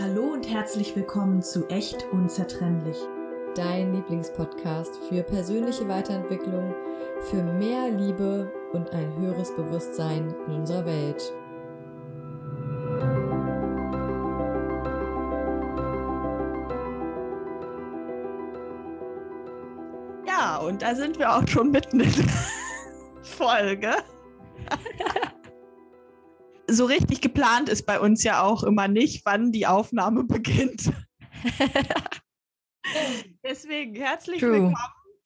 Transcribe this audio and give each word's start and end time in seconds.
Hallo 0.00 0.32
und 0.32 0.50
herzlich 0.50 0.96
willkommen 0.96 1.40
zu 1.40 1.68
Echt 1.68 2.04
Unzertrennlich. 2.10 2.96
Dein 3.54 3.94
Lieblingspodcast 3.94 4.98
für 5.08 5.22
persönliche 5.22 5.86
Weiterentwicklung, 5.86 6.74
für 7.30 7.44
mehr 7.44 7.92
Liebe 7.92 8.52
und 8.72 8.90
ein 8.90 9.16
höheres 9.16 9.54
Bewusstsein 9.54 10.34
in 10.48 10.54
unserer 10.54 10.84
Welt. 10.84 11.32
Ja, 20.26 20.56
und 20.56 20.82
da 20.82 20.96
sind 20.96 21.20
wir 21.20 21.32
auch 21.32 21.46
schon 21.46 21.70
mitten 21.70 22.00
in 22.00 22.12
der 22.12 22.24
Folge. 23.22 23.94
So 26.74 26.84
richtig 26.84 27.20
geplant 27.20 27.68
ist 27.68 27.86
bei 27.86 28.00
uns 28.00 28.22
ja 28.22 28.42
auch 28.42 28.62
immer 28.62 28.88
nicht, 28.88 29.24
wann 29.24 29.52
die 29.52 29.66
Aufnahme 29.66 30.24
beginnt. 30.24 30.92
Deswegen 33.42 33.94
herzlich 33.94 34.40
True. 34.40 34.52
willkommen. 34.52 34.76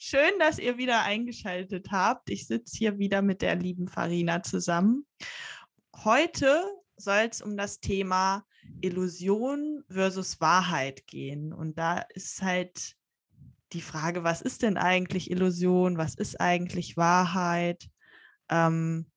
Schön, 0.01 0.39
dass 0.39 0.61
ihr 0.61 0.79
wieder 0.79 1.03
eingeschaltet 1.03 1.89
habt. 1.91 2.31
Ich 2.31 2.47
sitze 2.47 2.77
hier 2.77 2.99
wieder 2.99 3.21
mit 3.21 3.43
der 3.43 3.57
lieben 3.57 3.89
Farina 3.89 4.43
zusammen. 4.45 5.05
Heute 6.05 6.63
soll 6.97 7.29
es 7.31 7.43
um 7.43 7.57
das 7.57 7.81
Thema 7.81 8.45
Illusion 8.81 9.83
versus 9.89 10.41
Wahrheit 10.41 11.07
gehen. 11.07 11.53
Und 11.53 11.79
da 11.79 12.05
ist 12.15 12.43
halt 12.43 12.95
die 13.73 13.81
Frage, 13.81 14.23
was 14.23 14.41
ist 14.41 14.63
denn 14.63 14.77
eigentlich 14.77 15.31
Illusion? 15.31 15.99
Was 15.99 16.15
ist 16.15 16.41
eigentlich 16.41 16.97
Wahrheit? 16.97 17.89
Ähm, 18.51 19.11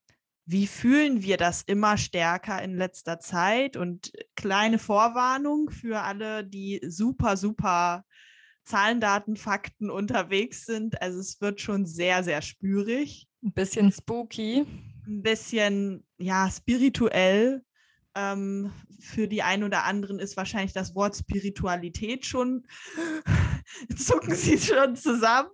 wie 0.45 0.67
fühlen 0.67 1.21
wir 1.21 1.37
das 1.37 1.61
immer 1.61 1.97
stärker 1.97 2.61
in 2.61 2.75
letzter 2.75 3.19
Zeit? 3.19 3.77
Und 3.77 4.11
kleine 4.35 4.79
Vorwarnung 4.79 5.69
für 5.69 6.01
alle, 6.01 6.43
die 6.45 6.81
super, 6.87 7.37
super 7.37 8.05
Zahlen, 8.63 8.99
Daten, 8.99 9.37
Fakten 9.37 9.89
unterwegs 9.89 10.65
sind. 10.65 11.01
Also 11.01 11.19
es 11.19 11.41
wird 11.41 11.61
schon 11.61 11.85
sehr, 11.85 12.23
sehr 12.23 12.41
spürig. 12.41 13.27
Ein 13.43 13.53
bisschen 13.53 13.91
spooky. 13.91 14.65
Ein 15.07 15.23
bisschen, 15.23 16.05
ja, 16.17 16.49
spirituell. 16.49 17.63
Ähm, 18.13 18.71
für 18.99 19.27
die 19.27 19.41
einen 19.41 19.63
oder 19.63 19.85
anderen 19.85 20.19
ist 20.19 20.37
wahrscheinlich 20.37 20.73
das 20.73 20.95
Wort 20.95 21.15
Spiritualität 21.15 22.25
schon, 22.25 22.67
zucken 23.97 24.35
sie 24.35 24.59
schon 24.59 24.95
zusammen. 24.95 25.49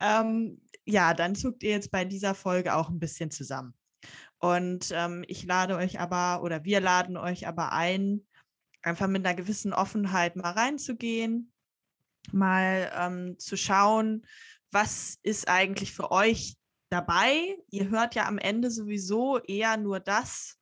Ähm, 0.00 0.60
ja, 0.84 1.14
dann 1.14 1.34
zuckt 1.34 1.62
ihr 1.62 1.70
jetzt 1.70 1.90
bei 1.90 2.04
dieser 2.04 2.34
Folge 2.34 2.74
auch 2.74 2.88
ein 2.88 2.98
bisschen 2.98 3.30
zusammen. 3.30 3.74
Und 4.42 4.90
ähm, 4.90 5.24
ich 5.28 5.44
lade 5.44 5.76
euch 5.76 6.00
aber 6.00 6.42
oder 6.42 6.64
wir 6.64 6.80
laden 6.80 7.16
euch 7.16 7.46
aber 7.46 7.70
ein, 7.72 8.26
einfach 8.82 9.06
mit 9.06 9.24
einer 9.24 9.36
gewissen 9.36 9.72
Offenheit 9.72 10.34
mal 10.34 10.50
reinzugehen, 10.50 11.52
mal 12.32 12.90
ähm, 12.96 13.38
zu 13.38 13.56
schauen, 13.56 14.26
was 14.72 15.16
ist 15.22 15.48
eigentlich 15.48 15.92
für 15.92 16.10
euch 16.10 16.56
dabei. 16.90 17.56
Ihr 17.70 17.88
hört 17.90 18.16
ja 18.16 18.26
am 18.26 18.38
Ende 18.38 18.72
sowieso 18.72 19.38
eher 19.38 19.76
nur 19.76 20.00
das, 20.00 20.58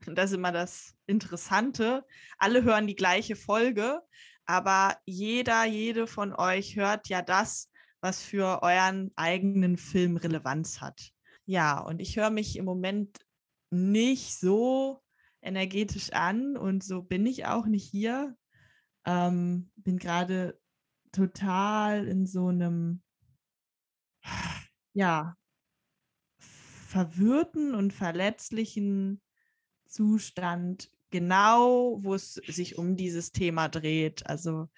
das 0.06 0.30
ist 0.30 0.36
immer 0.36 0.52
das 0.52 0.94
Interessante. 1.06 2.06
Alle 2.38 2.62
hören 2.62 2.86
die 2.86 2.94
gleiche 2.94 3.34
Folge, 3.34 4.00
aber 4.46 4.96
jeder, 5.06 5.64
jede 5.64 6.06
von 6.06 6.32
euch 6.32 6.76
hört 6.76 7.08
ja 7.08 7.20
das, 7.20 7.68
was 8.00 8.22
für 8.22 8.62
euren 8.62 9.10
eigenen 9.16 9.76
Film 9.76 10.18
Relevanz 10.18 10.80
hat. 10.80 11.10
Ja, 11.46 11.80
und 11.80 12.00
ich 12.00 12.16
höre 12.16 12.30
mich 12.30 12.56
im 12.56 12.64
Moment 12.64 13.23
nicht 13.74 14.38
so 14.38 15.02
energetisch 15.42 16.12
an 16.12 16.56
und 16.56 16.82
so 16.82 17.02
bin 17.02 17.26
ich 17.26 17.46
auch 17.46 17.66
nicht 17.66 17.88
hier. 17.88 18.36
Ähm, 19.04 19.70
bin 19.76 19.98
gerade 19.98 20.58
total 21.12 22.06
in 22.06 22.26
so 22.26 22.48
einem, 22.48 23.02
ja, 24.94 25.36
verwirrten 26.38 27.74
und 27.74 27.92
verletzlichen 27.92 29.20
Zustand, 29.86 30.90
genau 31.10 31.98
wo 32.02 32.14
es 32.14 32.34
sich 32.34 32.78
um 32.78 32.96
dieses 32.96 33.32
Thema 33.32 33.68
dreht. 33.68 34.26
Also 34.26 34.68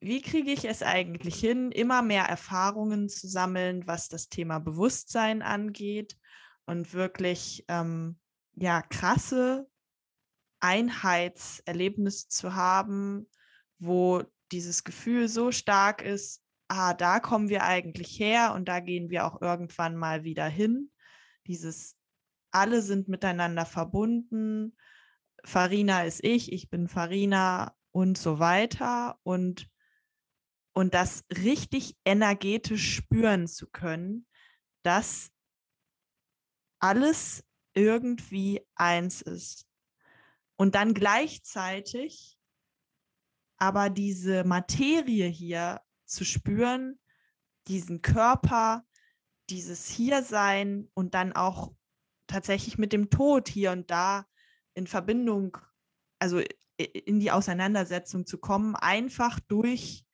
wie 0.00 0.22
kriege 0.22 0.52
ich 0.52 0.64
es 0.64 0.82
eigentlich 0.82 1.36
hin, 1.40 1.72
immer 1.72 2.02
mehr 2.02 2.24
Erfahrungen 2.24 3.08
zu 3.08 3.28
sammeln, 3.28 3.86
was 3.86 4.08
das 4.08 4.28
Thema 4.28 4.60
Bewusstsein 4.60 5.42
angeht 5.42 6.16
und 6.66 6.92
wirklich 6.92 7.64
ähm, 7.68 8.18
ja 8.54 8.82
krasse 8.82 9.68
Einheitserlebnisse 10.60 12.28
zu 12.28 12.54
haben, 12.54 13.28
wo 13.78 14.22
dieses 14.52 14.84
Gefühl 14.84 15.28
so 15.28 15.52
stark 15.52 16.02
ist, 16.02 16.42
ah, 16.68 16.94
da 16.94 17.20
kommen 17.20 17.48
wir 17.48 17.64
eigentlich 17.64 18.18
her 18.18 18.52
und 18.54 18.66
da 18.66 18.80
gehen 18.80 19.10
wir 19.10 19.26
auch 19.26 19.40
irgendwann 19.40 19.96
mal 19.96 20.24
wieder 20.24 20.46
hin. 20.46 20.90
Dieses 21.46 21.96
alle 22.50 22.82
sind 22.82 23.08
miteinander 23.08 23.66
verbunden. 23.66 24.76
Farina 25.44 26.04
ist 26.04 26.24
ich, 26.24 26.52
ich 26.52 26.70
bin 26.70 26.88
Farina 26.88 27.76
und 27.92 28.18
so 28.18 28.38
weiter 28.38 29.18
und 29.22 29.68
und 30.72 30.92
das 30.92 31.24
richtig 31.30 31.96
energetisch 32.04 32.96
spüren 32.96 33.46
zu 33.46 33.66
können, 33.70 34.26
dass 34.82 35.30
alles 36.86 37.42
irgendwie 37.74 38.64
eins 38.76 39.20
ist. 39.22 39.66
Und 40.56 40.74
dann 40.74 40.94
gleichzeitig 40.94 42.38
aber 43.58 43.90
diese 43.90 44.44
Materie 44.44 45.26
hier 45.26 45.80
zu 46.04 46.24
spüren, 46.24 46.98
diesen 47.66 48.02
Körper, 48.02 48.84
dieses 49.50 49.88
Hiersein 49.88 50.88
und 50.94 51.14
dann 51.14 51.32
auch 51.32 51.74
tatsächlich 52.28 52.78
mit 52.78 52.92
dem 52.92 53.10
Tod 53.10 53.48
hier 53.48 53.72
und 53.72 53.90
da 53.90 54.24
in 54.74 54.86
Verbindung, 54.86 55.58
also 56.18 56.40
in 56.76 57.18
die 57.18 57.30
Auseinandersetzung 57.32 58.26
zu 58.26 58.38
kommen, 58.38 58.76
einfach 58.76 59.40
durch 59.40 60.04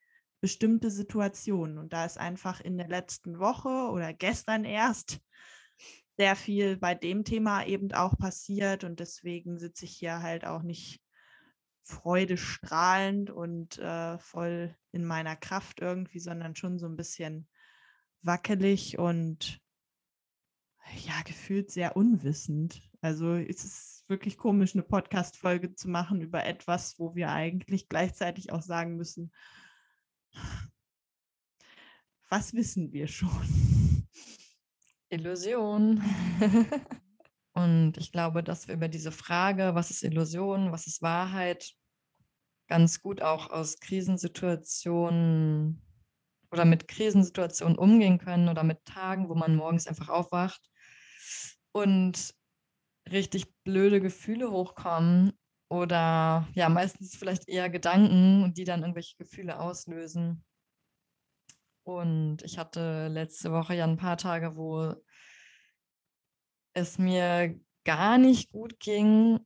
bestimmte 0.41 0.89
Situationen. 0.89 1.77
Und 1.77 1.93
da 1.93 2.05
ist 2.05 2.17
einfach 2.17 2.61
in 2.61 2.77
der 2.77 2.87
letzten 2.87 3.39
Woche 3.39 3.69
oder 3.91 4.13
gestern 4.13 4.65
erst 4.65 5.19
sehr 6.17 6.35
viel 6.35 6.77
bei 6.77 6.95
dem 6.95 7.23
Thema 7.23 7.65
eben 7.65 7.91
auch 7.93 8.17
passiert. 8.17 8.83
Und 8.83 8.99
deswegen 8.99 9.57
sitze 9.57 9.85
ich 9.85 9.95
hier 9.97 10.21
halt 10.21 10.45
auch 10.45 10.61
nicht 10.61 11.01
freudestrahlend 11.83 13.29
und 13.29 13.77
äh, 13.79 14.17
voll 14.19 14.75
in 14.91 15.05
meiner 15.05 15.35
Kraft 15.35 15.81
irgendwie, 15.81 16.19
sondern 16.19 16.55
schon 16.55 16.79
so 16.79 16.87
ein 16.87 16.95
bisschen 16.95 17.47
wackelig 18.21 18.97
und 18.97 19.59
ja, 21.05 21.21
gefühlt 21.25 21.71
sehr 21.71 21.95
unwissend. 21.95 22.81
Also 23.01 23.35
es 23.35 23.63
ist 23.63 24.05
wirklich 24.07 24.37
komisch, 24.37 24.75
eine 24.75 24.83
Podcast-Folge 24.83 25.75
zu 25.75 25.89
machen 25.89 26.21
über 26.21 26.45
etwas, 26.45 26.99
wo 26.99 27.15
wir 27.15 27.31
eigentlich 27.31 27.89
gleichzeitig 27.89 28.51
auch 28.51 28.61
sagen 28.61 28.95
müssen, 28.95 29.31
was 32.29 32.53
wissen 32.53 32.91
wir 32.91 33.07
schon? 33.07 33.92
Illusion. 35.13 36.03
Und 37.53 37.97
ich 37.97 38.11
glaube, 38.11 38.43
dass 38.43 38.67
wir 38.67 38.75
über 38.75 38.87
diese 38.87 39.11
Frage, 39.11 39.75
was 39.75 39.91
ist 39.91 40.03
Illusion, 40.03 40.71
was 40.71 40.87
ist 40.87 41.03
Wahrheit, 41.03 41.71
ganz 42.67 43.01
gut 43.01 43.21
auch 43.21 43.51
aus 43.51 43.79
Krisensituationen 43.79 45.81
oder 46.51 46.65
mit 46.65 46.87
Krisensituationen 46.87 47.77
umgehen 47.77 48.17
können 48.17 48.49
oder 48.49 48.63
mit 48.63 48.83
Tagen, 48.85 49.29
wo 49.29 49.35
man 49.35 49.55
morgens 49.55 49.85
einfach 49.87 50.09
aufwacht 50.09 50.61
und 51.71 52.33
richtig 53.11 53.53
blöde 53.63 54.01
Gefühle 54.01 54.49
hochkommen 54.49 55.33
oder 55.69 56.47
ja, 56.53 56.69
meistens 56.69 57.15
vielleicht 57.15 57.47
eher 57.47 57.69
Gedanken, 57.69 58.55
die 58.55 58.63
dann 58.63 58.81
irgendwelche 58.81 59.15
Gefühle 59.17 59.59
auslösen. 59.59 60.43
Und 61.83 62.41
ich 62.43 62.57
hatte 62.57 63.07
letzte 63.09 63.51
Woche 63.51 63.75
ja 63.75 63.85
ein 63.85 63.97
paar 63.97 64.17
Tage, 64.17 64.55
wo 64.55 64.95
es 66.73 66.97
mir 66.97 67.59
gar 67.83 68.17
nicht 68.17 68.51
gut 68.51 68.79
ging 68.79 69.39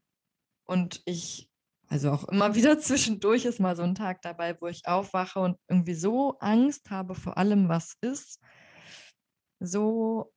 und 0.65 1.01
ich, 1.05 1.49
also 1.87 2.11
auch 2.11 2.25
immer 2.25 2.55
wieder 2.55 2.79
zwischendurch 2.79 3.45
ist 3.45 3.59
mal 3.59 3.75
so 3.75 3.83
ein 3.83 3.95
Tag 3.95 4.21
dabei, 4.21 4.59
wo 4.61 4.67
ich 4.67 4.87
aufwache 4.87 5.39
und 5.39 5.57
irgendwie 5.67 5.95
so 5.95 6.37
Angst 6.39 6.89
habe 6.89 7.15
vor 7.15 7.37
allem, 7.37 7.69
was 7.69 7.95
ist, 8.01 8.39
so 9.59 10.31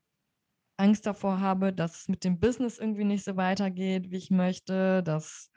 Angst 0.79 1.05
davor 1.05 1.41
habe, 1.41 1.75
dass 1.75 2.03
es 2.03 2.09
mit 2.09 2.25
dem 2.25 2.41
Business 2.41 2.79
irgendwie 2.79 3.05
nicht 3.05 3.25
so 3.25 3.37
weitergeht, 3.37 4.11
wie 4.11 4.17
ich 4.17 4.31
möchte, 4.31 5.03
dass 5.03 5.51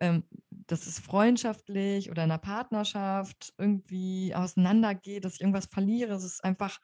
ähm, 0.00 0.24
dass 0.50 0.86
es 0.86 0.98
freundschaftlich 0.98 2.10
oder 2.10 2.24
in 2.24 2.30
einer 2.30 2.38
Partnerschaft 2.38 3.54
irgendwie 3.58 4.34
auseinandergeht, 4.34 5.24
dass 5.24 5.34
ich 5.34 5.40
irgendwas 5.40 5.66
verliere. 5.66 6.14
Es 6.14 6.24
ist 6.24 6.44
einfach, 6.44 6.78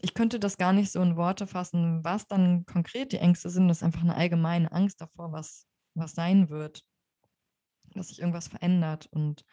ich 0.00 0.14
könnte 0.14 0.38
das 0.40 0.58
gar 0.58 0.72
nicht 0.72 0.92
so 0.92 1.02
in 1.02 1.16
Worte 1.16 1.46
fassen, 1.46 2.04
was 2.04 2.26
dann 2.28 2.66
konkret 2.66 3.12
die 3.12 3.18
Ängste 3.18 3.50
sind. 3.50 3.68
Das 3.68 3.78
ist 3.78 3.82
einfach 3.82 4.02
eine 4.02 4.16
allgemeine 4.16 4.70
Angst 4.72 5.00
davor, 5.00 5.32
was, 5.32 5.66
was 5.94 6.12
sein 6.14 6.50
wird. 6.50 6.82
dass 7.94 8.08
sich 8.08 8.20
irgendwas 8.20 8.48
verändert 8.48 9.06
und 9.10 9.44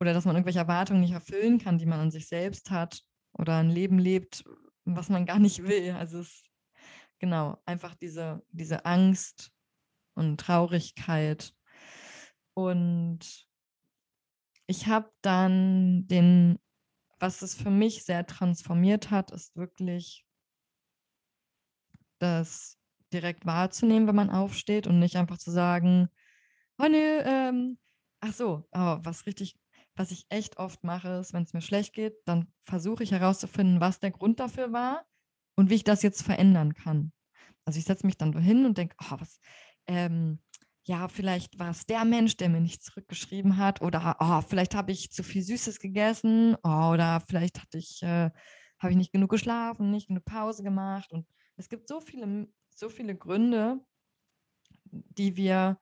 oder 0.00 0.14
dass 0.14 0.24
man 0.24 0.34
irgendwelche 0.36 0.58
Erwartungen 0.58 1.00
nicht 1.00 1.12
erfüllen 1.12 1.58
kann, 1.58 1.78
die 1.78 1.86
man 1.86 2.00
an 2.00 2.10
sich 2.10 2.26
selbst 2.28 2.70
hat 2.70 3.02
oder 3.32 3.58
ein 3.58 3.70
Leben 3.70 3.98
lebt, 3.98 4.44
was 4.84 5.08
man 5.08 5.26
gar 5.26 5.38
nicht 5.38 5.62
will. 5.64 5.92
Also 5.92 6.20
es 6.20 6.42
genau, 7.18 7.62
einfach 7.66 7.94
diese, 7.94 8.42
diese 8.50 8.84
Angst 8.84 9.52
und 10.14 10.40
Traurigkeit. 10.40 11.54
Und 12.54 13.46
ich 14.66 14.86
habe 14.86 15.10
dann 15.22 16.06
den, 16.06 16.58
was 17.18 17.42
es 17.42 17.54
für 17.54 17.70
mich 17.70 18.04
sehr 18.04 18.26
transformiert 18.26 19.10
hat, 19.10 19.30
ist 19.30 19.56
wirklich 19.56 20.26
das 22.18 22.78
direkt 23.12 23.46
wahrzunehmen, 23.46 24.08
wenn 24.08 24.14
man 24.14 24.30
aufsteht 24.30 24.86
und 24.86 24.98
nicht 24.98 25.16
einfach 25.16 25.38
zu 25.38 25.50
sagen, 25.50 26.08
oh 26.78 26.88
nee, 26.88 27.18
ähm, 27.24 27.78
ach 28.20 28.32
so, 28.32 28.66
oh, 28.72 28.98
was 29.02 29.26
richtig, 29.26 29.58
was 29.94 30.10
ich 30.10 30.26
echt 30.30 30.56
oft 30.58 30.84
mache, 30.84 31.08
ist, 31.20 31.32
wenn 31.32 31.42
es 31.42 31.52
mir 31.52 31.60
schlecht 31.60 31.92
geht, 31.92 32.14
dann 32.24 32.50
versuche 32.62 33.02
ich 33.02 33.12
herauszufinden, 33.12 33.80
was 33.80 34.00
der 34.00 34.10
Grund 34.10 34.40
dafür 34.40 34.72
war 34.72 35.04
und 35.54 35.68
wie 35.68 35.74
ich 35.74 35.84
das 35.84 36.02
jetzt 36.02 36.22
verändern 36.22 36.74
kann. 36.74 37.12
Also 37.64 37.78
ich 37.78 37.84
setze 37.84 38.06
mich 38.06 38.16
dann 38.16 38.36
hin 38.38 38.64
und 38.64 38.78
denke, 38.78 38.96
oh, 39.02 39.16
was, 39.18 39.38
ähm, 39.86 40.40
ja, 40.84 41.08
vielleicht 41.08 41.58
war 41.58 41.70
es 41.70 41.86
der 41.86 42.04
Mensch, 42.04 42.36
der 42.36 42.48
mir 42.48 42.60
nicht 42.60 42.82
zurückgeschrieben 42.82 43.56
hat, 43.56 43.82
oder 43.82 44.16
oh, 44.18 44.40
vielleicht 44.40 44.74
habe 44.74 44.92
ich 44.92 45.12
zu 45.12 45.22
viel 45.22 45.42
Süßes 45.42 45.78
gegessen, 45.78 46.56
oh, 46.64 46.90
oder 46.92 47.20
vielleicht 47.26 47.60
hatte 47.60 47.78
ich, 47.78 48.02
äh, 48.02 48.30
habe 48.78 48.90
ich 48.90 48.96
nicht 48.96 49.12
genug 49.12 49.30
geschlafen, 49.30 49.90
nicht 49.90 50.08
genug 50.08 50.24
Pause 50.24 50.62
gemacht. 50.64 51.12
Und 51.12 51.26
es 51.56 51.68
gibt 51.68 51.88
so 51.88 52.00
viele, 52.00 52.48
so 52.74 52.88
viele 52.88 53.16
Gründe, 53.16 53.80
die 54.90 55.36
wir 55.36 55.78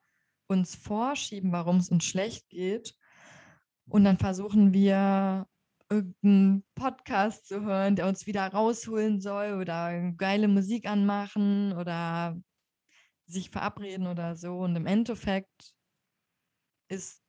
uns 0.49 0.75
vorschieben, 0.75 1.53
warum 1.53 1.77
es 1.77 1.89
uns 1.89 2.05
schlecht 2.05 2.49
geht. 2.51 2.95
Und 3.89 4.05
dann 4.05 4.19
versuchen 4.19 4.73
wir 4.75 5.47
irgendeinen 5.89 6.65
Podcast 6.75 7.47
zu 7.49 7.63
hören, 7.63 7.97
der 7.97 8.07
uns 8.07 8.27
wieder 8.27 8.47
rausholen 8.47 9.21
soll 9.21 9.55
oder 9.61 10.13
geile 10.13 10.47
Musik 10.47 10.87
anmachen 10.87 11.73
oder 11.73 12.41
sich 13.31 13.51
verabreden 13.51 14.07
oder 14.07 14.37
so. 14.37 14.59
Und 14.59 14.77
im 14.77 14.87
Endeffekt 14.87 15.75
ist 16.89 17.23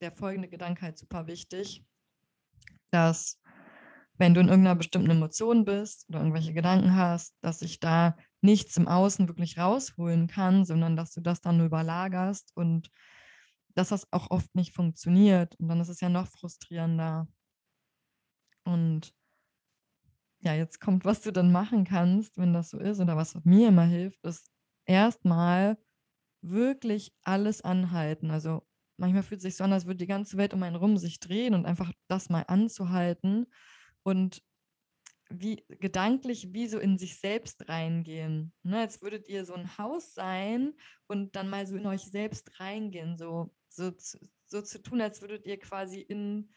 der 0.00 0.12
folgende 0.12 0.48
Gedanke 0.48 0.82
halt 0.82 0.98
super 0.98 1.26
wichtig, 1.26 1.84
dass 2.90 3.40
wenn 4.18 4.34
du 4.34 4.40
in 4.40 4.48
irgendeiner 4.48 4.76
bestimmten 4.76 5.10
Emotion 5.10 5.64
bist 5.64 6.08
oder 6.08 6.18
irgendwelche 6.20 6.52
Gedanken 6.52 6.96
hast, 6.96 7.36
dass 7.40 7.60
sich 7.60 7.78
da 7.78 8.16
nichts 8.40 8.76
im 8.76 8.88
Außen 8.88 9.28
wirklich 9.28 9.58
rausholen 9.58 10.26
kann, 10.26 10.64
sondern 10.64 10.96
dass 10.96 11.12
du 11.12 11.20
das 11.20 11.40
dann 11.40 11.58
nur 11.58 11.66
überlagerst 11.66 12.52
und 12.56 12.90
dass 13.74 13.90
das 13.90 14.12
auch 14.12 14.30
oft 14.30 14.52
nicht 14.54 14.74
funktioniert. 14.74 15.54
Und 15.56 15.68
dann 15.68 15.80
ist 15.80 15.88
es 15.88 16.00
ja 16.00 16.08
noch 16.08 16.26
frustrierender. 16.26 17.28
Und 18.64 19.14
ja, 20.40 20.54
jetzt 20.54 20.80
kommt, 20.80 21.04
was 21.04 21.20
du 21.20 21.32
dann 21.32 21.52
machen 21.52 21.84
kannst, 21.84 22.38
wenn 22.38 22.52
das 22.52 22.70
so 22.70 22.78
ist 22.78 23.00
oder 23.00 23.16
was 23.16 23.36
mir 23.44 23.68
immer 23.68 23.84
hilft, 23.84 24.24
ist 24.24 24.50
erstmal 24.88 25.78
wirklich 26.42 27.12
alles 27.22 27.62
anhalten. 27.62 28.30
Also 28.30 28.66
manchmal 28.98 29.22
fühlt 29.22 29.38
es 29.40 29.44
sich 29.44 29.56
so 29.56 29.64
an, 29.64 29.72
als 29.72 29.86
würde 29.86 29.98
die 29.98 30.06
ganze 30.06 30.36
Welt 30.38 30.54
um 30.54 30.62
einen 30.62 30.76
rum 30.76 30.96
sich 30.98 31.20
drehen 31.20 31.54
und 31.54 31.66
einfach 31.66 31.92
das 32.08 32.30
mal 32.30 32.42
anzuhalten 32.42 33.46
und 34.04 34.42
wie 35.30 35.64
gedanklich 35.68 36.54
wie 36.54 36.68
so 36.68 36.78
in 36.78 36.98
sich 36.98 37.20
selbst 37.20 37.68
reingehen. 37.68 38.54
Ne, 38.62 38.80
jetzt 38.82 39.02
würdet 39.02 39.28
ihr 39.28 39.44
so 39.44 39.54
ein 39.54 39.76
Haus 39.78 40.14
sein 40.14 40.74
und 41.06 41.36
dann 41.36 41.50
mal 41.50 41.66
so 41.66 41.76
in 41.76 41.86
euch 41.86 42.02
selbst 42.02 42.60
reingehen, 42.60 43.18
so, 43.18 43.54
so, 43.68 43.92
so 44.46 44.62
zu 44.62 44.82
tun, 44.82 45.00
als 45.02 45.20
würdet 45.20 45.46
ihr 45.46 45.58
quasi 45.58 46.00
in 46.00 46.50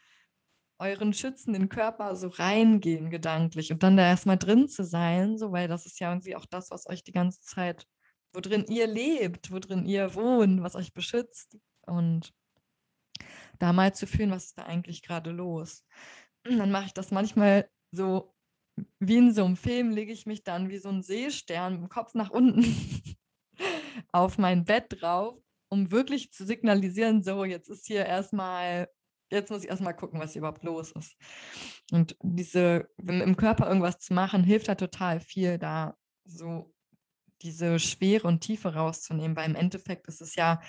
euren 0.78 1.12
schützenden 1.14 1.68
Körper 1.68 2.16
so 2.16 2.28
reingehen, 2.28 3.10
gedanklich, 3.10 3.72
und 3.72 3.82
dann 3.82 3.96
da 3.96 4.04
erstmal 4.04 4.38
drin 4.38 4.68
zu 4.68 4.84
sein, 4.84 5.38
so, 5.38 5.52
weil 5.52 5.68
das 5.68 5.86
ist 5.86 6.00
ja 6.00 6.10
irgendwie 6.10 6.36
auch 6.36 6.46
das, 6.46 6.70
was 6.70 6.88
euch 6.88 7.04
die 7.04 7.12
ganze 7.12 7.42
Zeit, 7.42 7.86
wo 8.32 8.40
drin 8.40 8.64
ihr 8.68 8.86
lebt, 8.86 9.50
wo 9.52 9.58
drin 9.58 9.86
ihr 9.86 10.14
wohnt, 10.14 10.62
was 10.62 10.74
euch 10.74 10.92
beschützt. 10.92 11.58
Und 11.86 12.32
da 13.58 13.72
mal 13.72 13.94
zu 13.94 14.06
fühlen, 14.06 14.30
was 14.30 14.46
ist 14.46 14.58
da 14.58 14.64
eigentlich 14.64 15.02
gerade 15.02 15.30
los. 15.30 15.84
Und 16.46 16.58
dann 16.58 16.70
mache 16.70 16.86
ich 16.86 16.94
das 16.94 17.10
manchmal 17.10 17.68
so 17.92 18.34
wie 19.00 19.18
in 19.18 19.34
so 19.34 19.44
einem 19.44 19.56
Film, 19.56 19.90
lege 19.90 20.12
ich 20.12 20.24
mich 20.26 20.44
dann 20.44 20.70
wie 20.70 20.78
so 20.78 20.88
ein 20.88 21.02
Seestern 21.02 21.74
mit 21.74 21.82
dem 21.82 21.88
Kopf 21.90 22.14
nach 22.14 22.30
unten 22.30 22.64
auf 24.12 24.38
mein 24.38 24.64
Bett 24.64 24.86
drauf, 25.00 25.38
um 25.68 25.90
wirklich 25.90 26.32
zu 26.32 26.46
signalisieren, 26.46 27.22
so, 27.22 27.44
jetzt 27.44 27.68
ist 27.68 27.86
hier 27.86 28.06
erstmal 28.06 28.88
jetzt 29.32 29.50
muss 29.50 29.64
ich 29.64 29.70
erstmal 29.70 29.96
gucken, 29.96 30.20
was 30.20 30.32
hier 30.32 30.40
überhaupt 30.40 30.62
los 30.62 30.92
ist. 30.92 31.16
Und 31.90 32.16
diese, 32.22 32.88
im 32.98 33.36
Körper 33.36 33.66
irgendwas 33.66 33.98
zu 33.98 34.14
machen, 34.14 34.44
hilft 34.44 34.68
da 34.68 34.74
total 34.74 35.20
viel, 35.20 35.58
da 35.58 35.96
so 36.24 36.71
diese 37.42 37.78
Schwere 37.78 38.28
und 38.28 38.40
Tiefe 38.40 38.74
rauszunehmen, 38.74 39.36
weil 39.36 39.50
im 39.50 39.56
Endeffekt 39.56 40.06
ist 40.08 40.20
es 40.20 40.34
ja 40.34 40.60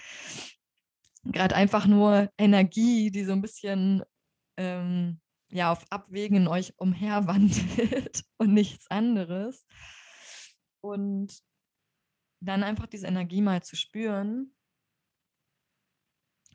gerade 1.23 1.55
einfach 1.55 1.85
nur 1.85 2.31
Energie, 2.37 3.11
die 3.11 3.23
so 3.23 3.31
ein 3.31 3.41
bisschen 3.41 4.03
ähm, 4.57 5.21
ja, 5.49 5.71
auf 5.71 5.85
Abwägen 5.91 6.37
in 6.37 6.47
euch 6.47 6.73
umherwandelt 6.77 8.23
und 8.37 8.53
nichts 8.53 8.89
anderes. 8.89 9.65
Und 10.81 11.39
dann 12.41 12.63
einfach 12.63 12.87
diese 12.87 13.07
Energie 13.07 13.41
mal 13.41 13.63
zu 13.63 13.75
spüren 13.75 14.53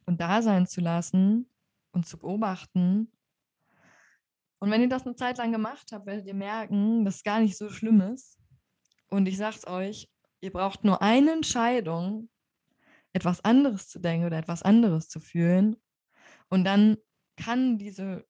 und 0.04 0.20
da 0.20 0.42
sein 0.42 0.66
zu 0.66 0.80
lassen 0.80 1.50
und 1.92 2.06
zu 2.06 2.18
beobachten. 2.18 3.12
Und 4.58 4.70
wenn 4.70 4.82
ihr 4.82 4.88
das 4.88 5.06
eine 5.06 5.14
Zeit 5.14 5.38
lang 5.38 5.52
gemacht 5.52 5.92
habt, 5.92 6.06
werdet 6.06 6.26
ihr 6.26 6.34
merken, 6.34 7.04
dass 7.04 7.16
es 7.16 7.22
gar 7.22 7.40
nicht 7.40 7.56
so 7.56 7.70
schlimm 7.70 8.00
ist. 8.00 8.37
Und 9.08 9.26
ich 9.26 9.36
sage 9.36 9.56
es 9.56 9.66
euch, 9.66 10.08
ihr 10.40 10.52
braucht 10.52 10.84
nur 10.84 11.02
eine 11.02 11.32
Entscheidung, 11.32 12.28
etwas 13.12 13.44
anderes 13.44 13.88
zu 13.88 13.98
denken 13.98 14.26
oder 14.26 14.38
etwas 14.38 14.62
anderes 14.62 15.08
zu 15.08 15.20
fühlen. 15.20 15.76
Und 16.48 16.64
dann 16.64 16.98
kann 17.36 17.78
diese 17.78 18.26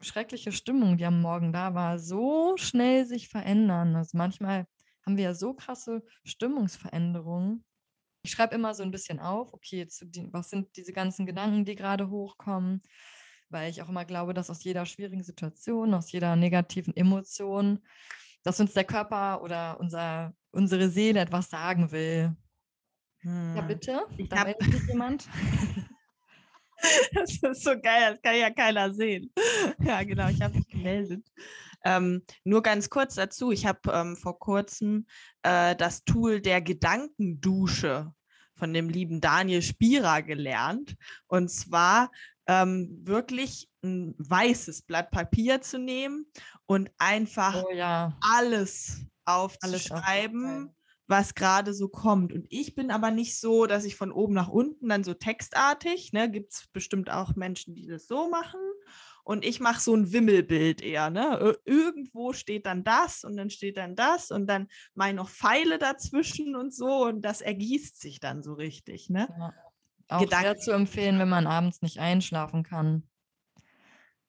schreckliche 0.00 0.52
Stimmung, 0.52 0.96
die 0.96 1.04
am 1.04 1.20
Morgen 1.20 1.52
da 1.52 1.74
war, 1.74 1.98
so 1.98 2.56
schnell 2.56 3.06
sich 3.06 3.28
verändern. 3.28 3.96
Also 3.96 4.16
manchmal 4.16 4.66
haben 5.04 5.16
wir 5.16 5.24
ja 5.24 5.34
so 5.34 5.54
krasse 5.54 6.02
Stimmungsveränderungen, 6.24 7.64
ich 8.22 8.32
schreibe 8.32 8.54
immer 8.54 8.74
so 8.74 8.82
ein 8.82 8.90
bisschen 8.90 9.18
auf, 9.18 9.52
okay, 9.54 9.86
die, 10.02 10.28
was 10.32 10.50
sind 10.50 10.76
diese 10.76 10.92
ganzen 10.92 11.26
Gedanken, 11.26 11.64
die 11.64 11.74
gerade 11.74 12.10
hochkommen, 12.10 12.82
weil 13.48 13.70
ich 13.70 13.82
auch 13.82 13.88
immer 13.88 14.04
glaube, 14.04 14.34
dass 14.34 14.50
aus 14.50 14.62
jeder 14.62 14.84
schwierigen 14.86 15.22
Situation, 15.22 15.94
aus 15.94 16.12
jeder 16.12 16.36
negativen 16.36 16.94
Emotion, 16.94 17.80
dass 18.42 18.60
uns 18.60 18.72
der 18.72 18.84
Körper 18.84 19.42
oder 19.42 19.78
unser, 19.80 20.34
unsere 20.50 20.88
Seele 20.88 21.20
etwas 21.20 21.50
sagen 21.50 21.90
will. 21.90 22.36
Hm. 23.20 23.56
Ja, 23.56 23.62
bitte? 23.62 24.02
Ich 24.16 24.28
da 24.28 24.40
hab... 24.40 24.46
meldet 24.46 24.88
jemand. 24.88 25.28
das 27.14 27.36
ist 27.42 27.64
so 27.64 27.72
geil, 27.80 28.12
das 28.12 28.22
kann 28.22 28.36
ja 28.36 28.50
keiner 28.50 28.92
sehen. 28.92 29.32
Ja, 29.80 30.02
genau, 30.02 30.28
ich 30.28 30.40
habe 30.40 30.56
mich 30.56 30.68
gemeldet. 30.68 31.26
Ähm, 31.84 32.22
nur 32.44 32.62
ganz 32.62 32.90
kurz 32.90 33.14
dazu, 33.14 33.52
ich 33.52 33.66
habe 33.66 33.80
ähm, 33.92 34.16
vor 34.16 34.38
kurzem 34.38 35.06
äh, 35.42 35.74
das 35.76 36.04
Tool 36.04 36.40
der 36.40 36.60
Gedankendusche 36.60 38.12
von 38.54 38.74
dem 38.74 38.90
lieben 38.90 39.20
Daniel 39.20 39.62
Spierer 39.62 40.22
gelernt. 40.22 40.96
Und 41.26 41.50
zwar 41.50 42.10
ähm, 42.50 42.98
wirklich 43.02 43.70
ein 43.84 44.14
weißes 44.18 44.82
Blatt 44.82 45.12
Papier 45.12 45.60
zu 45.60 45.78
nehmen 45.78 46.26
und 46.66 46.90
einfach 46.98 47.62
oh, 47.62 47.72
ja. 47.72 48.18
alles 48.20 49.06
aufzuschreiben. 49.24 50.44
Alles 50.44 50.70
was 51.06 51.34
gerade 51.34 51.74
so 51.74 51.88
kommt. 51.88 52.32
Und 52.32 52.46
ich 52.50 52.76
bin 52.76 52.92
aber 52.92 53.10
nicht 53.10 53.36
so, 53.36 53.66
dass 53.66 53.84
ich 53.84 53.96
von 53.96 54.12
oben 54.12 54.32
nach 54.32 54.46
unten 54.46 54.88
dann 54.88 55.02
so 55.02 55.12
textartig, 55.12 56.12
ne, 56.12 56.30
gibt 56.30 56.52
es 56.52 56.68
bestimmt 56.72 57.10
auch 57.10 57.34
Menschen, 57.34 57.74
die 57.74 57.88
das 57.88 58.06
so 58.06 58.30
machen. 58.30 58.60
Und 59.24 59.44
ich 59.44 59.58
mache 59.58 59.80
so 59.80 59.92
ein 59.92 60.12
Wimmelbild 60.12 60.82
eher. 60.82 61.10
Ne? 61.10 61.56
Irgendwo 61.64 62.32
steht 62.32 62.64
dann 62.64 62.84
das 62.84 63.24
und 63.24 63.36
dann 63.36 63.50
steht 63.50 63.76
dann 63.76 63.96
das 63.96 64.30
und 64.30 64.46
dann 64.46 64.68
mal 64.94 65.12
noch 65.12 65.28
Pfeile 65.28 65.78
dazwischen 65.78 66.54
und 66.54 66.72
so 66.72 67.04
und 67.06 67.22
das 67.22 67.40
ergießt 67.40 68.00
sich 68.00 68.20
dann 68.20 68.44
so 68.44 68.54
richtig. 68.54 69.10
Ne? 69.10 69.28
Ja. 69.36 69.52
Auch 70.10 70.20
Gedanken. 70.20 70.44
sehr 70.44 70.56
zu 70.58 70.72
empfehlen, 70.72 71.18
wenn 71.18 71.28
man 71.28 71.46
abends 71.46 71.82
nicht 71.82 71.98
einschlafen 71.98 72.62
kann. 72.62 73.08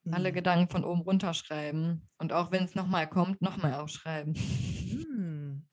Mhm. 0.03 0.13
Alle 0.13 0.31
Gedanken 0.31 0.69
von 0.69 0.83
oben 0.83 1.01
runterschreiben 1.01 2.07
und 2.17 2.33
auch 2.33 2.51
wenn 2.51 2.63
es 2.63 2.75
nochmal 2.75 3.07
kommt, 3.09 3.41
nochmal 3.41 3.73
aufschreiben. 3.75 4.33
Mhm. 4.33 5.67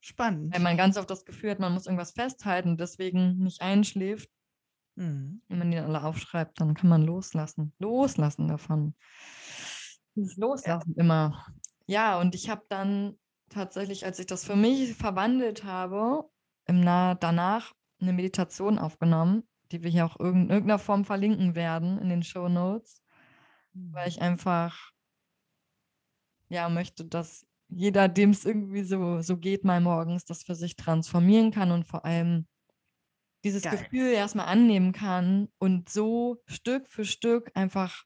Spannend. 0.00 0.54
Wenn 0.54 0.62
man 0.62 0.76
ganz 0.76 0.96
oft 0.96 1.08
das 1.08 1.24
Gefühl 1.24 1.50
hat, 1.50 1.60
man 1.60 1.72
muss 1.72 1.86
irgendwas 1.86 2.12
festhalten, 2.12 2.76
deswegen 2.76 3.38
nicht 3.38 3.62
einschläft, 3.62 4.28
Mhm. 4.96 5.42
Wenn 5.48 5.58
man 5.58 5.70
die 5.70 5.78
alle 5.78 6.04
aufschreibt, 6.04 6.60
dann 6.60 6.74
kann 6.74 6.88
man 6.88 7.02
loslassen. 7.02 7.72
Loslassen 7.78 8.48
davon. 8.48 8.94
Dieses 10.14 10.36
Loslassen 10.36 10.94
ja. 10.96 11.02
immer. 11.02 11.46
Ja, 11.86 12.20
und 12.20 12.34
ich 12.34 12.48
habe 12.48 12.64
dann 12.68 13.18
tatsächlich, 13.48 14.04
als 14.06 14.18
ich 14.18 14.26
das 14.26 14.44
für 14.44 14.56
mich 14.56 14.94
verwandelt 14.94 15.64
habe, 15.64 16.28
im 16.66 16.80
nah 16.80 17.14
danach 17.14 17.72
eine 18.00 18.12
Meditation 18.12 18.78
aufgenommen, 18.78 19.46
die 19.72 19.82
wir 19.82 19.90
hier 19.90 20.06
auch 20.06 20.16
in 20.16 20.50
irgendeiner 20.50 20.78
Form 20.78 21.04
verlinken 21.04 21.54
werden 21.54 21.98
in 21.98 22.08
den 22.08 22.22
Show 22.22 22.48
Notes, 22.48 23.02
weil 23.72 24.08
ich 24.08 24.20
einfach 24.22 24.92
ja 26.48 26.68
möchte, 26.68 27.04
dass 27.04 27.46
jeder, 27.68 28.08
dem 28.08 28.30
es 28.30 28.44
irgendwie 28.44 28.84
so, 28.84 29.20
so 29.22 29.36
geht, 29.36 29.64
mal 29.64 29.80
morgens 29.80 30.24
das 30.24 30.42
für 30.42 30.54
sich 30.54 30.76
transformieren 30.76 31.50
kann 31.50 31.72
und 31.72 31.84
vor 31.84 32.04
allem 32.04 32.46
dieses 33.42 33.62
Geil. 33.62 33.76
Gefühl 33.76 34.12
erstmal 34.12 34.46
annehmen 34.46 34.92
kann 34.92 35.48
und 35.58 35.88
so 35.88 36.42
Stück 36.46 36.88
für 36.88 37.04
Stück 37.04 37.50
einfach 37.54 38.04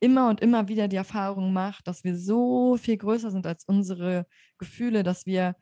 immer 0.00 0.28
und 0.28 0.40
immer 0.40 0.68
wieder 0.68 0.88
die 0.88 0.96
Erfahrung 0.96 1.52
macht, 1.52 1.86
dass 1.86 2.02
wir 2.02 2.18
so 2.18 2.76
viel 2.76 2.96
größer 2.96 3.30
sind 3.30 3.46
als 3.46 3.64
unsere 3.64 4.26
Gefühle, 4.58 5.04
dass 5.04 5.26
wir 5.26 5.54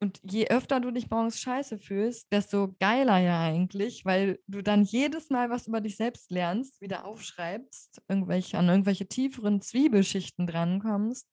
und 0.00 0.20
je 0.22 0.48
öfter 0.48 0.80
du 0.80 0.92
dich 0.92 1.10
morgens 1.10 1.40
scheiße 1.40 1.78
fühlst, 1.78 2.32
desto 2.32 2.74
geiler 2.78 3.18
ja 3.18 3.40
eigentlich, 3.40 4.04
weil 4.04 4.38
du 4.46 4.62
dann 4.62 4.84
jedes 4.84 5.28
Mal 5.30 5.50
was 5.50 5.66
über 5.66 5.80
dich 5.80 5.96
selbst 5.96 6.30
lernst, 6.30 6.80
wieder 6.80 7.04
aufschreibst, 7.04 8.02
irgendwelche, 8.06 8.58
an 8.58 8.68
irgendwelche 8.68 9.08
tieferen 9.08 9.60
Zwiebelschichten 9.60 10.46
drankommst 10.46 11.28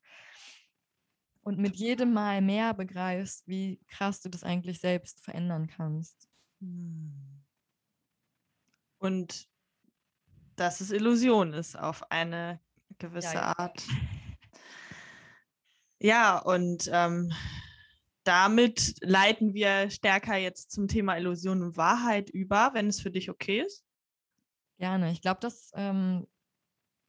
und 1.41 1.60
mit 1.60 1.75
jedem 1.75 2.12
Mal 2.12 2.41
mehr 2.41 2.74
begreifst, 2.74 3.48
wie 3.48 3.79
krass 3.88 4.22
du 4.22 4.29
das 4.29 4.43
eigentlich 4.43 4.79
selbst 4.79 5.24
verändern 5.24 5.67
kannst. 5.67 6.27
Und 8.98 9.48
dass 10.55 10.81
es 10.81 10.91
Illusion 10.91 11.53
ist 11.53 11.77
auf 11.77 12.10
eine 12.12 12.60
gewisse 12.98 13.36
ja. 13.36 13.55
Art. 13.57 13.84
Ja, 16.00 16.39
und 16.39 16.89
ähm, 16.91 17.31
damit 18.25 18.96
leiten 19.01 19.53
wir 19.53 19.89
stärker 19.89 20.36
jetzt 20.36 20.72
zum 20.72 20.88
Thema 20.88 21.17
Illusion 21.17 21.62
und 21.62 21.77
Wahrheit 21.77 22.29
über, 22.29 22.72
wenn 22.74 22.88
es 22.88 23.00
für 23.00 23.12
dich 23.12 23.29
okay 23.29 23.62
ist. 23.62 23.86
Gerne. 24.77 25.12
Ich 25.12 25.22
glaube, 25.22 25.39
das 25.41 25.72
ähm, 25.75 26.27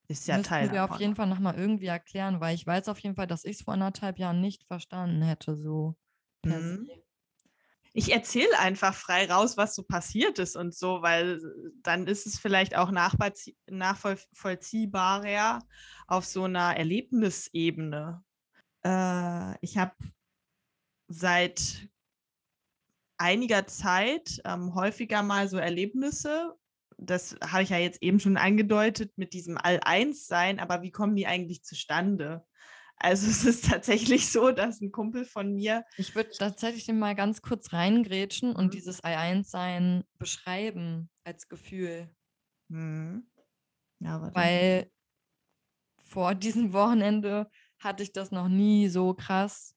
Ist 0.08 0.28
ja 0.28 0.36
müssten 0.36 0.48
Teil 0.50 0.72
wir 0.72 0.84
auf 0.84 0.90
davon. 0.90 1.02
jeden 1.02 1.16
Fall 1.16 1.26
nochmal 1.26 1.58
irgendwie 1.58 1.86
erklären, 1.86 2.40
weil 2.40 2.54
ich 2.54 2.66
weiß 2.66 2.88
auf 2.88 2.98
jeden 3.00 3.16
Fall, 3.16 3.26
dass 3.26 3.44
ich 3.44 3.56
es 3.56 3.62
vor 3.62 3.74
anderthalb 3.74 4.18
Jahren 4.18 4.40
nicht 4.40 4.64
verstanden 4.64 5.22
hätte, 5.22 5.56
so 5.56 5.96
per 6.42 6.60
Mhm. 6.60 6.86
se. 6.86 7.02
Ich 7.92 8.12
erzähle 8.12 8.58
einfach 8.58 8.94
frei 8.94 9.24
raus, 9.24 9.56
was 9.56 9.74
so 9.74 9.82
passiert 9.82 10.38
ist 10.38 10.54
und 10.54 10.74
so, 10.74 11.00
weil 11.00 11.40
dann 11.82 12.06
ist 12.06 12.26
es 12.26 12.38
vielleicht 12.38 12.76
auch 12.76 12.90
nachvollzie- 12.90 13.56
nachvollziehbarer 13.70 15.60
auf 16.06 16.26
so 16.26 16.44
einer 16.44 16.76
Erlebnisebene. 16.76 18.22
Äh, 18.84 19.58
ich 19.64 19.78
habe 19.78 19.94
seit 21.08 21.88
einiger 23.18 23.66
Zeit 23.66 24.40
ähm, 24.44 24.74
häufiger 24.74 25.22
mal 25.22 25.48
so 25.48 25.56
Erlebnisse. 25.56 26.54
Das 26.98 27.36
habe 27.42 27.62
ich 27.62 27.70
ja 27.70 27.78
jetzt 27.78 28.02
eben 28.02 28.20
schon 28.20 28.36
angedeutet 28.36 29.12
mit 29.16 29.32
diesem 29.32 29.58
All-Eins-Sein, 29.58 30.58
aber 30.58 30.82
wie 30.82 30.90
kommen 30.90 31.16
die 31.16 31.26
eigentlich 31.26 31.62
zustande? 31.62 32.44
Also 32.98 33.26
es 33.28 33.44
ist 33.44 33.66
tatsächlich 33.68 34.30
so, 34.32 34.50
dass 34.52 34.80
ein 34.80 34.92
Kumpel 34.92 35.24
von 35.26 35.52
mir 35.54 35.84
Ich 35.98 36.14
würde 36.14 36.30
tatsächlich 36.38 36.88
mal 36.88 37.14
ganz 37.14 37.42
kurz 37.42 37.72
reingrätschen 37.72 38.54
und 38.56 38.66
Mhm. 38.66 38.70
dieses 38.74 39.04
Ei-Eins-Sein 39.04 40.04
beschreiben 40.18 41.10
als 41.24 41.48
Gefühl. 41.48 42.10
Hm. 42.70 43.26
Ja. 44.00 44.32
Weil 44.34 44.90
vor 45.98 46.34
diesem 46.34 46.72
Wochenende 46.72 47.50
hatte 47.78 48.02
ich 48.02 48.12
das 48.12 48.30
noch 48.30 48.48
nie 48.48 48.88
so 48.88 49.14
krass. 49.14 49.75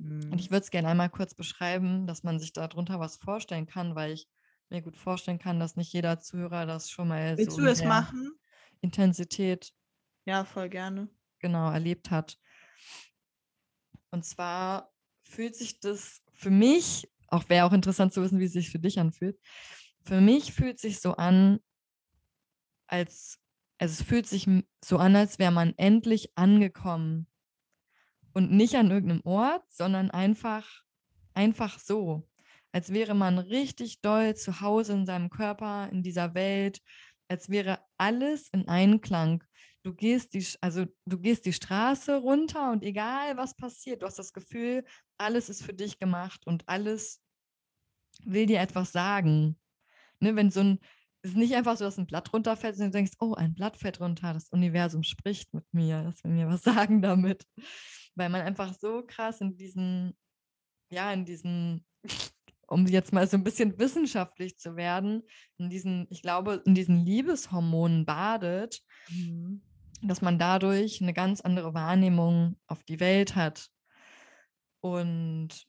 Hm. 0.00 0.30
Und 0.32 0.40
ich 0.40 0.50
würde 0.50 0.62
es 0.64 0.70
gerne 0.70 0.88
einmal 0.88 1.10
kurz 1.10 1.34
beschreiben, 1.34 2.06
dass 2.06 2.22
man 2.22 2.38
sich 2.38 2.52
darunter 2.52 3.00
was 3.00 3.16
vorstellen 3.16 3.66
kann, 3.66 3.94
weil 3.94 4.12
ich 4.12 4.28
mir 4.70 4.82
gut 4.82 4.96
vorstellen 4.96 5.38
kann, 5.38 5.58
dass 5.60 5.76
nicht 5.76 5.92
jeder 5.92 6.20
Zuhörer 6.20 6.66
das 6.66 6.90
schon 6.90 7.08
mal 7.08 7.38
Willst 7.38 7.56
so 7.56 7.58
du 7.58 7.64
es 7.64 7.84
machen? 7.84 8.38
Intensität 8.80 9.72
Ja, 10.26 10.44
voll 10.44 10.68
gerne. 10.68 11.08
genau 11.40 11.70
erlebt 11.72 12.10
hat. 12.10 12.38
Und 14.10 14.24
zwar 14.24 14.92
fühlt 15.22 15.56
sich 15.56 15.80
das 15.80 16.22
für 16.32 16.50
mich, 16.50 17.10
auch 17.28 17.48
wäre 17.48 17.66
auch 17.66 17.72
interessant 17.72 18.12
zu 18.12 18.22
wissen, 18.22 18.38
wie 18.38 18.44
es 18.44 18.52
sich 18.52 18.70
für 18.70 18.78
dich 18.78 18.98
anfühlt. 18.98 19.38
Für 20.04 20.20
mich 20.20 20.52
fühlt 20.52 20.78
sich 20.78 21.00
so 21.00 21.14
an, 21.14 21.60
als 22.86 23.38
also 23.80 23.92
es 24.02 24.02
fühlt 24.08 24.26
sich 24.26 24.48
so 24.84 24.96
an, 24.98 25.14
als 25.14 25.38
wäre 25.38 25.52
man 25.52 25.72
endlich 25.76 26.36
angekommen 26.36 27.28
und 28.38 28.52
nicht 28.52 28.76
an 28.76 28.92
irgendeinem 28.92 29.22
Ort, 29.24 29.64
sondern 29.68 30.12
einfach 30.12 30.84
einfach 31.34 31.80
so, 31.80 32.28
als 32.70 32.92
wäre 32.92 33.14
man 33.14 33.38
richtig 33.38 34.00
doll 34.00 34.36
zu 34.36 34.60
Hause 34.60 34.92
in 34.92 35.06
seinem 35.06 35.28
Körper, 35.28 35.88
in 35.90 36.04
dieser 36.04 36.34
Welt, 36.34 36.80
als 37.26 37.50
wäre 37.50 37.80
alles 37.96 38.48
in 38.50 38.68
Einklang. 38.68 39.42
Du 39.82 39.92
gehst 39.92 40.34
die, 40.34 40.46
also 40.60 40.86
du 41.04 41.18
gehst 41.18 41.46
die 41.46 41.52
Straße 41.52 42.16
runter 42.16 42.70
und 42.70 42.84
egal 42.84 43.36
was 43.36 43.56
passiert, 43.56 44.02
du 44.02 44.06
hast 44.06 44.20
das 44.20 44.32
Gefühl, 44.32 44.84
alles 45.16 45.48
ist 45.48 45.64
für 45.64 45.74
dich 45.74 45.98
gemacht 45.98 46.46
und 46.46 46.68
alles 46.68 47.20
will 48.24 48.46
dir 48.46 48.60
etwas 48.60 48.92
sagen. 48.92 49.58
Ne, 50.20 50.36
wenn 50.36 50.52
so 50.52 50.60
ein, 50.60 50.78
es 51.22 51.30
ist 51.30 51.36
nicht 51.36 51.54
einfach 51.54 51.76
so, 51.76 51.84
dass 51.84 51.98
ein 51.98 52.06
Blatt 52.06 52.32
runterfällt 52.32 52.76
und 52.76 52.86
du 52.86 52.90
denkst, 52.90 53.12
oh, 53.20 53.34
ein 53.34 53.54
Blatt 53.54 53.76
fällt 53.76 54.00
runter, 54.00 54.32
das 54.32 54.50
Universum 54.50 55.02
spricht 55.02 55.52
mit 55.52 55.64
mir, 55.72 56.02
das 56.04 56.22
will 56.22 56.30
mir 56.32 56.48
was 56.48 56.62
sagen 56.64 57.02
damit. 57.02 57.46
Weil 58.14 58.28
man 58.28 58.40
einfach 58.42 58.74
so 58.74 59.02
krass 59.06 59.40
in 59.40 59.56
diesen, 59.56 60.16
ja, 60.90 61.12
in 61.12 61.24
diesen, 61.24 61.84
um 62.66 62.86
jetzt 62.86 63.12
mal 63.12 63.26
so 63.26 63.36
ein 63.36 63.44
bisschen 63.44 63.78
wissenschaftlich 63.78 64.58
zu 64.58 64.76
werden, 64.76 65.22
in 65.58 65.70
diesen, 65.70 66.06
ich 66.10 66.22
glaube, 66.22 66.62
in 66.66 66.74
diesen 66.74 67.04
Liebeshormonen 67.04 68.04
badet, 68.06 68.82
Mhm. 69.08 69.62
dass 70.02 70.20
man 70.20 70.38
dadurch 70.38 71.00
eine 71.00 71.14
ganz 71.14 71.40
andere 71.40 71.74
Wahrnehmung 71.74 72.56
auf 72.66 72.84
die 72.84 73.00
Welt 73.00 73.34
hat. 73.36 73.68
Und 74.80 75.67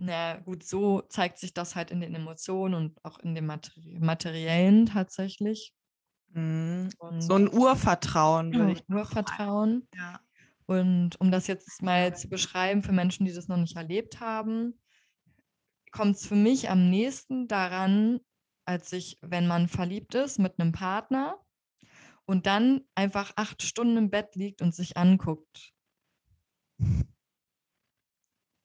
na 0.00 0.38
gut, 0.38 0.64
so 0.64 1.02
zeigt 1.02 1.38
sich 1.38 1.54
das 1.54 1.76
halt 1.76 1.90
in 1.90 2.00
den 2.00 2.14
Emotionen 2.14 2.74
und 2.74 3.04
auch 3.04 3.18
in 3.18 3.34
dem 3.34 3.46
Materi 3.46 3.98
Materiellen 4.00 4.86
tatsächlich. 4.86 5.74
Mhm. 6.32 6.90
Und 6.98 7.22
So 7.22 7.34
ein 7.34 7.52
Urvertrauen, 7.52 8.54
würde 8.54 8.72
ich 8.72 8.88
nur 8.88 9.00
noch 9.00 9.10
Vertrauen. 9.10 9.88
Ja. 9.94 10.20
Und 10.66 11.20
um 11.20 11.30
das 11.30 11.46
jetzt 11.48 11.82
mal 11.82 12.16
zu 12.16 12.28
beschreiben 12.28 12.82
für 12.82 12.92
Menschen, 12.92 13.26
die 13.26 13.32
das 13.32 13.48
noch 13.48 13.56
nicht 13.56 13.76
erlebt 13.76 14.20
haben, 14.20 14.80
kommt 15.90 16.16
es 16.16 16.26
für 16.26 16.36
mich 16.36 16.70
am 16.70 16.88
nächsten 16.88 17.48
daran, 17.48 18.20
als 18.64 18.92
ich, 18.92 19.18
wenn 19.22 19.48
man 19.48 19.68
verliebt 19.68 20.14
ist 20.14 20.38
mit 20.38 20.60
einem 20.60 20.72
Partner 20.72 21.40
und 22.24 22.46
dann 22.46 22.82
einfach 22.94 23.32
acht 23.36 23.62
Stunden 23.62 23.96
im 23.96 24.10
Bett 24.10 24.36
liegt 24.36 24.62
und 24.62 24.74
sich 24.74 24.96
anguckt. 24.96 25.72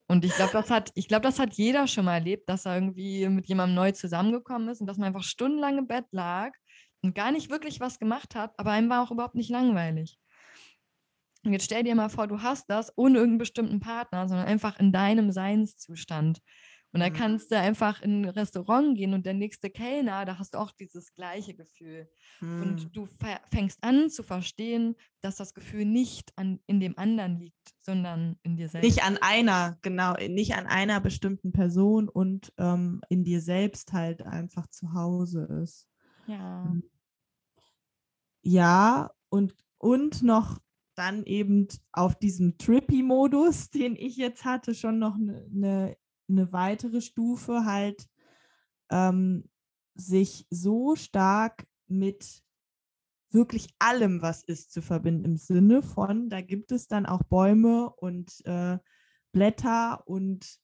Und 0.07 0.23
ich 0.23 0.35
glaube, 0.35 0.53
das 0.53 0.69
hat, 0.69 0.91
das 0.95 1.39
hat 1.39 1.53
jeder 1.55 1.87
schon 1.87 2.05
mal 2.05 2.15
erlebt, 2.15 2.47
dass 2.47 2.65
er 2.65 2.75
irgendwie 2.75 3.27
mit 3.27 3.47
jemandem 3.47 3.75
neu 3.75 3.91
zusammengekommen 3.91 4.69
ist 4.69 4.81
und 4.81 4.87
dass 4.87 4.97
man 4.97 5.07
einfach 5.07 5.23
stundenlang 5.23 5.79
im 5.79 5.87
Bett 5.87 6.05
lag 6.11 6.51
und 7.01 7.15
gar 7.15 7.31
nicht 7.31 7.49
wirklich 7.49 7.79
was 7.79 7.97
gemacht 7.97 8.35
hat, 8.35 8.53
aber 8.57 8.71
einem 8.71 8.89
war 8.89 9.03
auch 9.03 9.11
überhaupt 9.11 9.35
nicht 9.35 9.49
langweilig. 9.49 10.17
Und 11.43 11.53
jetzt 11.53 11.65
stell 11.65 11.83
dir 11.83 11.95
mal 11.95 12.09
vor, 12.09 12.27
du 12.27 12.41
hast 12.41 12.69
das 12.69 12.91
ohne 12.95 13.17
irgendeinen 13.17 13.37
bestimmten 13.37 13.79
Partner, 13.79 14.27
sondern 14.27 14.47
einfach 14.47 14.79
in 14.79 14.91
deinem 14.91 15.31
Seinszustand. 15.31 16.39
Und 16.95 17.01
da 17.01 17.09
Mhm. 17.09 17.13
kannst 17.13 17.51
du 17.51 17.59
einfach 17.59 18.01
in 18.01 18.21
ein 18.21 18.29
Restaurant 18.29 18.95
gehen 18.97 19.13
und 19.13 19.25
der 19.25 19.33
nächste 19.33 19.69
Kellner, 19.69 20.23
da 20.23 20.39
hast 20.39 20.53
du 20.53 20.59
auch 20.59 20.71
dieses 20.71 21.13
gleiche 21.13 21.53
Gefühl. 21.53 22.07
Mhm. 22.39 22.61
Und 22.61 22.95
du 22.95 23.03
fä- 23.03 23.41
fängst 23.51 23.83
an 23.83 24.09
zu 24.09 24.23
verstehen, 24.23 24.95
dass 25.19 25.35
das 25.35 25.53
Gefühl 25.53 25.83
nicht 25.83 26.31
an, 26.37 26.61
in 26.67 26.79
dem 26.79 26.97
anderen 26.97 27.37
liegt, 27.37 27.75
sondern 27.81 28.37
in 28.43 28.55
dir 28.55 28.69
selbst. 28.69 28.87
Nicht 28.87 29.03
an 29.03 29.17
einer, 29.19 29.77
genau, 29.81 30.13
nicht 30.13 30.55
an 30.55 30.67
einer 30.67 31.01
bestimmten 31.01 31.51
Person 31.51 32.07
und 32.07 32.53
ähm, 32.57 33.01
in 33.09 33.25
dir 33.25 33.41
selbst 33.41 33.91
halt 33.91 34.21
einfach 34.21 34.67
zu 34.67 34.93
Hause 34.93 35.43
ist. 35.61 35.89
ja. 36.27 36.63
Mhm. 36.63 36.83
Ja, 38.47 39.11
und, 39.29 39.55
und 39.79 40.21
noch 40.23 40.59
dann 40.95 41.23
eben 41.25 41.67
auf 41.91 42.15
diesem 42.15 42.57
Trippy-Modus, 42.57 43.69
den 43.69 43.95
ich 43.95 44.17
jetzt 44.17 44.45
hatte, 44.45 44.73
schon 44.75 44.99
noch 44.99 45.15
eine 45.15 45.45
ne, 45.51 45.97
ne 46.27 46.51
weitere 46.51 47.01
Stufe 47.01 47.65
halt, 47.65 48.07
ähm, 48.89 49.49
sich 49.95 50.45
so 50.49 50.95
stark 50.95 51.65
mit 51.87 52.43
wirklich 53.31 53.67
allem, 53.79 54.21
was 54.21 54.43
ist, 54.43 54.71
zu 54.71 54.81
verbinden. 54.81 55.25
Im 55.25 55.37
Sinne 55.37 55.81
von, 55.81 56.29
da 56.29 56.41
gibt 56.41 56.71
es 56.71 56.87
dann 56.87 57.05
auch 57.05 57.23
Bäume 57.23 57.89
und 57.89 58.45
äh, 58.45 58.77
Blätter 59.31 60.07
und 60.07 60.59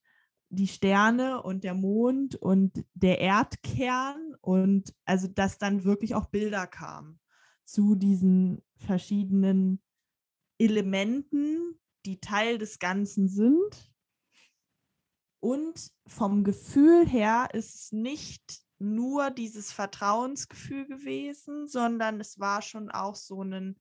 die 0.50 0.68
Sterne 0.68 1.42
und 1.44 1.64
der 1.64 1.74
Mond 1.74 2.36
und 2.36 2.86
der 2.94 3.20
Erdkern 3.20 4.36
und 4.42 4.94
also, 5.06 5.28
dass 5.28 5.58
dann 5.58 5.84
wirklich 5.86 6.16
auch 6.16 6.26
Bilder 6.26 6.68
kamen 6.68 7.20
zu 7.64 7.96
diesen 7.96 8.62
verschiedenen 8.76 9.82
Elementen, 10.58 11.80
die 12.06 12.20
Teil 12.20 12.58
des 12.58 12.80
Ganzen 12.80 13.30
sind. 13.30 13.91
Und 15.42 15.92
vom 16.08 16.44
Gefühl 16.44 17.06
her 17.08 17.50
ist 17.52 17.76
es 17.76 17.92
nicht 17.92 18.62
nur 18.78 19.32
dieses 19.32 19.72
Vertrauensgefühl 19.72 20.86
gewesen, 20.88 21.68
sondern 21.68 22.20
es 22.20 22.40
war 22.40 22.62
schon 22.62 22.92
auch 22.92 23.16
so 23.16 23.44
ein 23.44 23.80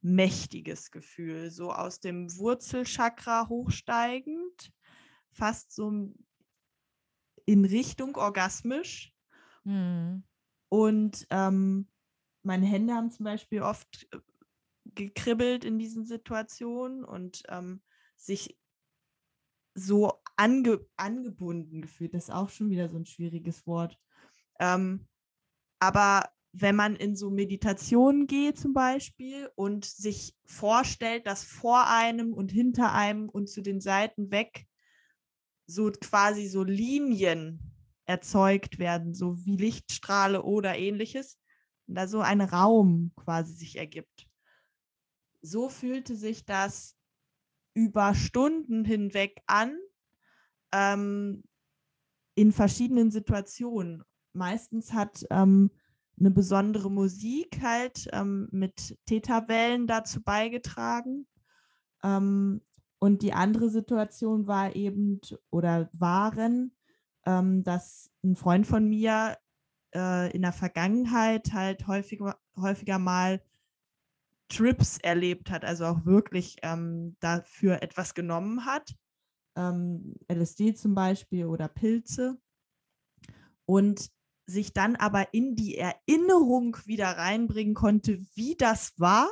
mächtiges 0.00 0.92
Gefühl, 0.92 1.50
so 1.50 1.72
aus 1.72 1.98
dem 1.98 2.36
Wurzelchakra 2.36 3.48
hochsteigend, 3.48 4.72
fast 5.32 5.72
so 5.72 6.12
in 7.44 7.64
Richtung 7.64 8.16
orgasmisch. 8.16 9.12
Mhm. 9.64 10.22
Und 10.68 11.26
ähm, 11.30 11.88
meine 12.44 12.66
Hände 12.66 12.94
haben 12.94 13.10
zum 13.10 13.24
Beispiel 13.24 13.62
oft 13.62 14.06
äh, 14.12 14.18
gekribbelt 14.94 15.64
in 15.64 15.78
diesen 15.78 16.04
Situationen 16.04 17.04
und 17.04 17.42
ähm, 17.48 17.82
sich 18.16 18.58
so 19.74 20.22
ange 20.38 20.80
angebunden 20.96 21.82
gefühlt. 21.82 22.14
Das 22.14 22.24
ist 22.24 22.34
auch 22.34 22.48
schon 22.48 22.70
wieder 22.70 22.88
so 22.88 22.96
ein 22.96 23.06
schwieriges 23.06 23.66
Wort. 23.66 23.98
Ähm, 24.60 25.06
aber 25.80 26.30
wenn 26.52 26.76
man 26.76 26.96
in 26.96 27.14
so 27.14 27.30
Meditationen 27.30 28.26
geht 28.26 28.58
zum 28.58 28.72
Beispiel 28.72 29.50
und 29.54 29.84
sich 29.84 30.34
vorstellt, 30.44 31.26
dass 31.26 31.44
vor 31.44 31.88
einem 31.88 32.32
und 32.32 32.50
hinter 32.50 32.92
einem 32.92 33.28
und 33.28 33.48
zu 33.48 33.60
den 33.60 33.80
Seiten 33.80 34.30
weg 34.30 34.66
so 35.66 35.90
quasi 35.90 36.46
so 36.46 36.64
Linien 36.64 37.74
erzeugt 38.06 38.78
werden, 38.78 39.14
so 39.14 39.44
wie 39.44 39.56
Lichtstrahle 39.56 40.42
oder 40.42 40.78
ähnliches, 40.78 41.38
und 41.86 41.94
da 41.94 42.08
so 42.08 42.20
ein 42.20 42.40
Raum 42.40 43.12
quasi 43.16 43.54
sich 43.54 43.76
ergibt. 43.76 44.26
So 45.42 45.68
fühlte 45.68 46.16
sich 46.16 46.44
das 46.44 46.96
über 47.74 48.14
Stunden 48.14 48.84
hinweg 48.84 49.42
an, 49.46 49.78
ähm, 50.72 51.42
in 52.34 52.52
verschiedenen 52.52 53.10
Situationen. 53.10 54.04
Meistens 54.32 54.92
hat 54.92 55.24
ähm, 55.30 55.70
eine 56.18 56.30
besondere 56.30 56.90
Musik 56.90 57.60
halt 57.62 58.08
ähm, 58.12 58.48
mit 58.50 58.98
Theta-Wellen 59.06 59.86
dazu 59.86 60.22
beigetragen. 60.22 61.26
Ähm, 62.02 62.62
und 62.98 63.22
die 63.22 63.32
andere 63.32 63.70
Situation 63.70 64.46
war 64.46 64.74
eben 64.74 65.20
oder 65.50 65.88
waren, 65.92 66.76
ähm, 67.26 67.62
dass 67.62 68.10
ein 68.24 68.36
Freund 68.36 68.66
von 68.66 68.88
mir 68.88 69.36
äh, 69.94 70.30
in 70.32 70.42
der 70.42 70.52
Vergangenheit 70.52 71.52
halt 71.52 71.86
häufiger, 71.86 72.38
häufiger 72.56 72.98
mal 72.98 73.40
Trips 74.48 74.98
erlebt 74.98 75.50
hat, 75.50 75.64
also 75.64 75.84
auch 75.84 76.06
wirklich 76.06 76.56
ähm, 76.62 77.16
dafür 77.20 77.82
etwas 77.82 78.14
genommen 78.14 78.64
hat. 78.64 78.94
Ähm, 79.58 80.14
LSD 80.28 80.74
zum 80.74 80.94
Beispiel 80.94 81.46
oder 81.46 81.68
Pilze. 81.68 82.40
Und 83.66 84.10
sich 84.46 84.72
dann 84.72 84.96
aber 84.96 85.34
in 85.34 85.56
die 85.56 85.76
Erinnerung 85.76 86.78
wieder 86.86 87.08
reinbringen 87.08 87.74
konnte, 87.74 88.24
wie 88.34 88.56
das 88.56 88.98
war, 88.98 89.28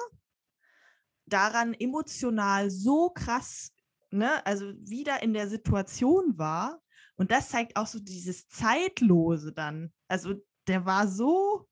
daran 1.25 1.73
emotional 1.73 2.71
so 2.71 3.11
krass, 3.11 3.73
ne, 4.11 4.45
also 4.45 4.75
wieder 4.79 5.23
in 5.23 5.33
der 5.33 5.49
Situation 5.49 6.37
war. 6.37 6.83
Und 7.17 7.31
das 7.31 7.49
zeigt 7.49 7.77
auch 7.77 7.87
so 7.87 7.99
dieses 7.99 8.47
Zeitlose 8.49 9.55
dann. 9.55 9.91
Also 10.07 10.35
der 10.67 10.85
war 10.85 11.09
so 11.09 11.67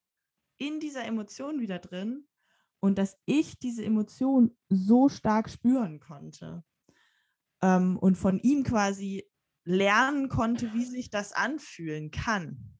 in 0.56 0.80
dieser 0.80 1.04
Emotion 1.04 1.60
wieder 1.60 1.78
drin 1.78 2.26
und 2.80 2.96
dass 2.96 3.18
ich 3.26 3.58
diese 3.58 3.84
Emotion 3.84 4.56
so 4.70 5.10
stark 5.10 5.50
spüren 5.50 6.00
konnte 6.00 6.64
ähm, 7.64 7.96
und 7.96 8.16
von 8.16 8.38
ihm 8.38 8.62
quasi 8.62 9.24
lernen 9.64 10.28
konnte, 10.28 10.72
wie 10.74 10.84
sich 10.84 11.10
das 11.10 11.32
anfühlen 11.32 12.10
kann 12.10 12.74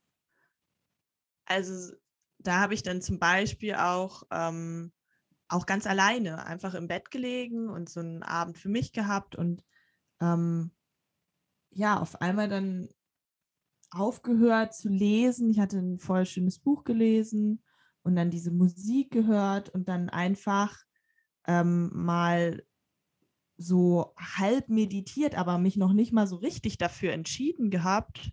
also 1.47 1.95
da 2.38 2.61
habe 2.61 2.75
ich 2.75 2.83
dann 2.83 3.00
zum 3.00 3.19
Beispiel 3.19 3.75
auch, 3.75 4.25
ähm, 4.31 4.93
auch 5.49 5.67
ganz 5.67 5.87
alleine 5.87 6.47
einfach 6.47 6.75
im 6.75 6.89
Bett 6.89 7.11
gelegen 7.11 7.69
und 7.69 7.89
so 7.89 8.00
einen 8.00 8.23
Abend 8.23 8.58
für 8.58 8.69
mich 8.69 8.93
gehabt 8.93 9.37
und 9.37 9.65
ähm, 10.21 10.73
ja, 11.71 12.00
auf 12.00 12.21
einmal 12.21 12.49
dann 12.49 12.89
aufgehört 13.91 14.75
zu 14.75 14.89
lesen. 14.89 15.50
Ich 15.50 15.61
hatte 15.61 15.78
ein 15.78 15.99
voll 15.99 16.26
schönes 16.26 16.58
Buch 16.58 16.85
gelesen 16.85 17.63
und 18.02 18.17
dann 18.17 18.30
diese 18.30 18.50
Musik 18.50 19.11
gehört 19.11 19.71
und 19.71 19.89
dann 19.89 20.08
einfach 20.08 20.76
ähm, 21.47 21.91
mal 21.93 22.65
so 23.56 24.14
halb 24.17 24.69
meditiert, 24.69 25.34
aber 25.34 25.58
mich 25.58 25.76
noch 25.76 25.93
nicht 25.93 26.12
mal 26.12 26.26
so 26.26 26.36
richtig 26.36 26.78
dafür 26.78 27.12
entschieden 27.12 27.71
gehabt 27.71 28.32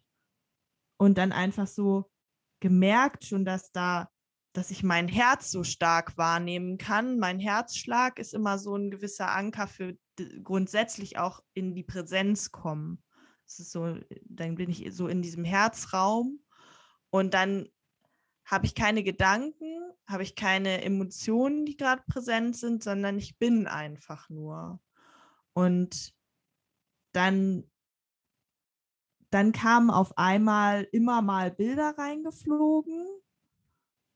und 0.97 1.17
dann 1.17 1.31
einfach 1.31 1.67
so 1.67 2.11
gemerkt 2.59 3.25
schon, 3.25 3.45
dass 3.45 3.71
da, 3.71 4.09
dass 4.53 4.71
ich 4.71 4.83
mein 4.83 5.07
Herz 5.07 5.51
so 5.51 5.63
stark 5.63 6.17
wahrnehmen 6.17 6.77
kann. 6.77 7.19
Mein 7.19 7.39
Herzschlag 7.39 8.19
ist 8.19 8.33
immer 8.33 8.57
so 8.57 8.75
ein 8.75 8.91
gewisser 8.91 9.31
Anker 9.31 9.67
für 9.67 9.97
grundsätzlich 10.43 11.17
auch 11.17 11.41
in 11.53 11.73
die 11.73 11.83
Präsenz 11.83 12.51
kommen. 12.51 13.03
Das 13.45 13.59
ist 13.59 13.71
so, 13.71 13.97
dann 14.25 14.55
bin 14.55 14.69
ich 14.69 14.93
so 14.93 15.07
in 15.07 15.21
diesem 15.21 15.43
Herzraum 15.43 16.39
und 17.09 17.33
dann 17.33 17.67
habe 18.45 18.65
ich 18.65 18.75
keine 18.75 19.03
Gedanken, 19.03 19.65
habe 20.05 20.23
ich 20.23 20.35
keine 20.35 20.83
Emotionen, 20.83 21.65
die 21.65 21.77
gerade 21.77 22.03
präsent 22.07 22.57
sind, 22.57 22.83
sondern 22.83 23.17
ich 23.17 23.37
bin 23.37 23.67
einfach 23.67 24.29
nur. 24.29 24.79
Und 25.53 26.13
dann 27.13 27.71
dann 29.31 29.53
kamen 29.53 29.89
auf 29.89 30.17
einmal 30.17 30.87
immer 30.91 31.21
mal 31.21 31.51
Bilder 31.51 31.97
reingeflogen. 31.97 33.07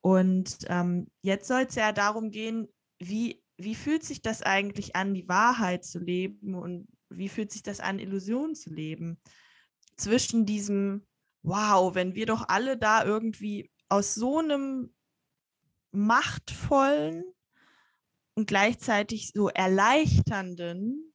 Und 0.01 0.57
ähm, 0.67 1.07
jetzt 1.21 1.47
soll 1.47 1.61
es 1.61 1.75
ja 1.75 1.93
darum 1.93 2.29
gehen, 2.29 2.67
wie, 2.99 3.41
wie 3.57 3.75
fühlt 3.75 4.03
sich 4.03 4.21
das 4.21 4.43
eigentlich 4.43 4.95
an, 4.95 5.13
die 5.13 5.27
Wahrheit 5.27 5.85
zu 5.85 5.99
leben 5.99 6.53
und 6.53 6.87
wie 7.09 7.29
fühlt 7.29 7.51
sich 7.51 7.63
das 7.63 7.79
an, 7.79 7.97
Illusionen 7.97 8.55
zu 8.55 8.71
leben. 8.71 9.19
Zwischen 9.95 10.45
diesem, 10.45 11.07
wow, 11.43 11.95
wenn 11.95 12.13
wir 12.13 12.25
doch 12.25 12.49
alle 12.49 12.77
da 12.77 13.05
irgendwie 13.05 13.71
aus 13.87 14.13
so 14.13 14.39
einem 14.39 14.93
machtvollen 15.91 17.23
und 18.35 18.47
gleichzeitig 18.47 19.31
so 19.33 19.47
erleichternden 19.47 21.14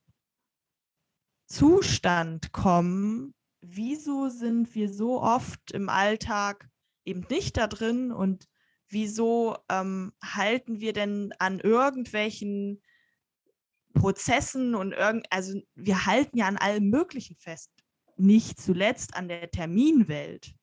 Zustand 1.51 2.53
kommen, 2.53 3.35
wieso 3.61 4.29
sind 4.29 4.75
wir 4.75 4.89
so 4.89 5.21
oft 5.21 5.73
im 5.73 5.89
Alltag 5.89 6.69
eben 7.05 7.27
nicht 7.29 7.57
da 7.57 7.67
drin 7.67 8.13
und 8.13 8.47
wieso 8.89 9.59
ähm, 9.69 10.13
halten 10.23 10.81
wir 10.81 10.93
denn 10.93 11.33
an 11.39 11.59
irgendwelchen 11.59 12.81
Prozessen 13.95 14.77
und 14.77 14.93
irgend, 14.93 15.27
also 15.31 15.61
wir 15.75 16.07
halten 16.07 16.39
ja 16.39 16.47
an 16.47 16.57
allem 16.57 16.89
Möglichen 16.89 17.37
fest, 17.37 17.71
nicht 18.17 18.61
zuletzt 18.61 19.17
an 19.17 19.27
der 19.27 19.51
Terminwelt. 19.51 20.55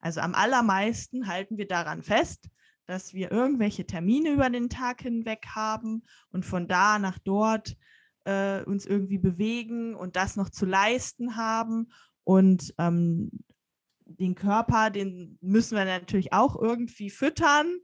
Also 0.00 0.20
am 0.20 0.34
allermeisten 0.34 1.28
halten 1.28 1.56
wir 1.56 1.68
daran 1.68 2.02
fest, 2.02 2.48
dass 2.86 3.14
wir 3.14 3.30
irgendwelche 3.30 3.86
Termine 3.86 4.30
über 4.30 4.50
den 4.50 4.68
Tag 4.68 5.02
hinweg 5.02 5.46
haben 5.54 6.02
und 6.30 6.44
von 6.44 6.66
da 6.66 6.98
nach 6.98 7.18
dort 7.20 7.76
äh, 8.24 8.62
uns 8.64 8.86
irgendwie 8.86 9.18
bewegen 9.18 9.94
und 9.94 10.16
das 10.16 10.36
noch 10.36 10.50
zu 10.50 10.66
leisten 10.66 11.36
haben 11.36 11.92
und 12.24 12.74
ähm, 12.78 13.30
den 14.18 14.34
Körper, 14.34 14.90
den 14.90 15.38
müssen 15.40 15.76
wir 15.76 15.84
natürlich 15.84 16.32
auch 16.32 16.60
irgendwie 16.60 17.10
füttern. 17.10 17.78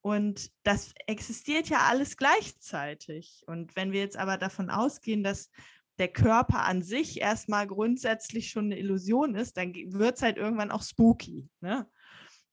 Und 0.00 0.50
das 0.64 0.92
existiert 1.06 1.68
ja 1.68 1.86
alles 1.88 2.16
gleichzeitig. 2.16 3.44
Und 3.46 3.76
wenn 3.76 3.92
wir 3.92 4.00
jetzt 4.00 4.16
aber 4.16 4.36
davon 4.36 4.68
ausgehen, 4.70 5.22
dass 5.22 5.50
der 5.98 6.08
Körper 6.08 6.64
an 6.64 6.82
sich 6.82 7.20
erstmal 7.20 7.66
grundsätzlich 7.66 8.50
schon 8.50 8.66
eine 8.66 8.78
Illusion 8.78 9.34
ist, 9.34 9.56
dann 9.56 9.74
wird 9.74 10.16
es 10.16 10.22
halt 10.22 10.38
irgendwann 10.38 10.72
auch 10.72 10.82
spooky. 10.82 11.48
Ne? 11.60 11.88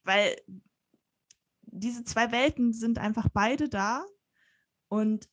Weil 0.04 0.36
diese 1.62 2.04
zwei 2.04 2.32
Welten 2.32 2.74
sind 2.74 3.00
einfach 3.00 3.30
beide 3.34 3.70
da. 3.70 4.06
Und 4.88 5.28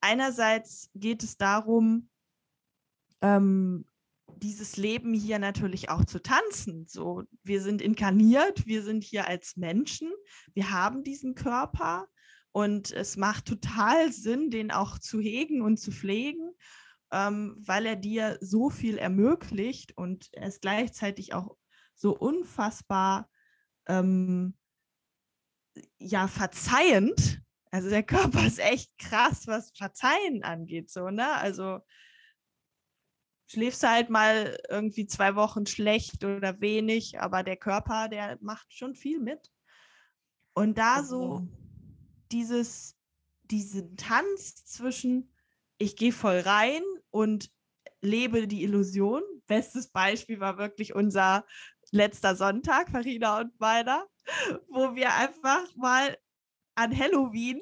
einerseits 0.00 0.90
geht 0.94 1.22
es 1.22 1.36
darum, 1.36 2.08
ähm, 3.20 3.84
dieses 4.36 4.76
Leben 4.76 5.12
hier 5.12 5.38
natürlich 5.38 5.90
auch 5.90 6.04
zu 6.04 6.22
tanzen. 6.22 6.86
So, 6.88 7.24
wir 7.42 7.60
sind 7.60 7.82
inkarniert, 7.82 8.66
wir 8.66 8.82
sind 8.82 9.04
hier 9.04 9.26
als 9.26 9.56
Menschen, 9.56 10.10
wir 10.54 10.70
haben 10.70 11.04
diesen 11.04 11.34
Körper 11.34 12.08
und 12.52 12.90
es 12.90 13.16
macht 13.16 13.46
total 13.46 14.12
Sinn, 14.12 14.50
den 14.50 14.70
auch 14.70 14.98
zu 14.98 15.20
hegen 15.20 15.62
und 15.62 15.78
zu 15.78 15.92
pflegen, 15.92 16.52
ähm, 17.12 17.56
weil 17.58 17.86
er 17.86 17.96
dir 17.96 18.38
so 18.40 18.70
viel 18.70 18.98
ermöglicht 18.98 19.96
und 19.96 20.28
er 20.32 20.48
ist 20.48 20.62
gleichzeitig 20.62 21.34
auch 21.34 21.56
so 21.94 22.16
unfassbar 22.16 23.28
ähm, 23.86 24.54
ja 25.98 26.28
verzeihend. 26.28 27.42
Also 27.70 27.88
der 27.88 28.02
Körper 28.02 28.44
ist 28.46 28.58
echt 28.58 28.96
krass, 28.98 29.46
was 29.46 29.72
Verzeihen 29.76 30.42
angeht, 30.42 30.90
so, 30.90 31.10
ne? 31.10 31.32
Also 31.32 31.80
schläfst 33.46 33.82
du 33.82 33.88
halt 33.88 34.10
mal 34.10 34.56
irgendwie 34.68 35.06
zwei 35.06 35.34
Wochen 35.34 35.66
schlecht 35.66 36.24
oder 36.24 36.60
wenig, 36.60 37.20
aber 37.20 37.42
der 37.42 37.56
Körper, 37.56 38.08
der 38.08 38.38
macht 38.40 38.72
schon 38.72 38.94
viel 38.94 39.18
mit. 39.18 39.50
Und 40.54 40.78
da 40.78 41.02
so 41.02 41.48
dieses, 42.30 42.96
diesen 43.42 43.96
Tanz 43.96 44.64
zwischen, 44.64 45.34
ich 45.78 45.96
gehe 45.96 46.12
voll 46.12 46.38
rein 46.40 46.82
und 47.10 47.50
lebe 48.00 48.46
die 48.46 48.62
Illusion. 48.62 49.22
Bestes 49.46 49.88
Beispiel 49.88 50.38
war 50.38 50.58
wirklich 50.58 50.94
unser 50.94 51.44
letzter 51.90 52.36
Sonntag, 52.36 52.90
Farina 52.90 53.40
und 53.40 53.58
meiner, 53.58 54.06
wo 54.68 54.94
wir 54.94 55.14
einfach 55.14 55.74
mal 55.74 56.16
an 56.80 56.96
Halloween 56.98 57.60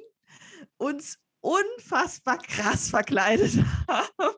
uns 0.77 1.19
unfassbar 1.41 2.39
krass 2.39 2.91
verkleidet 2.91 3.53
haben. 3.89 4.35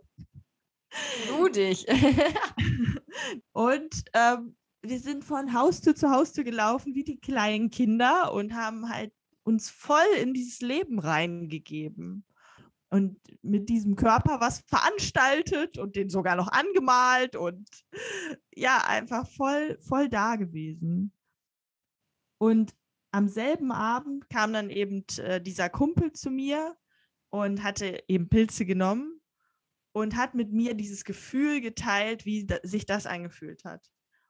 Blutig. 1.26 1.86
und 3.52 4.04
ähm, 4.14 4.56
wir 4.82 4.98
sind 4.98 5.24
von 5.24 5.52
Haustür 5.52 5.94
zu 5.94 6.10
Haustür 6.10 6.44
gelaufen 6.44 6.94
wie 6.94 7.04
die 7.04 7.20
kleinen 7.20 7.70
Kinder 7.70 8.32
und 8.32 8.54
haben 8.54 8.88
halt 8.88 9.12
uns 9.44 9.70
voll 9.70 10.16
in 10.20 10.32
dieses 10.34 10.60
Leben 10.60 10.98
reingegeben. 10.98 12.24
Und 12.92 13.20
mit 13.42 13.68
diesem 13.68 13.94
Körper 13.94 14.40
was 14.40 14.64
veranstaltet 14.66 15.78
und 15.78 15.94
den 15.94 16.10
sogar 16.10 16.34
noch 16.34 16.48
angemalt 16.48 17.36
und 17.36 17.68
ja, 18.52 18.82
einfach 18.84 19.28
voll, 19.28 19.78
voll 19.80 20.08
da 20.08 20.34
gewesen. 20.34 21.12
Und 22.38 22.74
am 23.12 23.28
selben 23.28 23.72
Abend 23.72 24.28
kam 24.28 24.52
dann 24.52 24.70
eben 24.70 25.04
äh, 25.18 25.40
dieser 25.40 25.68
Kumpel 25.68 26.12
zu 26.12 26.30
mir 26.30 26.76
und 27.30 27.62
hatte 27.62 28.02
eben 28.08 28.28
Pilze 28.28 28.64
genommen 28.64 29.20
und 29.92 30.16
hat 30.16 30.34
mit 30.34 30.52
mir 30.52 30.74
dieses 30.74 31.04
Gefühl 31.04 31.60
geteilt, 31.60 32.24
wie 32.24 32.46
da, 32.46 32.58
sich 32.62 32.86
das 32.86 33.06
angefühlt 33.06 33.64
hat. 33.64 33.84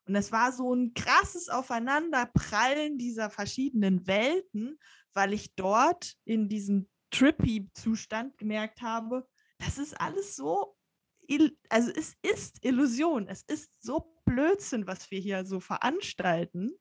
Und 0.07 0.17
es 0.17 0.33
war 0.33 0.53
so 0.53 0.75
ein 0.75 0.95
krasses 0.95 1.49
Aufeinanderprallen 1.49 2.99
dieser 2.99 3.31
verschiedenen 3.31 4.07
Welten, 4.07 4.79
weil 5.13 5.33
ich 5.33 5.55
dort 5.55 6.15
in 6.25 6.49
diesem 6.49 6.89
Trippy-Zustand 7.11 8.39
gemerkt 8.39 8.83
habe, 8.83 9.27
das 9.59 9.79
ist 9.79 10.01
alles 10.01 10.37
so, 10.37 10.77
also 11.69 11.91
es 11.91 12.15
ist 12.23 12.65
Illusion, 12.65 13.29
es 13.29 13.43
ist 13.43 13.71
so 13.81 14.17
Blödsinn, 14.25 14.87
was 14.87 15.11
wir 15.11 15.21
hier 15.21 15.45
so 15.45 15.61
veranstalten 15.61 16.73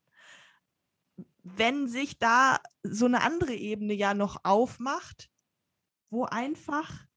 wenn 1.43 1.87
sich 1.87 2.19
da 2.19 2.59
so 2.83 3.05
eine 3.05 3.21
andere 3.21 3.53
Ebene 3.53 3.93
ja 3.93 4.13
noch 4.13 4.43
aufmacht, 4.43 5.29
wo 6.09 6.25
einfach 6.25 7.07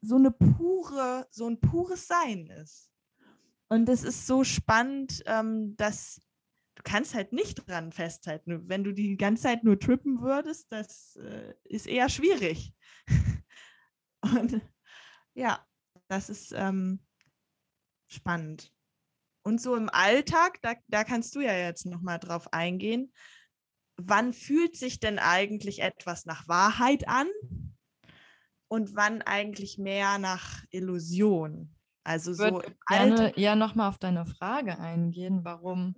so 0.00 0.16
eine 0.16 0.30
pure, 0.30 1.26
so 1.30 1.48
ein 1.48 1.60
pures 1.60 2.06
Sein 2.06 2.46
ist. 2.46 2.90
Und 3.68 3.88
es 3.88 4.04
ist 4.04 4.26
so 4.26 4.44
spannend, 4.44 5.22
ähm, 5.26 5.76
dass 5.76 6.22
du 6.76 6.82
kannst 6.84 7.14
halt 7.14 7.32
nicht 7.32 7.68
dran 7.68 7.92
festhalten. 7.92 8.68
Wenn 8.68 8.84
du 8.84 8.92
die 8.92 9.16
ganze 9.16 9.44
Zeit 9.44 9.64
nur 9.64 9.78
trippen 9.78 10.20
würdest, 10.20 10.70
das 10.70 11.16
äh, 11.16 11.54
ist 11.64 11.86
eher 11.86 12.08
schwierig. 12.08 12.72
Und 14.22 14.60
ja, 15.34 15.66
das 16.08 16.30
ist 16.30 16.52
ähm, 16.52 17.00
spannend. 18.06 18.72
Und 19.46 19.60
so 19.60 19.76
im 19.76 19.88
Alltag, 19.88 20.60
da, 20.62 20.74
da 20.88 21.04
kannst 21.04 21.36
du 21.36 21.40
ja 21.40 21.56
jetzt 21.56 21.86
nochmal 21.86 22.18
drauf 22.18 22.52
eingehen. 22.52 23.12
Wann 23.96 24.32
fühlt 24.32 24.74
sich 24.74 24.98
denn 24.98 25.20
eigentlich 25.20 25.82
etwas 25.82 26.26
nach 26.26 26.48
Wahrheit 26.48 27.06
an 27.06 27.28
und 28.66 28.96
wann 28.96 29.22
eigentlich 29.22 29.78
mehr 29.78 30.18
nach 30.18 30.64
Illusion? 30.70 31.76
Also 32.02 32.32
ich 32.32 32.38
würde 32.38 32.76
gerne 32.88 33.32
ja 33.36 33.54
nochmal 33.54 33.88
auf 33.88 33.98
deine 33.98 34.26
Frage 34.26 34.80
eingehen, 34.80 35.44
warum, 35.44 35.94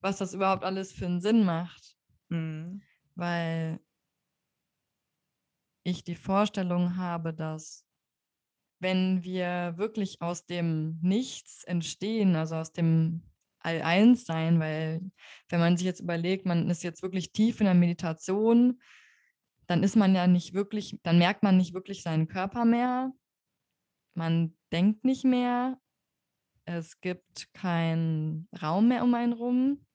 was 0.00 0.18
das 0.18 0.34
überhaupt 0.34 0.64
alles 0.64 0.90
für 0.90 1.06
einen 1.06 1.20
Sinn 1.20 1.44
macht. 1.44 1.96
Mhm. 2.28 2.82
Weil 3.14 3.78
ich 5.84 6.02
die 6.02 6.16
Vorstellung 6.16 6.96
habe, 6.96 7.32
dass 7.32 7.86
wenn 8.80 9.22
wir 9.22 9.74
wirklich 9.76 10.20
aus 10.20 10.46
dem 10.46 10.98
Nichts 11.02 11.64
entstehen, 11.64 12.34
also 12.34 12.56
aus 12.56 12.72
dem 12.72 13.22
All-Eins 13.60 14.24
sein, 14.24 14.58
weil 14.58 15.02
wenn 15.50 15.60
man 15.60 15.76
sich 15.76 15.86
jetzt 15.86 16.00
überlegt, 16.00 16.46
man 16.46 16.68
ist 16.70 16.82
jetzt 16.82 17.02
wirklich 17.02 17.32
tief 17.32 17.60
in 17.60 17.66
der 17.66 17.74
Meditation, 17.74 18.80
dann 19.66 19.82
ist 19.82 19.96
man 19.96 20.14
ja 20.14 20.26
nicht 20.26 20.54
wirklich, 20.54 20.98
dann 21.02 21.18
merkt 21.18 21.42
man 21.42 21.56
nicht 21.56 21.74
wirklich 21.74 22.02
seinen 22.02 22.26
Körper 22.26 22.64
mehr, 22.64 23.12
man 24.14 24.56
denkt 24.72 25.04
nicht 25.04 25.24
mehr, 25.24 25.78
es 26.64 27.00
gibt 27.00 27.52
keinen 27.52 28.48
Raum 28.62 28.88
mehr 28.88 29.04
um 29.04 29.14
einen 29.14 29.32
rum, 29.32 29.86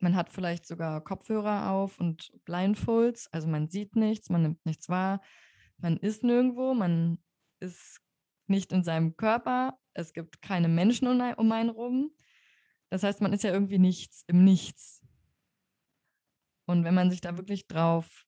man 0.00 0.16
hat 0.16 0.30
vielleicht 0.30 0.66
sogar 0.66 1.02
Kopfhörer 1.02 1.70
auf 1.70 2.00
und 2.00 2.32
Blindfolds, 2.44 3.28
also 3.32 3.46
man 3.46 3.68
sieht 3.68 3.96
nichts, 3.96 4.30
man 4.30 4.42
nimmt 4.42 4.66
nichts 4.66 4.88
wahr, 4.88 5.22
man 5.78 5.96
ist 5.96 6.24
nirgendwo, 6.24 6.74
man 6.74 7.18
ist 7.60 7.99
nicht 8.50 8.72
in 8.72 8.84
seinem 8.84 9.16
Körper, 9.16 9.78
es 9.94 10.12
gibt 10.12 10.42
keine 10.42 10.68
Menschen 10.68 11.08
um 11.08 11.52
einen 11.52 11.70
rum. 11.70 12.12
Das 12.90 13.02
heißt, 13.02 13.20
man 13.20 13.32
ist 13.32 13.44
ja 13.44 13.52
irgendwie 13.52 13.78
nichts 13.78 14.24
im 14.26 14.44
Nichts. 14.44 15.02
Und 16.66 16.84
wenn 16.84 16.94
man 16.94 17.10
sich 17.10 17.20
da 17.20 17.36
wirklich 17.36 17.66
drauf 17.66 18.26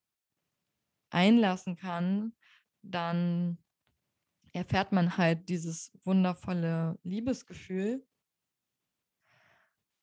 einlassen 1.11 1.77
kann, 1.77 2.35
dann 2.83 3.59
erfährt 4.53 4.93
man 4.93 5.17
halt 5.17 5.49
dieses 5.49 5.93
wundervolle 6.05 6.99
Liebesgefühl. 7.03 8.05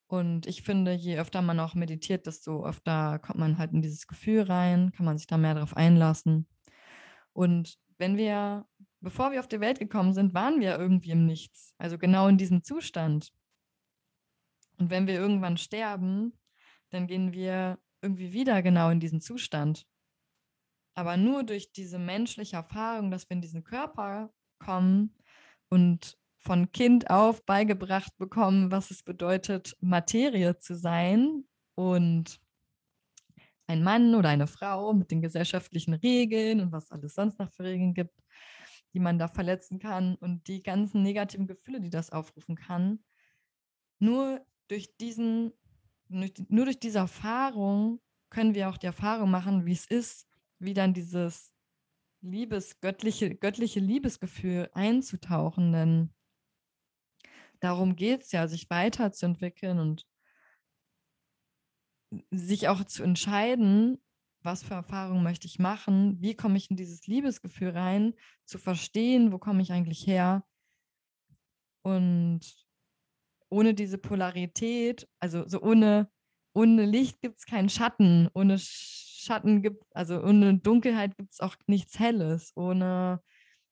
Und 0.08 0.47
ich 0.47 0.63
finde, 0.63 0.93
je 0.93 1.19
öfter 1.19 1.41
man 1.41 1.60
auch 1.60 1.75
meditiert, 1.75 2.25
desto 2.25 2.65
öfter 2.65 3.19
kommt 3.19 3.39
man 3.39 3.58
halt 3.58 3.73
in 3.73 3.82
dieses 3.82 4.08
Gefühl 4.08 4.41
rein, 4.41 4.91
kann 4.91 5.05
man 5.05 5.17
sich 5.17 5.27
da 5.27 5.38
mehr 5.38 5.53
drauf 5.53 5.77
einlassen. 5.77 6.47
Und 7.34 7.77
wenn 7.97 8.17
wir 8.17 8.65
bevor 9.01 9.31
wir 9.31 9.39
auf 9.39 9.47
die 9.47 9.59
Welt 9.59 9.79
gekommen 9.79 10.13
sind, 10.13 10.33
waren 10.33 10.59
wir 10.59 10.77
irgendwie 10.77 11.12
im 11.12 11.25
Nichts. 11.25 11.73
Also 11.77 11.97
genau 11.97 12.27
in 12.27 12.38
diesem 12.38 12.63
Zustand. 12.63 13.31
Und 14.77 14.89
wenn 14.89 15.07
wir 15.07 15.15
irgendwann 15.15 15.57
sterben, 15.57 16.38
dann 16.89 17.07
gehen 17.07 17.33
wir 17.33 17.79
irgendwie 18.01 18.33
wieder 18.33 18.62
genau 18.62 18.89
in 18.89 18.99
diesen 18.99 19.21
Zustand. 19.21 19.85
Aber 20.95 21.17
nur 21.17 21.43
durch 21.43 21.71
diese 21.71 21.99
menschliche 21.99 22.57
Erfahrung, 22.57 23.12
dass 23.12 23.29
wir 23.29 23.35
in 23.35 23.41
diesen 23.41 23.63
Körper 23.63 24.33
kommen 24.57 25.15
und 25.69 26.17
von 26.39 26.71
Kind 26.71 27.09
auf 27.09 27.45
beigebracht 27.45 28.17
bekommen, 28.17 28.71
was 28.71 28.91
es 28.91 29.03
bedeutet, 29.03 29.75
Materie 29.81 30.57
zu 30.57 30.75
sein 30.75 31.43
und 31.75 32.39
ein 33.67 33.83
Mann 33.83 34.15
oder 34.15 34.29
eine 34.29 34.47
Frau 34.47 34.93
mit 34.93 35.12
den 35.12 35.21
gesellschaftlichen 35.21 35.93
Regeln 35.93 36.59
und 36.59 36.71
was 36.71 36.91
alles 36.91 37.13
sonst 37.13 37.38
noch 37.39 37.51
für 37.51 37.63
Regeln 37.63 37.93
gibt, 37.93 38.19
die 38.99 39.03
man 39.03 39.17
da 39.17 39.29
verletzen 39.29 39.79
kann 39.79 40.15
und 40.15 40.49
die 40.49 40.62
ganzen 40.62 41.03
negativen 41.03 41.47
Gefühle, 41.47 41.79
die 41.79 41.89
das 41.89 42.09
aufrufen 42.09 42.57
kann. 42.57 42.99
Nur 43.99 44.45
durch 44.67 44.97
diesen, 44.97 45.53
nur 46.09 46.65
durch 46.65 46.81
diese 46.81 46.99
Erfahrung 46.99 48.01
können 48.29 48.55
wir 48.55 48.67
auch 48.67 48.77
die 48.77 48.88
Erfahrung 48.88 49.31
machen, 49.31 49.65
wie 49.65 49.71
es 49.71 49.85
ist, 49.85 50.27
wie 50.59 50.73
dann 50.73 50.93
dieses 50.93 51.53
Liebes, 52.19 52.81
göttliche, 52.81 53.33
göttliche 53.35 53.79
Liebesgefühl 53.79 54.69
einzutauchen. 54.73 55.71
Denn 55.71 56.13
darum 57.62 57.95
geht 57.95 58.23
es 58.23 58.33
ja, 58.33 58.49
sich 58.49 58.69
weiterzuentwickeln 58.69 59.79
und 59.79 60.05
sich 62.31 62.67
auch 62.67 62.83
zu 62.83 63.03
entscheiden, 63.03 64.03
was 64.49 64.63
für 64.63 64.73
Erfahrungen 64.73 65.21
möchte 65.21 65.45
ich 65.45 65.59
machen, 65.59 66.17
wie 66.21 66.33
komme 66.33 66.57
ich 66.57 66.71
in 66.71 66.75
dieses 66.75 67.05
Liebesgefühl 67.05 67.69
rein, 67.69 68.15
zu 68.45 68.57
verstehen, 68.57 69.31
wo 69.31 69.38
komme 69.38 69.62
ich 69.62 69.71
eigentlich 69.71 70.07
her. 70.07 70.43
Und 71.83 72.41
ohne 73.49 73.75
diese 73.75 73.99
Polarität, 73.99 75.07
also 75.19 75.47
so 75.47 75.62
ohne, 75.62 76.09
ohne 76.53 76.85
Licht 76.85 77.21
gibt 77.21 77.38
es 77.38 77.45
keinen 77.45 77.69
Schatten, 77.69 78.27
ohne 78.33 78.57
Schatten 78.57 79.62
gibt, 79.62 79.83
also 79.93 80.19
ohne 80.19 80.57
Dunkelheit 80.57 81.15
gibt 81.15 81.33
es 81.33 81.41
auch 81.41 81.55
nichts 81.67 81.99
Helles, 81.99 82.51
ohne, 82.55 83.21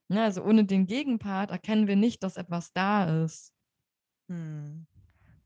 ne, 0.10 0.24
also 0.24 0.44
ohne 0.44 0.64
den 0.66 0.86
Gegenpart 0.86 1.50
erkennen 1.50 1.88
wir 1.88 1.96
nicht, 1.96 2.22
dass 2.22 2.38
etwas 2.38 2.72
da 2.74 3.24
ist. 3.24 3.52
Hm. 4.30 4.86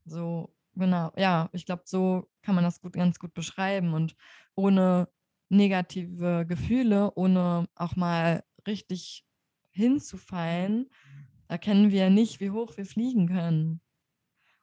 So, 0.04 0.54
genau, 0.74 1.10
ja, 1.16 1.48
ich 1.52 1.64
glaube, 1.64 1.84
so 1.86 2.28
kann 2.42 2.54
man 2.54 2.64
das 2.64 2.82
gut, 2.82 2.92
ganz 2.92 3.18
gut 3.18 3.32
beschreiben. 3.32 3.94
Und 3.94 4.14
ohne 4.54 5.08
negative 5.52 6.46
Gefühle, 6.46 7.12
ohne 7.14 7.68
auch 7.74 7.94
mal 7.94 8.42
richtig 8.66 9.24
hinzufallen, 9.70 10.88
erkennen 11.48 11.90
wir 11.90 12.10
nicht, 12.10 12.40
wie 12.40 12.50
hoch 12.50 12.76
wir 12.76 12.86
fliegen 12.86 13.28
können. 13.28 13.80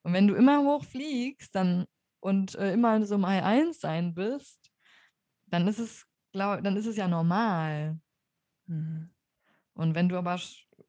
Und 0.01 0.13
wenn 0.13 0.27
du 0.27 0.35
immer 0.35 0.63
hoch 0.63 0.83
fliegst 0.83 1.53
dann, 1.55 1.85
und 2.21 2.55
äh, 2.55 2.73
immer 2.73 3.05
so 3.05 3.15
im 3.15 3.25
I1 3.25 3.79
sein 3.79 4.13
bist, 4.13 4.71
dann 5.47 5.67
ist 5.67 5.79
es, 5.79 6.05
glaub, 6.31 6.61
dann 6.63 6.75
ist 6.75 6.85
es 6.85 6.97
ja 6.97 7.07
normal. 7.07 7.99
Mhm. 8.65 9.09
Und 9.73 9.95
wenn 9.95 10.09
du 10.09 10.17
aber 10.17 10.39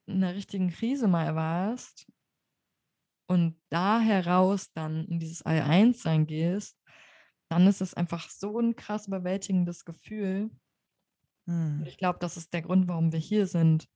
in 0.07 0.25
einer 0.25 0.35
richtigen 0.35 0.71
Krise 0.71 1.07
mal 1.07 1.35
warst 1.35 2.11
und 3.27 3.61
da 3.69 4.01
heraus 4.01 4.73
dann 4.73 5.07
in 5.07 5.21
dieses 5.21 5.43
All-Eins-Sein 5.43 6.27
gehst, 6.27 6.80
dann 7.51 7.67
ist 7.67 7.81
es 7.83 7.93
einfach 7.95 8.31
so 8.31 8.59
ein 8.59 8.77
krass 8.77 9.07
überwältigendes 9.09 9.85
Gefühl. 9.85 10.51
Und 11.47 11.81
Hm. 11.81 11.85
ich 11.87 11.99
glaube, 11.99 12.19
das 12.21 12.37
ist 12.37 12.53
der 12.55 12.63
Grund, 12.63 12.89
warum 12.89 13.13
wir 13.13 13.19
hier 13.21 13.47
sind. 13.47 13.89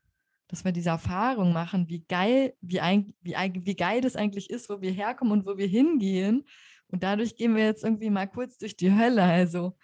Dass 0.49 0.65
wir 0.65 0.73
diese 0.73 0.91
Erfahrung 0.91 1.53
machen, 1.55 1.89
wie 1.89 2.05
geil, 2.05 2.55
wie, 2.61 2.83
eig- 2.83 3.15
wie, 3.23 3.37
eig- 3.37 3.65
wie 3.65 3.77
geil 3.77 4.03
das 4.03 4.15
eigentlich 4.17 4.51
ist, 4.51 4.69
wo 4.69 4.83
wir 4.83 4.91
herkommen 4.93 5.33
und 5.33 5.47
wo 5.47 5.57
wir 5.57 5.67
hingehen. 5.67 6.45
Und 6.89 7.03
dadurch 7.03 7.35
gehen 7.37 7.57
wir 7.57 7.65
jetzt 7.65 7.83
irgendwie 7.83 8.11
mal 8.11 8.27
kurz 8.27 8.59
durch 8.59 8.77
die 8.77 8.93
Hölle. 8.93 9.23
Also 9.23 9.77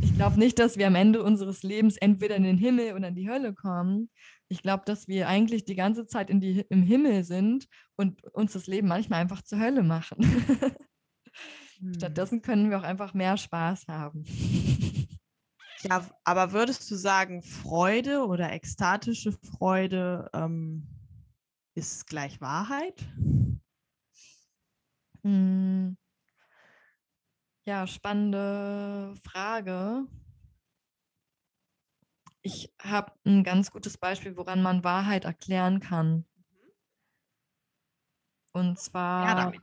ich 0.00 0.14
glaube 0.14 0.38
nicht, 0.38 0.58
dass 0.58 0.76
wir 0.76 0.86
am 0.86 0.94
Ende 0.94 1.22
unseres 1.22 1.62
Lebens 1.62 1.96
entweder 1.96 2.36
in 2.36 2.44
den 2.44 2.58
Himmel 2.58 2.94
oder 2.94 3.08
in 3.08 3.14
die 3.16 3.28
Hölle 3.28 3.54
kommen. 3.54 4.10
Ich 4.48 4.62
glaube, 4.62 4.84
dass 4.86 5.08
wir 5.08 5.28
eigentlich 5.28 5.64
die 5.64 5.74
ganze 5.76 6.06
Zeit 6.06 6.30
in 6.30 6.40
die, 6.40 6.64
im 6.68 6.82
Himmel 6.82 7.24
sind 7.24 7.68
und 7.96 8.22
uns 8.34 8.52
das 8.52 8.66
Leben 8.66 8.88
manchmal 8.88 9.20
einfach 9.20 9.42
zur 9.42 9.58
Hölle 9.58 9.82
machen. 9.82 10.18
Hm. 11.80 11.94
Stattdessen 11.96 12.42
können 12.42 12.70
wir 12.70 12.78
auch 12.78 12.82
einfach 12.84 13.14
mehr 13.14 13.36
Spaß 13.36 13.88
haben. 13.88 14.24
Ja, 15.82 16.04
aber 16.24 16.52
würdest 16.52 16.90
du 16.90 16.96
sagen, 16.96 17.42
Freude 17.42 18.26
oder 18.26 18.52
ekstatische 18.52 19.32
Freude 19.32 20.28
ähm, 20.34 20.88
ist 21.74 22.06
gleich 22.08 22.40
Wahrheit? 22.40 23.06
Hm. 25.24 25.96
Ja, 27.64 27.86
spannende 27.86 29.14
Frage. 29.22 30.06
Ich 32.42 32.72
habe 32.82 33.12
ein 33.26 33.44
ganz 33.44 33.70
gutes 33.70 33.98
Beispiel, 33.98 34.36
woran 34.36 34.62
man 34.62 34.84
Wahrheit 34.84 35.24
erklären 35.24 35.80
kann. 35.80 36.24
Und 38.52 38.76
Ja, 38.76 38.76
zwar, 38.78 39.34
damit. 39.36 39.62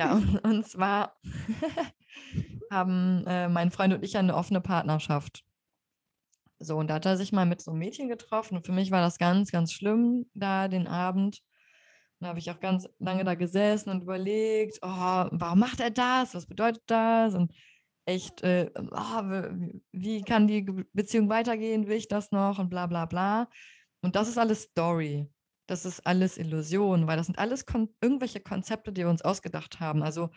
Ja, 0.00 0.20
und 0.42 0.66
zwar 0.66 1.20
haben 2.70 3.24
äh, 3.26 3.48
mein 3.48 3.70
Freund 3.70 3.92
und 3.92 4.02
ich 4.02 4.16
eine 4.16 4.34
offene 4.34 4.60
Partnerschaft. 4.60 5.44
So, 6.58 6.76
und 6.76 6.88
da 6.88 6.94
hat 6.94 7.06
er 7.06 7.16
sich 7.16 7.32
mal 7.32 7.46
mit 7.46 7.62
so 7.62 7.70
einem 7.70 7.80
Mädchen 7.80 8.08
getroffen. 8.08 8.56
Und 8.56 8.66
für 8.66 8.72
mich 8.72 8.90
war 8.90 9.00
das 9.00 9.18
ganz, 9.18 9.50
ganz 9.50 9.72
schlimm 9.72 10.26
da 10.34 10.68
den 10.68 10.86
Abend. 10.86 11.42
Dann 12.18 12.28
habe 12.28 12.38
ich 12.38 12.50
auch 12.50 12.60
ganz 12.60 12.88
lange 12.98 13.24
da 13.24 13.34
gesessen 13.34 13.90
und 13.90 14.02
überlegt, 14.02 14.78
oh, 14.82 14.88
warum 14.88 15.58
macht 15.58 15.80
er 15.80 15.90
das? 15.90 16.34
Was 16.34 16.46
bedeutet 16.46 16.82
das? 16.86 17.34
Und 17.34 17.52
echt, 18.04 18.42
äh, 18.42 18.70
oh, 18.74 19.22
wie 19.92 20.22
kann 20.22 20.46
die 20.46 20.62
Beziehung 20.92 21.30
weitergehen? 21.30 21.86
Will 21.86 21.96
ich 21.96 22.08
das 22.08 22.30
noch? 22.30 22.58
Und 22.58 22.68
bla 22.68 22.86
bla 22.86 23.06
bla. 23.06 23.48
Und 24.02 24.16
das 24.16 24.28
ist 24.28 24.38
alles 24.38 24.62
Story. 24.64 25.28
Das 25.70 25.84
ist 25.84 26.04
alles 26.06 26.36
Illusion, 26.36 27.06
weil 27.06 27.16
das 27.16 27.26
sind 27.26 27.38
alles 27.38 27.64
kon 27.64 27.94
irgendwelche 28.00 28.40
Konzepte, 28.40 28.92
die 28.92 29.02
wir 29.02 29.08
uns 29.10 29.22
ausgedacht 29.22 29.78
haben. 29.80 30.02
Also 30.02 30.30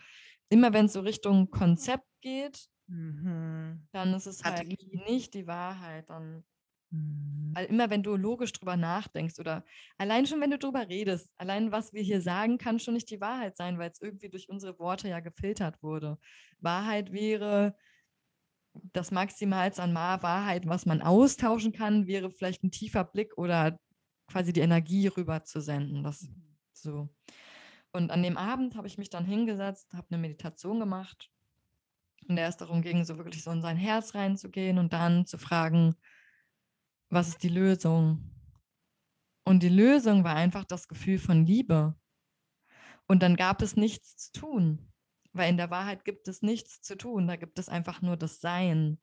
immer 0.48 0.72
wenn 0.72 0.86
es 0.86 0.92
so 0.94 1.00
Richtung 1.00 1.50
Konzept 1.50 2.06
geht, 2.22 2.68
Mhm. 2.88 3.88
dann 3.92 4.14
ist 4.14 4.26
es 4.26 4.44
halt 4.44 4.68
nicht 4.92 5.34
die 5.34 5.46
Wahrheit. 5.46 6.10
Dann 6.10 6.44
Mhm. 6.90 7.54
weil 7.56 7.66
immer 7.66 7.88
wenn 7.90 8.02
du 8.02 8.16
logisch 8.16 8.52
drüber 8.52 8.76
nachdenkst 8.76 9.38
oder 9.38 9.64
allein 9.96 10.26
schon, 10.26 10.40
wenn 10.40 10.50
du 10.50 10.58
drüber 10.58 10.88
redest, 10.88 11.30
allein 11.36 11.70
was 11.72 11.92
wir 11.92 12.02
hier 12.02 12.20
sagen, 12.20 12.58
kann 12.58 12.80
schon 12.80 12.94
nicht 12.94 13.10
die 13.10 13.20
Wahrheit 13.20 13.56
sein, 13.56 13.78
weil 13.78 13.90
es 13.90 14.00
irgendwie 14.00 14.28
durch 14.28 14.48
unsere 14.48 14.78
Worte 14.78 15.08
ja 15.08 15.20
gefiltert 15.20 15.82
wurde. 15.82 16.18
Wahrheit 16.58 17.12
wäre 17.12 17.76
das 18.92 19.10
Maximalste 19.10 19.82
an 19.82 19.94
Wahrheit, 19.94 20.66
was 20.66 20.84
man 20.86 21.00
austauschen 21.02 21.72
kann, 21.72 22.06
wäre 22.06 22.30
vielleicht 22.30 22.64
ein 22.64 22.70
tiefer 22.72 23.04
Blick 23.04 23.36
oder 23.38 23.78
quasi 24.26 24.52
die 24.52 24.60
Energie 24.60 25.06
rüber 25.08 25.44
zu 25.44 25.60
senden. 25.60 26.02
Das 26.02 26.26
so. 26.72 27.08
Und 27.92 28.10
an 28.10 28.22
dem 28.22 28.36
Abend 28.36 28.74
habe 28.74 28.88
ich 28.88 28.98
mich 28.98 29.10
dann 29.10 29.24
hingesetzt, 29.24 29.92
habe 29.92 30.08
eine 30.10 30.20
Meditation 30.20 30.80
gemacht, 30.80 31.30
in 32.26 32.36
der 32.36 32.48
es 32.48 32.56
darum 32.56 32.82
ging, 32.82 33.04
so 33.04 33.18
wirklich 33.18 33.42
so 33.42 33.50
in 33.50 33.62
sein 33.62 33.76
Herz 33.76 34.14
reinzugehen 34.14 34.78
und 34.78 34.92
dann 34.92 35.26
zu 35.26 35.38
fragen, 35.38 35.94
was 37.10 37.28
ist 37.28 37.42
die 37.42 37.48
Lösung? 37.48 38.30
Und 39.44 39.62
die 39.62 39.68
Lösung 39.68 40.24
war 40.24 40.34
einfach 40.34 40.64
das 40.64 40.88
Gefühl 40.88 41.18
von 41.18 41.44
Liebe. 41.46 41.94
Und 43.06 43.22
dann 43.22 43.36
gab 43.36 43.60
es 43.62 43.76
nichts 43.76 44.16
zu 44.16 44.40
tun, 44.40 44.90
weil 45.32 45.50
in 45.50 45.58
der 45.58 45.70
Wahrheit 45.70 46.04
gibt 46.04 46.26
es 46.28 46.42
nichts 46.42 46.80
zu 46.80 46.96
tun, 46.96 47.26
da 47.26 47.36
gibt 47.36 47.58
es 47.58 47.68
einfach 47.68 48.00
nur 48.00 48.16
das 48.16 48.40
Sein. 48.40 48.98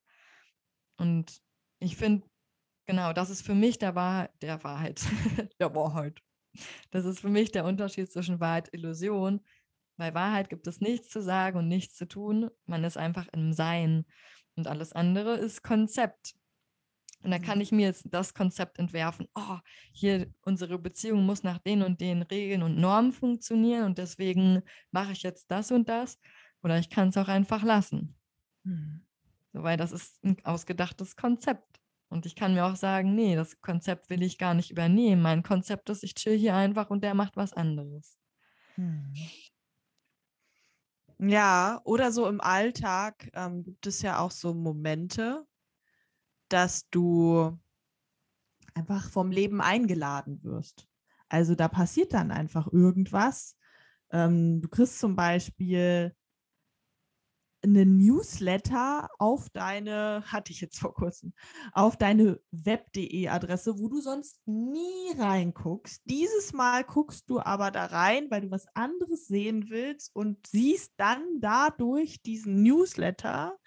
Und 0.98 1.42
ich 1.80 1.96
finde, 1.96 2.28
genau, 2.86 3.14
das 3.14 3.30
ist 3.30 3.46
für 3.46 3.56
mich 3.56 3.80
der, 3.80 3.96
Wahr 3.96 4.30
der 4.42 4.64
Wahrheit, 4.64 5.02
der 5.60 5.74
Wahrheit. 5.76 6.22
Das 6.92 7.06
ist 7.06 7.20
für 7.20 7.30
mich 7.30 7.52
der 7.52 7.66
Unterschied 7.66 8.12
zwischen 8.12 8.40
Wahrheit 8.40 8.70
und 8.70 8.80
Illusion. 8.80 9.42
Bei 9.98 10.14
Wahrheit 10.14 10.50
gibt 10.50 10.68
es 10.68 10.82
nichts 10.82 11.10
zu 11.10 11.22
sagen 11.22 11.58
und 11.58 11.68
nichts 11.68 11.96
zu 11.96 12.08
tun. 12.08 12.50
Man 12.66 12.84
ist 12.84 12.98
einfach 12.98 13.28
im 13.34 13.54
Sein. 13.54 14.06
Und 14.56 14.68
alles 14.68 14.94
andere 14.94 15.36
ist 15.38 15.64
Konzept. 15.64 16.36
Und 17.24 17.32
dann 17.32 17.42
kann 17.42 17.62
ich 17.62 17.72
mir 17.72 17.86
jetzt 17.86 18.08
das 18.10 18.34
Konzept 18.34 18.80
entwerfen, 18.80 19.28
oh, 19.36 19.58
hier 19.92 20.34
unsere 20.42 20.80
Beziehung 20.80 21.26
muss 21.26 21.44
nach 21.44 21.60
den 21.60 21.84
und 21.84 22.02
den 22.02 22.24
Regeln 22.24 22.64
und 22.64 22.78
Normen 22.78 23.12
funktionieren 23.12 23.86
und 23.86 23.98
deswegen 24.00 24.64
mache 24.90 25.12
ich 25.12 25.22
jetzt 25.22 25.52
das 25.52 25.72
und 25.72 25.88
das. 25.88 26.20
Oder 26.64 26.80
ich 26.80 26.90
kann 26.90 27.10
es 27.10 27.18
auch 27.18 27.28
einfach 27.28 27.64
lassen. 27.64 28.16
Mhm. 28.64 29.06
So, 29.54 29.64
weil 29.64 29.78
das 29.78 29.92
ist 29.92 30.24
ein 30.24 30.38
ausgedachtes 30.46 31.16
Konzept. 31.16 31.81
Und 32.12 32.26
ich 32.26 32.36
kann 32.36 32.54
mir 32.54 32.66
auch 32.66 32.76
sagen, 32.76 33.16
nee, 33.16 33.36
das 33.38 33.62
Konzept 33.62 34.10
will 34.10 34.22
ich 34.22 34.38
gar 34.38 34.54
nicht 34.54 34.70
übernehmen. 34.70 35.22
Mein 35.22 35.44
Konzept 35.44 35.90
ist, 35.90 36.04
ich 36.04 36.14
chill 36.14 36.38
hier 36.38 36.56
einfach 36.56 36.90
und 36.90 37.06
der 37.06 37.14
macht 37.14 37.38
was 37.38 37.54
anderes. 37.54 38.18
Mhm. 38.76 39.14
Ja, 41.20 41.80
oder 41.86 42.12
so 42.12 42.28
im 42.28 42.42
Alltag 42.42 43.30
ähm, 43.34 43.64
gibt 43.64 43.88
es 43.88 44.02
ja 44.02 44.20
auch 44.20 44.32
so 44.32 44.54
Momente, 44.54 45.46
dass 46.50 46.90
du 46.90 47.58
einfach 48.74 49.10
vom 49.10 49.32
Leben 49.32 49.62
eingeladen 49.62 50.44
wirst. 50.44 50.90
Also 51.30 51.56
da 51.56 51.70
passiert 51.70 52.12
dann 52.12 52.32
einfach 52.32 52.68
irgendwas. 52.74 53.56
Ähm, 54.12 54.62
du 54.62 54.68
kriegst 54.68 55.00
zum 55.00 55.16
Beispiel 55.16 56.14
einen 57.64 57.98
Newsletter 57.98 59.10
auf 59.20 59.50
deine, 59.50 60.24
hatte 60.26 60.52
ich 60.52 60.62
jetzt 60.62 60.80
vor 60.80 60.94
kurzem, 60.94 61.34
auf 61.74 61.98
deine 61.98 62.40
web.de-Adresse, 62.52 63.80
wo 63.80 63.88
du 63.88 64.02
sonst 64.02 64.40
nie 64.48 65.12
reinguckst. 65.18 66.02
Dieses 66.06 66.54
Mal 66.54 66.84
guckst 66.84 67.30
du 67.30 67.40
aber 67.40 67.72
da 67.72 67.86
rein, 67.86 68.28
weil 68.30 68.42
du 68.42 68.52
was 68.52 68.66
anderes 68.74 69.28
sehen 69.28 69.70
willst 69.70 70.16
und 70.16 70.48
siehst 70.48 70.94
dann 70.98 71.22
dadurch 71.40 72.22
diesen 72.22 72.64
Newsletter 72.64 73.58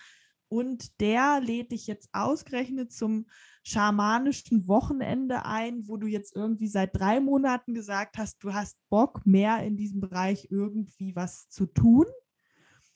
und 0.49 1.01
der 1.01 1.41
lädt 1.41 1.73
dich 1.73 1.87
jetzt 1.87 2.09
ausgerechnet 2.13 2.93
zum 2.93 3.27
schamanischen 3.65 4.69
Wochenende 4.69 5.45
ein, 5.45 5.89
wo 5.89 5.97
du 5.97 6.07
jetzt 6.07 6.37
irgendwie 6.37 6.69
seit 6.69 6.97
drei 6.97 7.19
Monaten 7.19 7.75
gesagt 7.75 8.19
hast, 8.19 8.45
du 8.45 8.53
hast 8.53 8.77
Bock, 8.91 9.23
mehr 9.25 9.65
in 9.65 9.77
diesem 9.77 10.01
Bereich 10.01 10.49
irgendwie 10.51 11.17
was 11.17 11.49
zu 11.49 11.67
tun. 11.67 12.07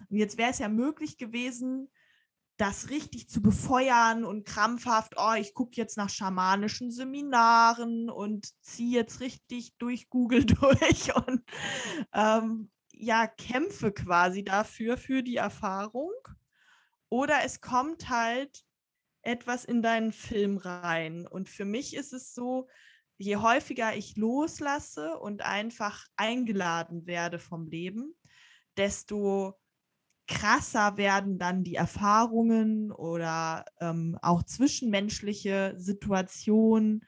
Und 0.09 0.17
jetzt 0.17 0.39
wäre 0.39 0.51
es 0.51 0.59
ja 0.59 0.69
möglich 0.69 1.19
gewesen, 1.19 1.91
das 2.59 2.91
richtig 2.91 3.29
zu 3.29 3.41
befeuern 3.41 4.25
und 4.25 4.45
krampfhaft, 4.45 5.15
oh, 5.17 5.35
ich 5.35 5.55
gucke 5.55 5.77
jetzt 5.77 5.97
nach 5.97 6.11
schamanischen 6.11 6.91
Seminaren 6.91 8.11
und 8.11 8.49
ziehe 8.63 8.99
jetzt 8.99 9.21
richtig 9.21 9.75
durch 9.79 10.09
Google 10.09 10.45
durch 10.45 11.15
und 11.15 11.43
ähm, 12.13 12.71
ja, 12.93 13.29
kämpfe 13.29 13.93
quasi 13.93 14.43
dafür, 14.45 14.97
für 14.97 15.23
die 15.23 15.37
Erfahrung. 15.37 16.13
Oder 17.11 17.45
es 17.45 17.61
kommt 17.61 18.09
halt 18.09 18.65
etwas 19.23 19.65
in 19.65 19.81
deinen 19.83 20.13
Film 20.13 20.57
rein. 20.57 21.27
Und 21.27 21.49
für 21.49 21.65
mich 21.65 21.95
ist 21.95 22.13
es 22.13 22.35
so, 22.35 22.69
je 23.19 23.37
häufiger 23.37 23.95
ich 23.95 24.17
loslasse 24.17 25.19
und 25.19 25.43
einfach 25.43 26.07
eingeladen 26.17 27.07
werde 27.07 27.39
vom 27.39 27.69
Leben, 27.69 28.17
desto 28.77 29.55
krasser 30.29 30.97
werden 30.97 31.38
dann 31.38 31.64
die 31.64 31.75
Erfahrungen 31.75 32.93
oder 32.93 33.64
ähm, 33.81 34.17
auch 34.23 34.45
zwischenmenschliche 34.45 35.75
Situationen. 35.77 37.05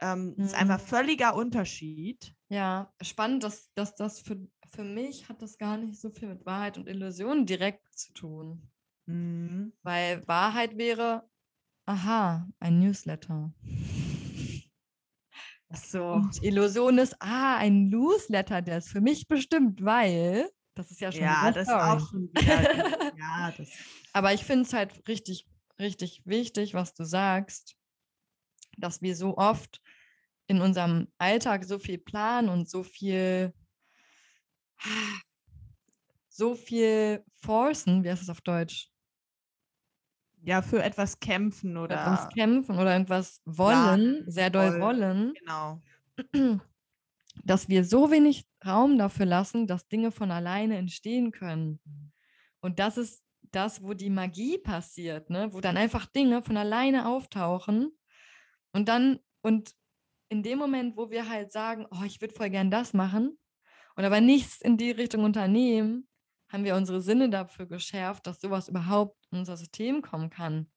Ähm, 0.00 0.34
mhm. 0.36 0.44
Ist 0.44 0.54
einfach 0.54 0.80
völliger 0.80 1.34
Unterschied. 1.34 2.34
Ja, 2.50 2.92
spannend, 3.00 3.44
dass, 3.44 3.72
dass 3.74 3.94
das 3.94 4.20
für, 4.20 4.36
für 4.70 4.84
mich 4.84 5.28
hat 5.28 5.40
das 5.40 5.58
gar 5.58 5.76
nicht 5.76 6.00
so 6.00 6.10
viel 6.10 6.28
mit 6.28 6.44
Wahrheit 6.44 6.76
und 6.78 6.88
Illusion 6.88 7.46
direkt 7.46 7.98
zu 7.98 8.12
tun. 8.12 8.70
Mhm. 9.06 9.72
Weil 9.82 10.26
Wahrheit 10.28 10.76
wäre, 10.76 11.28
aha, 11.86 12.48
ein 12.60 12.80
Newsletter. 12.80 13.54
So. 15.70 16.12
Und 16.12 16.42
Illusion 16.42 16.98
ist, 16.98 17.16
ah, 17.20 17.56
ein 17.56 17.88
Newsletter, 17.88 18.62
der 18.62 18.78
ist 18.78 18.88
für 18.88 19.00
mich 19.00 19.28
bestimmt, 19.28 19.84
weil 19.84 20.48
das 20.78 20.92
ist 20.92 21.00
ja 21.00 21.10
schon 21.10 21.22
ja, 21.22 21.50
das 21.50 21.68
auch 21.68 22.08
schon 22.08 22.30
wieder, 22.32 23.12
ja, 23.18 23.52
das 23.56 23.68
Aber 24.12 24.32
ich 24.32 24.44
finde 24.44 24.62
es 24.62 24.72
halt 24.72 25.08
richtig, 25.08 25.48
richtig 25.78 26.22
wichtig, 26.24 26.74
was 26.74 26.94
du 26.94 27.04
sagst, 27.04 27.76
dass 28.76 29.02
wir 29.02 29.16
so 29.16 29.36
oft 29.36 29.82
in 30.46 30.60
unserem 30.60 31.08
Alltag 31.18 31.64
so 31.64 31.80
viel 31.80 31.98
planen 31.98 32.48
und 32.48 32.70
so 32.70 32.84
viel, 32.84 33.52
so 36.28 36.54
viel 36.54 37.24
forcen, 37.40 38.04
wie 38.04 38.10
heißt 38.10 38.22
es 38.22 38.30
auf 38.30 38.40
Deutsch? 38.40 38.92
Ja, 40.44 40.62
für 40.62 40.80
etwas 40.80 41.18
kämpfen 41.18 41.76
oder. 41.76 42.00
Etwas 42.00 42.28
kämpfen 42.28 42.78
oder 42.78 42.92
irgendwas 42.92 43.42
wollen, 43.44 43.82
Planen, 43.82 44.30
sehr 44.30 44.50
doll 44.50 44.80
wollen. 44.80 44.80
wollen, 44.80 45.34
Genau. 45.34 45.82
dass 47.44 47.68
wir 47.68 47.84
so 47.84 48.10
wenig 48.10 48.46
Raum 48.64 48.98
dafür 48.98 49.26
lassen, 49.26 49.66
dass 49.66 49.88
Dinge 49.88 50.10
von 50.10 50.30
alleine 50.30 50.76
entstehen 50.76 51.30
können. 51.30 51.80
Und 52.60 52.78
das 52.78 52.98
ist 52.98 53.22
das, 53.52 53.82
wo 53.82 53.94
die 53.94 54.10
Magie 54.10 54.58
passiert, 54.58 55.30
ne? 55.30 55.52
wo 55.52 55.60
dann 55.60 55.76
einfach 55.76 56.06
Dinge 56.06 56.42
von 56.42 56.56
alleine 56.56 57.08
auftauchen 57.08 57.90
und 58.72 58.88
dann, 58.88 59.20
und 59.42 59.74
in 60.28 60.42
dem 60.42 60.58
Moment, 60.58 60.96
wo 60.96 61.10
wir 61.10 61.28
halt 61.28 61.52
sagen, 61.52 61.86
oh, 61.90 62.04
ich 62.04 62.20
würde 62.20 62.34
voll 62.34 62.50
gern 62.50 62.70
das 62.70 62.92
machen 62.92 63.38
und 63.96 64.04
aber 64.04 64.20
nichts 64.20 64.60
in 64.60 64.76
die 64.76 64.90
Richtung 64.90 65.24
unternehmen, 65.24 66.06
haben 66.50 66.64
wir 66.64 66.76
unsere 66.76 67.00
Sinne 67.00 67.30
dafür 67.30 67.66
geschärft, 67.66 68.26
dass 68.26 68.40
sowas 68.40 68.68
überhaupt 68.68 69.16
in 69.30 69.38
unser 69.38 69.56
System 69.56 70.02
kommen 70.02 70.30
kann. 70.30 70.70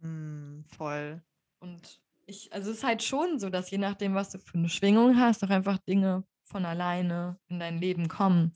Hm, 0.00 0.64
voll. 0.66 1.22
Und 1.60 2.00
ich, 2.30 2.52
also 2.52 2.70
es 2.70 2.78
ist 2.78 2.84
halt 2.84 3.02
schon 3.02 3.38
so, 3.38 3.50
dass 3.50 3.70
je 3.70 3.78
nachdem, 3.78 4.14
was 4.14 4.30
du 4.30 4.38
für 4.38 4.56
eine 4.58 4.68
Schwingung 4.68 5.18
hast, 5.18 5.44
auch 5.44 5.50
einfach 5.50 5.78
Dinge 5.78 6.24
von 6.44 6.64
alleine 6.64 7.38
in 7.48 7.58
dein 7.60 7.78
Leben 7.78 8.08
kommen. 8.08 8.52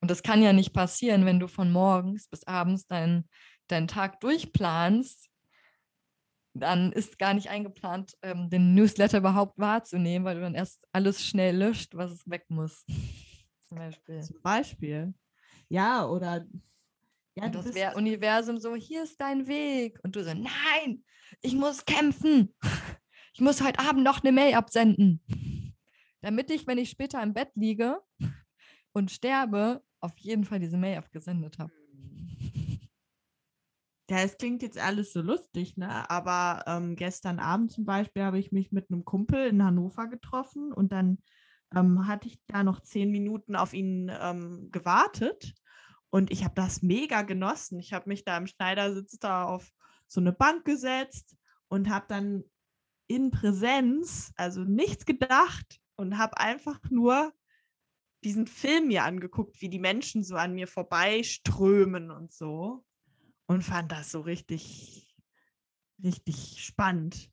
Und 0.00 0.10
das 0.10 0.22
kann 0.22 0.42
ja 0.42 0.52
nicht 0.52 0.72
passieren, 0.72 1.26
wenn 1.26 1.40
du 1.40 1.46
von 1.46 1.70
morgens 1.70 2.28
bis 2.28 2.46
abends 2.46 2.86
deinen 2.86 3.28
deinen 3.70 3.88
Tag 3.88 4.20
durchplanst. 4.20 5.28
Dann 6.52 6.92
ist 6.92 7.18
gar 7.18 7.34
nicht 7.34 7.48
eingeplant, 7.48 8.16
ähm, 8.22 8.50
den 8.50 8.74
Newsletter 8.74 9.18
überhaupt 9.18 9.56
wahrzunehmen, 9.58 10.24
weil 10.24 10.34
du 10.34 10.40
dann 10.40 10.54
erst 10.54 10.86
alles 10.92 11.24
schnell 11.24 11.56
löscht, 11.56 11.94
was 11.94 12.10
es 12.10 12.28
weg 12.28 12.44
muss. 12.48 12.84
Zum 13.68 13.78
Beispiel. 13.78 14.20
Zum 14.20 14.42
Beispiel. 14.42 15.14
Ja, 15.68 16.06
oder. 16.06 16.44
Ja, 17.36 17.44
Und 17.44 17.54
das 17.54 17.72
wäre 17.74 17.94
Universum 17.94 18.58
so, 18.58 18.74
hier 18.74 19.04
ist 19.04 19.20
dein 19.20 19.46
Weg. 19.46 20.00
Und 20.02 20.16
du 20.16 20.24
so, 20.24 20.34
nein, 20.34 21.04
ich 21.40 21.54
muss 21.54 21.84
kämpfen. 21.84 22.52
Ich 23.32 23.40
muss 23.40 23.62
heute 23.62 23.78
Abend 23.78 24.02
noch 24.02 24.22
eine 24.22 24.32
Mail 24.32 24.54
absenden. 24.54 25.22
Damit 26.20 26.50
ich, 26.50 26.66
wenn 26.66 26.78
ich 26.78 26.90
später 26.90 27.22
im 27.22 27.32
Bett 27.32 27.50
liege 27.54 28.00
und 28.92 29.10
sterbe, 29.10 29.82
auf 30.00 30.18
jeden 30.18 30.44
Fall 30.44 30.58
diese 30.58 30.76
Mail 30.76 30.98
abgesendet 30.98 31.58
habe. 31.58 31.72
Ja, 34.10 34.18
es 34.18 34.36
klingt 34.36 34.62
jetzt 34.62 34.78
alles 34.78 35.12
so 35.12 35.20
lustig, 35.22 35.76
ne? 35.76 36.10
Aber 36.10 36.64
ähm, 36.66 36.96
gestern 36.96 37.38
Abend 37.38 37.70
zum 37.70 37.84
Beispiel 37.84 38.24
habe 38.24 38.40
ich 38.40 38.50
mich 38.50 38.72
mit 38.72 38.90
einem 38.90 39.04
Kumpel 39.04 39.46
in 39.46 39.62
Hannover 39.62 40.08
getroffen 40.08 40.72
und 40.72 40.90
dann 40.90 41.18
ähm, 41.74 42.08
hatte 42.08 42.26
ich 42.26 42.40
da 42.48 42.64
noch 42.64 42.80
zehn 42.80 43.12
Minuten 43.12 43.54
auf 43.54 43.72
ihn 43.72 44.10
ähm, 44.20 44.70
gewartet 44.72 45.54
und 46.10 46.32
ich 46.32 46.42
habe 46.42 46.54
das 46.56 46.82
mega 46.82 47.22
genossen. 47.22 47.78
Ich 47.78 47.92
habe 47.92 48.08
mich 48.08 48.24
da 48.24 48.36
im 48.36 48.48
Schneidersitz 48.48 49.18
da 49.20 49.44
auf 49.44 49.70
so 50.08 50.20
eine 50.20 50.32
Bank 50.32 50.64
gesetzt 50.64 51.36
und 51.68 51.88
habe 51.88 52.06
dann 52.08 52.42
in 53.10 53.32
Präsenz, 53.32 54.32
also 54.36 54.62
nichts 54.62 55.04
gedacht 55.04 55.80
und 55.96 56.16
habe 56.16 56.38
einfach 56.38 56.78
nur 56.90 57.32
diesen 58.22 58.46
Film 58.46 58.86
mir 58.86 59.02
angeguckt, 59.02 59.60
wie 59.60 59.68
die 59.68 59.80
Menschen 59.80 60.22
so 60.22 60.36
an 60.36 60.54
mir 60.54 60.68
vorbeiströmen 60.68 62.12
und 62.12 62.32
so 62.32 62.84
und 63.46 63.64
fand 63.64 63.90
das 63.90 64.12
so 64.12 64.20
richtig, 64.20 65.12
richtig 66.04 66.64
spannend. 66.64 67.32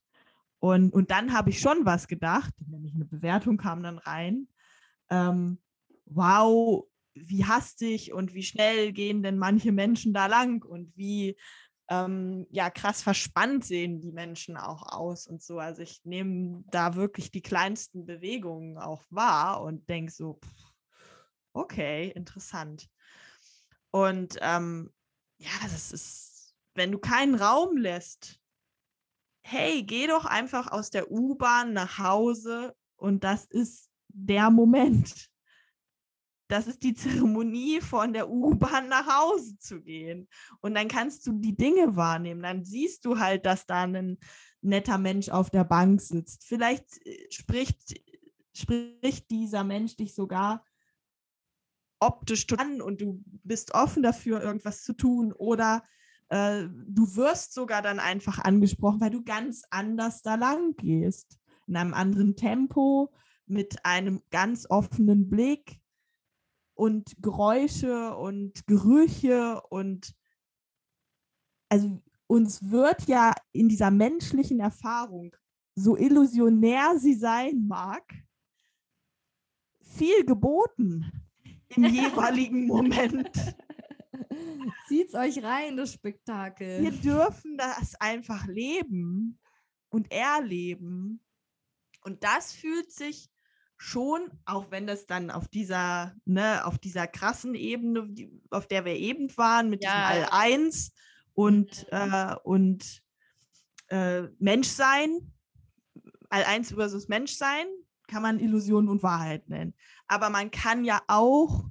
Und, 0.57 0.91
und 0.93 1.11
dann 1.11 1.31
habe 1.31 1.51
ich 1.51 1.59
schon 1.59 1.85
was 1.85 2.07
gedacht, 2.07 2.55
nämlich 2.65 2.95
eine 2.95 3.05
Bewertung 3.05 3.57
kam 3.57 3.83
dann 3.83 3.99
rein. 3.99 4.47
Ähm, 5.11 5.59
wow, 6.05 6.87
wie 7.13 7.45
hastig 7.45 8.13
und 8.13 8.33
wie 8.33 8.41
schnell 8.41 8.93
gehen 8.93 9.21
denn 9.21 9.37
manche 9.37 9.71
Menschen 9.71 10.11
da 10.11 10.25
lang 10.25 10.65
und 10.65 10.97
wie 10.97 11.37
ähm, 11.89 12.45
ja 12.49 12.69
krass 12.69 13.01
verspannt 13.01 13.63
sehen 13.65 14.01
die 14.01 14.11
Menschen 14.11 14.57
auch 14.57 14.83
aus 14.91 15.27
und 15.27 15.41
so. 15.41 15.59
Also 15.59 15.81
ich 15.81 16.01
nehme 16.03 16.63
da 16.67 16.95
wirklich 16.95 17.31
die 17.31 17.41
kleinsten 17.41 18.05
Bewegungen 18.05 18.77
auch 18.77 19.03
wahr 19.09 19.61
und 19.61 19.87
denke 19.89 20.11
so, 20.11 20.39
pff, 20.43 20.73
okay, 21.53 22.11
interessant. 22.15 22.87
Und 23.91 24.37
ähm, 24.41 24.91
ja, 25.37 25.49
das 25.63 25.91
ist, 25.91 26.55
wenn 26.75 26.91
du 26.91 26.99
keinen 26.99 27.35
Raum 27.35 27.77
lässt, 27.77 28.39
hey, 29.41 29.83
geh 29.83 30.07
doch 30.07 30.25
einfach 30.25 30.71
aus 30.71 30.89
der 30.89 31.09
U-Bahn 31.09 31.73
nach 31.73 31.99
Hause 31.99 32.75
und 32.97 33.23
das 33.23 33.45
ist 33.45 33.89
der 34.09 34.49
Moment. 34.49 35.29
Das 36.47 36.67
ist 36.67 36.83
die 36.83 36.93
Zeremonie, 36.93 37.81
von 37.81 38.13
der 38.13 38.29
U-Bahn 38.29 38.87
nach 38.87 39.07
Hause 39.07 39.57
zu 39.59 39.81
gehen. 39.81 40.29
Und 40.61 40.75
dann 40.75 40.87
kannst 40.87 41.27
du 41.27 41.33
die 41.33 41.55
Dinge 41.55 41.95
wahrnehmen. 41.95 42.41
Dann 42.41 42.63
siehst 42.63 43.05
du 43.05 43.19
halt, 43.19 43.45
dass 43.45 43.65
da 43.65 43.83
ein 43.83 44.17
netter 44.61 44.97
Mensch 44.97 45.29
auf 45.29 45.49
der 45.49 45.65
Bank 45.65 46.01
sitzt. 46.01 46.45
Vielleicht 46.45 47.05
äh, 47.05 47.27
spricht, 47.29 48.01
spricht 48.53 49.29
dieser 49.29 49.63
Mensch 49.63 49.97
dich 49.97 50.15
sogar 50.15 50.63
optisch 51.99 52.45
an 52.57 52.81
und 52.81 53.01
du 53.01 53.23
bist 53.43 53.73
offen 53.73 54.03
dafür, 54.03 54.41
irgendwas 54.41 54.83
zu 54.83 54.93
tun. 54.93 55.33
Oder 55.33 55.83
äh, 56.29 56.63
du 56.87 57.15
wirst 57.15 57.53
sogar 57.53 57.81
dann 57.81 57.99
einfach 57.99 58.39
angesprochen, 58.39 59.01
weil 59.01 59.11
du 59.11 59.23
ganz 59.23 59.63
anders 59.69 60.21
da 60.21 60.35
lang 60.35 60.75
gehst. 60.77 61.39
In 61.67 61.75
einem 61.75 61.93
anderen 61.93 62.37
Tempo, 62.37 63.13
mit 63.45 63.85
einem 63.85 64.21
ganz 64.29 64.69
offenen 64.69 65.29
Blick 65.29 65.81
und 66.77 67.15
Geräusche 67.21 68.15
und 68.15 68.67
Gerüche 68.67 69.61
und 69.69 70.15
also 71.69 72.01
uns 72.27 72.69
wird 72.69 73.07
ja 73.07 73.33
in 73.51 73.67
dieser 73.67 73.89
menschlichen 73.89 74.59
Erfahrung, 74.59 75.35
so 75.75 75.97
illusionär 75.97 76.97
sie 76.99 77.15
sein 77.15 77.67
mag, 77.67 78.03
viel 79.81 80.23
geboten 80.23 81.11
im 81.69 81.85
jeweiligen 81.93 82.67
Moment. 82.67 83.31
Zieht's 84.87 85.15
euch 85.15 85.43
rein, 85.43 85.77
das 85.77 85.93
Spektakel. 85.93 86.81
Wir 86.83 86.91
dürfen 86.91 87.57
das 87.57 87.95
einfach 87.95 88.45
leben 88.45 89.39
und 89.89 90.11
erleben. 90.11 91.21
Und 92.03 92.23
das 92.23 92.53
fühlt 92.53 92.91
sich 92.91 93.29
schon, 93.77 94.31
auch 94.45 94.71
wenn 94.71 94.87
das 94.87 95.05
dann 95.05 95.29
auf 95.31 95.47
dieser, 95.47 96.15
ne, 96.25 96.65
auf 96.65 96.79
dieser 96.79 97.07
krassen 97.07 97.55
Ebene, 97.55 98.09
auf 98.49 98.67
der 98.67 98.85
wir 98.85 98.95
eben 98.95 99.35
waren, 99.37 99.69
mit 99.69 99.83
Ja. 99.83 99.89
diesem 99.91 100.03
All 100.03 100.27
1 100.31 100.93
und, 101.33 101.85
äh, 101.91 102.35
und 102.43 103.03
äh, 103.89 104.23
Menschsein, 104.39 105.31
All 106.29 106.43
1 106.43 106.73
versus 106.73 107.07
Menschsein, 107.07 107.67
kann 108.07 108.21
man 108.21 108.39
Illusion 108.39 108.89
und 108.89 109.03
Wahrheit 109.03 109.47
nennen. 109.49 109.73
Aber 110.07 110.29
man 110.29 110.49
kann 110.51 110.83
ja 110.83 111.01
auch 111.07 111.65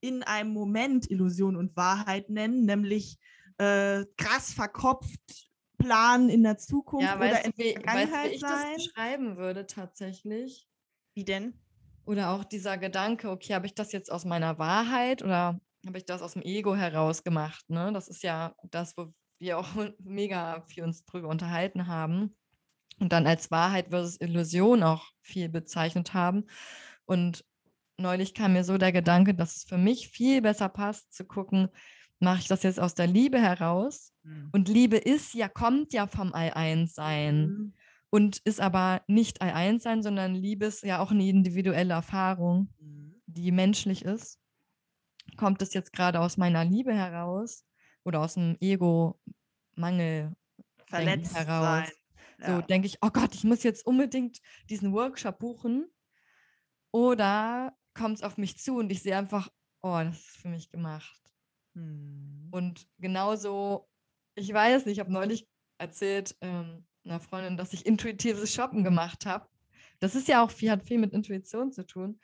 in 0.00 0.22
einem 0.22 0.50
Moment 0.50 1.10
Illusion 1.10 1.56
und 1.56 1.76
Wahrheit 1.76 2.28
nennen, 2.28 2.64
nämlich 2.66 3.18
äh, 3.58 4.04
krass 4.16 4.52
verkopft 4.52 5.48
planen 5.78 6.28
in 6.28 6.42
der 6.42 6.58
Zukunft 6.58 7.06
ja, 7.06 7.16
oder 7.16 7.30
weißt 7.30 7.46
in 7.46 7.52
der 7.52 7.66
weißt 7.66 7.74
Vergangenheit 7.74 8.30
wie 8.30 8.34
ich 8.34 8.40
sein. 8.40 8.74
das 8.74 8.84
beschreiben 8.84 9.36
würde 9.36 9.66
tatsächlich? 9.66 10.68
Wie 11.16 11.24
denn? 11.24 11.54
Oder 12.04 12.30
auch 12.30 12.44
dieser 12.44 12.76
Gedanke, 12.76 13.30
okay, 13.30 13.54
habe 13.54 13.66
ich 13.66 13.74
das 13.74 13.90
jetzt 13.92 14.12
aus 14.12 14.26
meiner 14.26 14.58
Wahrheit 14.58 15.22
oder 15.22 15.58
habe 15.86 15.98
ich 15.98 16.04
das 16.04 16.20
aus 16.20 16.34
dem 16.34 16.42
Ego 16.42 16.76
heraus 16.76 17.24
gemacht? 17.24 17.64
Ne? 17.68 17.90
Das 17.94 18.06
ist 18.06 18.22
ja 18.22 18.54
das, 18.70 18.96
wo 18.98 19.14
wir 19.38 19.58
auch 19.58 19.68
mega 19.98 20.60
viel 20.68 20.84
uns 20.84 21.06
drüber 21.06 21.28
unterhalten 21.28 21.86
haben 21.86 22.36
und 23.00 23.12
dann 23.12 23.26
als 23.26 23.50
Wahrheit 23.50 23.88
versus 23.88 24.20
Illusion 24.20 24.82
auch 24.82 25.10
viel 25.22 25.48
bezeichnet 25.48 26.12
haben. 26.12 26.44
Und 27.06 27.44
neulich 27.96 28.34
kam 28.34 28.52
mir 28.52 28.62
so 28.64 28.76
der 28.76 28.92
Gedanke, 28.92 29.34
dass 29.34 29.56
es 29.56 29.64
für 29.64 29.78
mich 29.78 30.08
viel 30.08 30.42
besser 30.42 30.68
passt, 30.68 31.14
zu 31.14 31.24
gucken, 31.24 31.68
mache 32.18 32.40
ich 32.40 32.48
das 32.48 32.62
jetzt 32.62 32.78
aus 32.78 32.94
der 32.94 33.06
Liebe 33.06 33.40
heraus? 33.40 34.12
Und 34.52 34.68
Liebe 34.68 34.98
ist 34.98 35.32
ja, 35.32 35.48
kommt 35.48 35.94
ja 35.94 36.06
vom 36.06 36.34
All-Eins-Sein 36.34 37.46
Mhm. 37.46 37.74
Und 38.16 38.38
ist 38.38 38.60
aber 38.60 39.02
nicht 39.08 39.42
All-Eins-Sein, 39.42 40.02
sondern 40.02 40.34
Liebe 40.34 40.64
ist 40.66 40.82
ja 40.82 41.00
auch 41.00 41.10
eine 41.10 41.26
individuelle 41.28 41.92
Erfahrung, 41.92 42.72
Mhm. 42.78 43.20
die 43.26 43.52
menschlich 43.52 44.04
ist. 44.06 44.40
Kommt 45.36 45.60
es 45.60 45.74
jetzt 45.74 45.92
gerade 45.92 46.20
aus 46.20 46.38
meiner 46.38 46.64
Liebe 46.64 46.94
heraus 46.94 47.66
oder 48.04 48.20
aus 48.20 48.34
dem 48.34 48.56
Ego-Mangel 48.60 50.34
Verletzt 50.86 51.34
heraus. 51.34 51.88
sein. 51.88 51.92
so 52.38 52.52
Ja. 52.52 52.62
denke 52.62 52.86
ich, 52.86 52.98
oh 53.02 53.10
Gott, 53.10 53.34
ich 53.34 53.44
muss 53.44 53.62
jetzt 53.62 53.84
unbedingt 53.86 54.38
diesen 54.70 54.92
Workshop 54.92 55.38
buchen. 55.38 55.90
Oder 56.92 57.76
kommt 57.94 58.16
es 58.16 58.22
auf 58.22 58.38
mich 58.38 58.58
zu 58.58 58.76
und 58.78 58.90
ich 58.90 59.02
sehe 59.02 59.16
einfach, 59.16 59.48
oh, 59.82 59.98
das 60.02 60.16
ist 60.18 60.36
für 60.38 60.48
mich 60.48 60.70
gemacht. 60.70 61.20
Mhm. 61.74 62.48
Und 62.50 62.86
genauso, 62.98 63.88
ich 64.34 64.52
weiß 64.52 64.86
nicht, 64.86 64.94
ich 64.94 65.00
habe 65.00 65.12
neulich 65.12 65.48
erzählt, 65.78 66.36
ähm, 66.40 66.86
einer 67.06 67.20
Freundin, 67.20 67.56
dass 67.56 67.72
ich 67.72 67.86
intuitives 67.86 68.52
Shoppen 68.52 68.84
gemacht 68.84 69.26
habe. 69.26 69.48
Das 70.00 70.14
ist 70.14 70.28
ja 70.28 70.42
auch 70.44 70.50
viel, 70.50 70.70
hat 70.70 70.84
viel 70.86 70.98
mit 70.98 71.12
Intuition 71.12 71.72
zu 71.72 71.86
tun. 71.86 72.20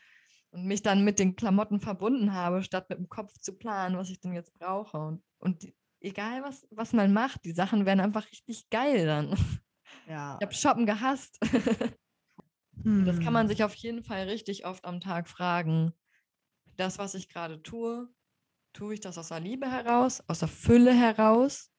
Und 0.50 0.66
mich 0.66 0.82
dann 0.82 1.02
mit 1.04 1.18
den 1.18 1.34
Klamotten 1.34 1.80
verbunden 1.80 2.34
habe, 2.34 2.62
statt 2.62 2.90
mit 2.90 2.98
dem 2.98 3.08
Kopf 3.08 3.38
zu 3.38 3.56
planen, 3.56 3.96
was 3.96 4.10
ich 4.10 4.20
denn 4.20 4.34
jetzt 4.34 4.52
brauche. 4.58 4.98
Und, 4.98 5.22
und 5.38 5.62
die, 5.62 5.74
egal, 6.00 6.42
was, 6.42 6.66
was 6.70 6.92
man 6.92 7.12
macht, 7.12 7.44
die 7.46 7.52
Sachen 7.52 7.86
werden 7.86 8.00
einfach 8.00 8.30
richtig 8.30 8.68
geil 8.68 9.06
dann. 9.06 9.34
Ja. 10.06 10.36
Ich 10.40 10.46
habe 10.46 10.54
Shoppen 10.54 10.86
gehasst. 10.86 11.38
Das 13.04 13.20
kann 13.20 13.32
man 13.32 13.46
Hm. 13.46 13.48
sich 13.48 13.62
auf 13.64 13.74
jeden 13.74 14.02
Fall 14.02 14.28
richtig 14.28 14.66
oft 14.66 14.84
am 14.84 15.00
Tag 15.00 15.28
fragen. 15.28 15.92
Das, 16.76 16.98
was 16.98 17.14
ich 17.14 17.28
gerade 17.28 17.62
tue, 17.62 18.08
tue 18.72 18.94
ich 18.94 19.00
das 19.00 19.18
aus 19.18 19.28
der 19.28 19.40
Liebe 19.40 19.70
heraus, 19.70 20.22
aus 20.26 20.40
der 20.40 20.48
Fülle 20.48 20.92
heraus 20.92 21.70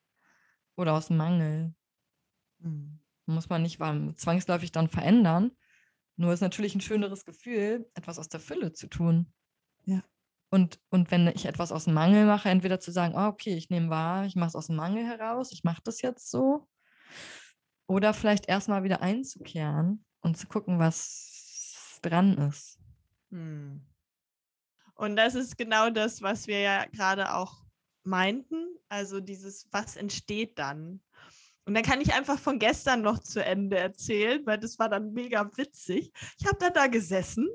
oder 0.77 0.93
aus 0.93 1.09
Mangel? 1.09 1.75
Hm. 2.63 2.99
Muss 3.25 3.49
man 3.49 3.61
nicht 3.61 3.79
wa- 3.79 4.13
zwangsläufig 4.15 4.71
dann 4.71 4.89
verändern. 4.89 5.51
Nur 6.15 6.33
ist 6.33 6.41
natürlich 6.41 6.75
ein 6.75 6.81
schöneres 6.81 7.25
Gefühl, 7.25 7.89
etwas 7.93 8.19
aus 8.19 8.29
der 8.29 8.39
Fülle 8.39 8.73
zu 8.73 8.87
tun. 8.87 9.33
Ja. 9.85 10.03
Und, 10.49 10.79
und 10.89 11.09
wenn 11.09 11.27
ich 11.27 11.45
etwas 11.45 11.71
aus 11.71 11.85
dem 11.85 11.93
Mangel 11.95 12.25
mache, 12.25 12.49
entweder 12.49 12.79
zu 12.79 12.91
sagen, 12.91 13.15
oh, 13.15 13.27
okay, 13.27 13.55
ich 13.55 13.69
nehme 13.69 13.89
wahr, 13.89 14.25
ich 14.25 14.35
mache 14.35 14.49
es 14.49 14.55
aus 14.55 14.67
dem 14.67 14.75
Mangel 14.75 15.05
heraus, 15.05 15.51
ich 15.51 15.63
mache 15.63 15.81
das 15.83 16.01
jetzt 16.01 16.29
so. 16.29 16.67
Oder 17.87 18.13
vielleicht 18.13 18.47
erstmal 18.47 18.83
wieder 18.83 19.01
einzukehren 19.01 20.05
und 20.21 20.37
zu 20.37 20.47
gucken, 20.47 20.79
was 20.79 21.99
dran 22.03 22.37
ist. 22.37 22.79
Hm. 23.31 23.81
Und 24.95 25.15
das 25.15 25.33
ist 25.33 25.57
genau 25.57 25.89
das, 25.89 26.21
was 26.21 26.45
wir 26.45 26.59
ja 26.59 26.85
gerade 26.85 27.33
auch 27.33 27.65
meinten. 28.03 28.77
Also 28.89 29.19
dieses, 29.19 29.67
was 29.71 29.95
entsteht 29.95 30.59
dann? 30.59 31.01
Und 31.65 31.75
dann 31.75 31.83
kann 31.83 32.01
ich 32.01 32.13
einfach 32.13 32.39
von 32.39 32.59
gestern 32.59 33.01
noch 33.01 33.19
zu 33.19 33.43
Ende 33.43 33.77
erzählen, 33.77 34.45
weil 34.45 34.57
das 34.57 34.79
war 34.79 34.89
dann 34.89 35.13
mega 35.13 35.49
witzig. 35.55 36.11
Ich 36.39 36.45
habe 36.45 36.57
dann 36.59 36.73
da 36.73 36.87
gesessen 36.87 37.47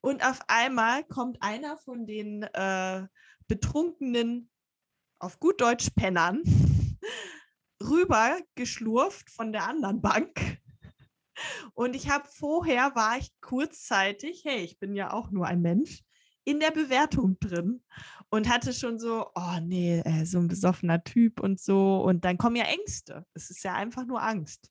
und 0.00 0.24
auf 0.24 0.40
einmal 0.48 1.04
kommt 1.04 1.42
einer 1.42 1.76
von 1.76 2.06
den 2.06 2.44
äh, 2.44 3.06
betrunkenen, 3.46 4.50
auf 5.18 5.38
gut 5.38 5.60
Deutsch 5.60 5.90
Pennern, 5.94 6.42
rüber 7.82 8.38
geschlurft 8.54 9.30
von 9.30 9.52
der 9.52 9.66
anderen 9.66 10.00
Bank. 10.00 10.58
Und 11.74 11.94
ich 11.94 12.08
habe 12.08 12.26
vorher, 12.28 12.94
war 12.94 13.18
ich 13.18 13.30
kurzzeitig, 13.42 14.44
hey, 14.44 14.60
ich 14.60 14.78
bin 14.78 14.94
ja 14.94 15.12
auch 15.12 15.30
nur 15.30 15.46
ein 15.46 15.60
Mensch, 15.60 16.02
in 16.44 16.60
der 16.60 16.70
Bewertung 16.70 17.38
drin 17.40 17.82
und 18.30 18.48
hatte 18.48 18.72
schon 18.72 18.98
so, 18.98 19.30
oh 19.34 19.58
nee, 19.62 20.00
äh, 20.00 20.24
so 20.24 20.38
ein 20.38 20.48
besoffener 20.48 21.02
Typ 21.04 21.40
und 21.40 21.60
so. 21.60 22.02
Und 22.02 22.24
dann 22.24 22.38
kommen 22.38 22.56
ja 22.56 22.64
Ängste. 22.64 23.24
Es 23.34 23.50
ist 23.50 23.62
ja 23.64 23.74
einfach 23.74 24.04
nur 24.04 24.22
Angst. 24.22 24.70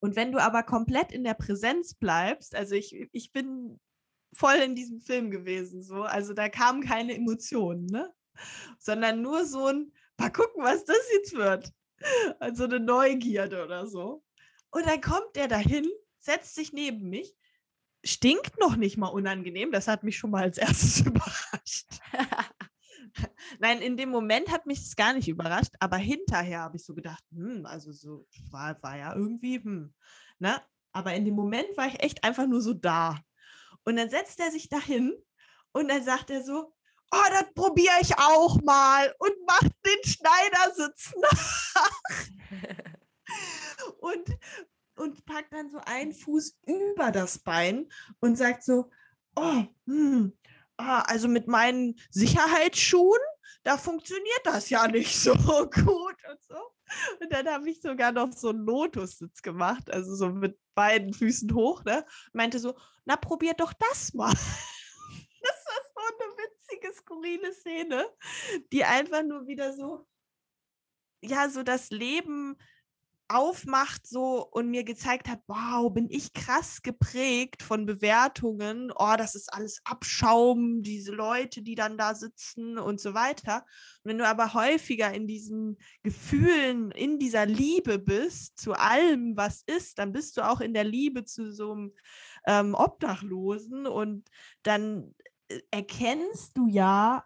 Und 0.00 0.16
wenn 0.16 0.32
du 0.32 0.38
aber 0.38 0.62
komplett 0.62 1.12
in 1.12 1.24
der 1.24 1.34
Präsenz 1.34 1.94
bleibst, 1.94 2.54
also 2.54 2.74
ich, 2.74 3.08
ich 3.12 3.32
bin 3.32 3.80
voll 4.34 4.56
in 4.56 4.74
diesem 4.74 5.00
Film 5.00 5.30
gewesen, 5.30 5.82
so, 5.82 6.02
also 6.02 6.34
da 6.34 6.48
kamen 6.48 6.82
keine 6.82 7.14
Emotionen, 7.14 7.86
ne? 7.86 8.12
Sondern 8.78 9.22
nur 9.22 9.44
so 9.44 9.66
ein, 9.66 9.92
mal 10.18 10.32
gucken, 10.32 10.62
was 10.62 10.84
das 10.84 11.02
jetzt 11.14 11.34
wird. 11.34 11.72
Also 12.40 12.64
eine 12.64 12.80
Neugierde 12.80 13.62
oder 13.64 13.86
so. 13.86 14.24
Und 14.70 14.86
dann 14.86 15.00
kommt 15.00 15.36
der 15.36 15.46
dahin, 15.46 15.86
setzt 16.18 16.56
sich 16.56 16.72
neben 16.72 17.08
mich, 17.08 17.36
stinkt 18.04 18.58
noch 18.58 18.76
nicht 18.76 18.96
mal 18.96 19.08
unangenehm. 19.08 19.72
Das 19.72 19.88
hat 19.88 20.02
mich 20.02 20.18
schon 20.18 20.30
mal 20.30 20.42
als 20.42 20.58
erstes 20.58 21.00
überrascht. 21.06 21.88
Nein, 23.58 23.82
in 23.82 23.96
dem 23.96 24.08
Moment 24.08 24.50
hat 24.50 24.66
mich 24.66 24.80
das 24.80 24.96
gar 24.96 25.12
nicht 25.12 25.28
überrascht, 25.28 25.74
aber 25.80 25.96
hinterher 25.96 26.60
habe 26.60 26.76
ich 26.76 26.84
so 26.84 26.94
gedacht, 26.94 27.22
hm, 27.30 27.66
also 27.66 27.92
so 27.92 28.26
war, 28.50 28.82
war 28.82 28.96
ja 28.96 29.14
irgendwie, 29.14 29.56
hm, 29.56 29.92
ne? 30.38 30.60
Aber 30.92 31.14
in 31.14 31.24
dem 31.24 31.34
Moment 31.34 31.76
war 31.76 31.86
ich 31.86 32.02
echt 32.02 32.24
einfach 32.24 32.46
nur 32.46 32.60
so 32.60 32.74
da. 32.74 33.18
Und 33.84 33.96
dann 33.96 34.10
setzt 34.10 34.40
er 34.40 34.50
sich 34.50 34.68
dahin 34.68 35.14
und 35.72 35.88
dann 35.88 36.04
sagt 36.04 36.30
er 36.30 36.42
so, 36.42 36.74
oh, 37.12 37.28
das 37.30 37.52
probiere 37.54 37.94
ich 38.00 38.16
auch 38.18 38.60
mal 38.62 39.14
und 39.18 39.32
macht 39.46 39.72
den 39.84 40.04
Schneidersitz 40.04 41.14
nach 41.20 41.90
und, 44.00 44.38
und 44.96 45.24
packt 45.24 45.41
dann 45.52 45.70
so 45.70 45.78
einen 45.84 46.12
Fuß 46.12 46.58
über 46.66 47.10
das 47.10 47.38
Bein 47.38 47.88
und 48.20 48.36
sagt 48.36 48.64
so, 48.64 48.90
oh, 49.36 49.64
hm, 49.86 50.32
ah, 50.76 51.02
also 51.02 51.28
mit 51.28 51.46
meinen 51.46 51.98
Sicherheitsschuhen, 52.10 53.20
da 53.62 53.76
funktioniert 53.76 54.40
das 54.44 54.70
ja 54.70 54.88
nicht 54.88 55.16
so 55.16 55.34
gut 55.36 56.16
und 56.30 56.42
so. 56.42 56.56
Und 57.20 57.32
dann 57.32 57.46
habe 57.48 57.70
ich 57.70 57.80
sogar 57.80 58.12
noch 58.12 58.32
so 58.32 58.50
einen 58.50 58.66
Lotussitz 58.66 59.40
gemacht, 59.42 59.90
also 59.90 60.14
so 60.14 60.28
mit 60.28 60.58
beiden 60.74 61.14
Füßen 61.14 61.54
hoch, 61.54 61.84
ne? 61.84 62.04
Meinte 62.32 62.58
so, 62.58 62.74
na 63.04 63.16
probier 63.16 63.54
doch 63.54 63.72
das 63.72 64.14
mal. 64.14 64.32
Das 65.44 65.56
war 65.66 66.08
so 66.16 66.24
eine 66.24 66.36
witzige, 66.36 66.94
skurrile 66.94 67.52
Szene, 67.52 68.06
die 68.72 68.84
einfach 68.84 69.24
nur 69.24 69.48
wieder 69.48 69.72
so, 69.72 70.06
ja, 71.20 71.48
so 71.48 71.64
das 71.64 71.90
Leben 71.90 72.56
aufmacht 73.34 74.06
so 74.06 74.46
und 74.50 74.70
mir 74.70 74.84
gezeigt 74.84 75.28
hat, 75.28 75.40
wow, 75.46 75.92
bin 75.92 76.08
ich 76.10 76.32
krass 76.32 76.82
geprägt 76.82 77.62
von 77.62 77.86
Bewertungen, 77.86 78.92
oh, 78.94 79.14
das 79.16 79.34
ist 79.34 79.52
alles 79.52 79.80
Abschaum, 79.84 80.82
diese 80.82 81.12
Leute, 81.12 81.62
die 81.62 81.74
dann 81.74 81.98
da 81.98 82.14
sitzen 82.14 82.78
und 82.78 83.00
so 83.00 83.14
weiter. 83.14 83.64
Und 84.02 84.10
wenn 84.10 84.18
du 84.18 84.26
aber 84.26 84.54
häufiger 84.54 85.12
in 85.12 85.26
diesen 85.26 85.78
Gefühlen, 86.02 86.90
in 86.90 87.18
dieser 87.18 87.46
Liebe 87.46 87.98
bist, 87.98 88.58
zu 88.58 88.74
allem, 88.74 89.36
was 89.36 89.62
ist, 89.66 89.98
dann 89.98 90.12
bist 90.12 90.36
du 90.36 90.48
auch 90.48 90.60
in 90.60 90.74
der 90.74 90.84
Liebe 90.84 91.24
zu 91.24 91.52
so 91.52 91.72
einem 91.72 91.94
ähm, 92.46 92.74
Obdachlosen 92.74 93.86
und 93.86 94.28
dann 94.62 95.14
äh, 95.48 95.60
erkennst 95.70 96.56
du 96.56 96.66
ja, 96.66 97.24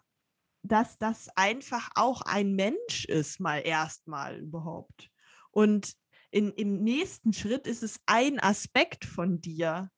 dass 0.63 0.97
das 0.97 1.29
einfach 1.35 1.89
auch 1.95 2.21
ein 2.21 2.53
Mensch 2.53 3.05
ist, 3.05 3.39
mal 3.39 3.59
erstmal 3.59 4.39
überhaupt. 4.39 5.09
Und 5.57 5.93
in, 6.29 6.51
im 6.51 6.83
nächsten 6.83 7.33
Schritt 7.33 7.65
ist 7.65 7.81
es 7.81 7.99
ein 8.05 8.39
Aspekt 8.39 9.05
von 9.05 9.41
dir. 9.41 9.89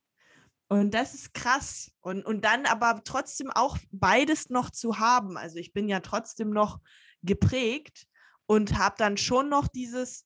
Und 0.70 0.94
das 0.94 1.14
ist 1.14 1.34
krass. 1.34 1.92
Und, 2.00 2.26
und 2.26 2.46
dann 2.46 2.66
aber 2.66 3.02
trotzdem 3.04 3.52
auch 3.52 3.78
beides 3.92 4.50
noch 4.50 4.70
zu 4.70 5.00
haben. 5.00 5.36
Also 5.36 5.58
ich 5.58 5.74
bin 5.74 5.90
ja 5.90 6.00
trotzdem 6.00 6.52
noch 6.52 6.80
geprägt 7.24 8.06
und 8.46 8.78
habe 8.78 8.96
dann 8.98 9.18
schon 9.18 9.50
noch 9.50 9.68
dieses 9.68 10.26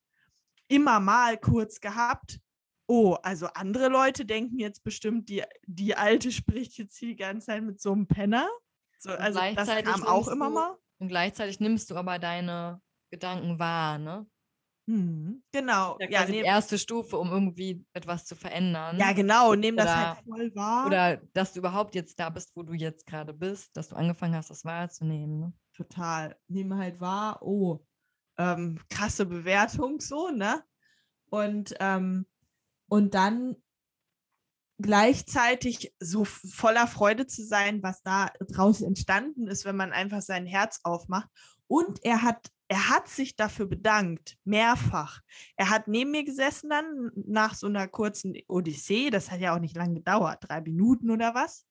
immer 0.68 1.00
mal 1.00 1.40
kurz 1.40 1.80
gehabt. 1.80 2.40
Oh, 2.86 3.14
also 3.24 3.48
andere 3.56 3.88
Leute 3.88 4.28
denken 4.28 4.60
jetzt 4.60 4.84
bestimmt, 4.84 5.30
die, 5.30 5.42
die 5.66 5.96
Alte 5.96 6.32
spricht 6.32 6.78
jetzt 6.78 6.96
hier 6.96 7.08
die 7.08 7.16
ganze 7.16 7.48
Zeit 7.48 7.64
mit 7.64 7.82
so 7.82 7.92
einem 7.92 8.06
Penner. 8.06 8.48
So, 9.00 9.10
also 9.10 9.40
das 9.40 9.54
gleichzeitig 9.54 9.92
kam 9.92 10.04
auch 10.04 10.28
immer 10.28 10.50
du- 10.50 10.54
mal. 10.54 10.78
Und 11.00 11.08
gleichzeitig 11.08 11.60
nimmst 11.60 11.90
du 11.90 11.96
aber 11.96 12.20
deine 12.20 12.84
Gedanken 13.10 13.58
wahr, 13.58 13.98
ne? 13.98 14.28
Mhm, 14.86 15.44
genau. 15.52 15.98
Ja, 16.00 16.10
Ja, 16.10 16.26
nehm, 16.26 16.44
erste 16.46 16.78
Stufe, 16.78 17.18
um 17.18 17.32
irgendwie 17.32 17.86
etwas 17.94 18.26
zu 18.26 18.36
verändern. 18.36 19.00
ja, 19.00 19.14
genau. 19.14 19.56
Nehm 19.56 19.78
das 19.78 19.90
halt 19.90 20.18
voll 20.26 20.54
wahr. 20.56 20.88
Oder 20.88 21.18
dass 21.34 21.54
du 21.54 21.60
überhaupt 21.60 21.96
jetzt 21.96 22.20
da 22.20 22.30
bist, 22.30 22.52
wo 22.56 22.64
du 22.64 22.74
jetzt 22.74 23.06
gerade 23.06 23.34
bist, 23.34 23.76
dass 23.78 23.90
du 23.90 23.96
angefangen 23.96 24.36
hast, 24.36 24.50
das 24.50 24.66
wahrzunehmen. 24.66 25.40
Ne? 25.40 25.54
total. 25.76 26.38
Nehme 26.48 26.78
halt 26.78 27.00
wahr, 27.00 27.42
oh, 27.42 27.86
ähm, 28.38 28.80
krasse 28.90 29.26
Bewertung 29.26 30.00
so, 30.00 30.30
ne? 30.30 30.64
Und, 31.30 31.74
ähm, 31.80 32.28
und 32.90 33.14
dann 33.16 33.56
gleichzeitig 34.82 35.94
so 36.00 36.26
voller 36.26 36.88
Freude 36.88 37.26
zu 37.28 37.44
sein, 37.46 37.82
was 37.84 38.02
da 38.04 38.30
draus 38.52 38.82
entstanden 38.82 39.48
ist, 39.48 39.66
wenn 39.66 39.76
man 39.76 39.94
einfach 39.94 40.22
sein 40.22 40.46
Herz 40.46 40.80
aufmacht. 40.84 41.30
Und 41.68 42.04
er 42.04 42.22
hat, 42.22 42.50
er 42.68 42.89
hat 42.89 43.07
sich 43.07 43.36
dafür 43.36 43.66
bedankt, 43.68 44.38
mehrfach. 44.43 45.22
Er 45.55 45.70
hat 45.70 45.88
neben 45.88 46.11
mir 46.11 46.24
gesessen 46.24 46.70
dann 46.70 47.11
nach 47.16 47.55
so 47.55 47.68
einer 47.68 47.88
kurzen 47.88 48.36
Odyssee, 48.47 49.09
das 49.09 49.30
hat 49.32 49.41
ja 49.41 49.55
auch 49.55 49.59
nicht 49.59 49.76
lange 49.76 49.95
gedauert, 49.95 50.39
drei 50.47 50.61
Minuten 50.61 51.11
oder 51.11 51.36
was. 51.36 51.66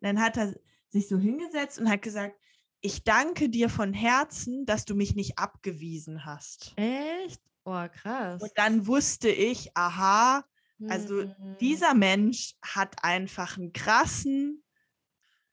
Dann 0.00 0.20
hat 0.20 0.36
er 0.36 0.54
sich 0.88 1.08
so 1.08 1.18
hingesetzt 1.18 1.78
und 1.78 1.88
hat 1.90 2.02
gesagt, 2.02 2.36
ich 2.80 3.04
danke 3.04 3.48
dir 3.48 3.68
von 3.68 3.92
Herzen, 3.92 4.64
dass 4.64 4.84
du 4.84 4.94
mich 4.94 5.14
nicht 5.14 5.38
abgewiesen 5.38 6.24
hast. 6.24 6.72
Echt? 6.76 7.42
Oh, 7.64 7.86
krass. 7.92 8.40
Und 8.40 8.52
dann 8.54 8.86
wusste 8.86 9.28
ich, 9.28 9.76
aha, 9.76 10.44
also 10.88 11.22
Hm. 11.22 11.56
dieser 11.60 11.94
Mensch 11.94 12.54
hat 12.62 13.02
einfach 13.04 13.58
einen 13.58 13.72
krassen, 13.72 14.62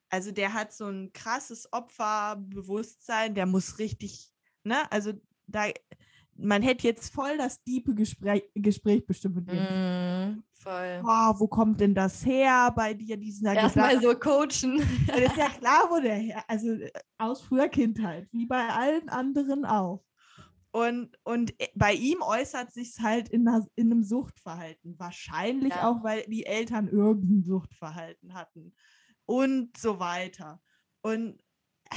also 0.09 0.31
der 0.31 0.53
hat 0.53 0.71
so 0.71 0.85
ein 0.87 1.11
krasses 1.13 1.67
Opferbewusstsein, 1.73 3.35
der 3.35 3.47
muss 3.47 3.79
richtig, 3.79 4.31
ne, 4.66 4.91
also 4.91 5.13
da, 5.47 5.66
man 6.36 6.61
hätte 6.61 6.88
jetzt 6.88 7.13
voll 7.13 7.38
das 7.38 7.63
diepe 7.63 7.95
Gespräch, 7.95 8.43
Gespräch 8.55 9.05
bestimmt 9.05 9.36
mit 9.38 9.51
dir. 9.51 9.59
Hm, 9.61 10.43
voll. 10.51 11.01
Boah, 11.01 11.36
wo 11.38 11.47
kommt 11.47 11.80
denn 11.80 11.95
das 11.95 12.26
her 12.26 12.74
bei 12.76 12.93
dir, 12.93 13.18
dieser 13.18 13.53
Erstmal 13.53 14.01
so 14.01 14.13
coachen. 14.16 14.82
Das 15.07 15.20
ist 15.22 15.38
ja 15.38 15.47
klar, 15.59 15.88
wo 15.89 15.99
der 16.01 16.16
her, 16.16 16.43
also 16.47 16.76
aus 17.18 17.41
früher 17.41 17.70
Kindheit, 17.70 18.28
wie 18.32 18.45
bei 18.45 18.68
allen 18.70 19.07
anderen 19.09 19.66
auch. 19.66 20.03
Und, 20.72 21.18
und 21.24 21.53
bei 21.76 21.93
ihm 21.93 22.22
äußert 22.22 22.74
sich 22.74 22.99
halt 22.99 23.30
in, 23.30 23.47
einer, 23.47 23.66
in 23.76 23.91
einem 23.91 24.03
Suchtverhalten. 24.03 24.99
Wahrscheinlich 24.99 25.74
Ja. 25.74 25.89
auch, 25.89 26.03
weil 26.03 26.24
die 26.24 26.45
Eltern 26.45 26.89
irgendein 26.89 27.43
Suchtverhalten 27.43 28.34
hatten. 28.34 28.76
Und 29.26 29.78
so 29.78 29.99
weiter. 29.99 30.61
Und 31.01 31.39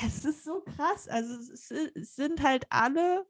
es 0.05 0.24
ist 0.24 0.45
so 0.45 0.61
krass. 0.61 1.09
Also 1.09 1.34
es, 1.53 1.70
es 1.70 2.14
sind 2.14 2.43
halt 2.43 2.66
alle 2.70 3.26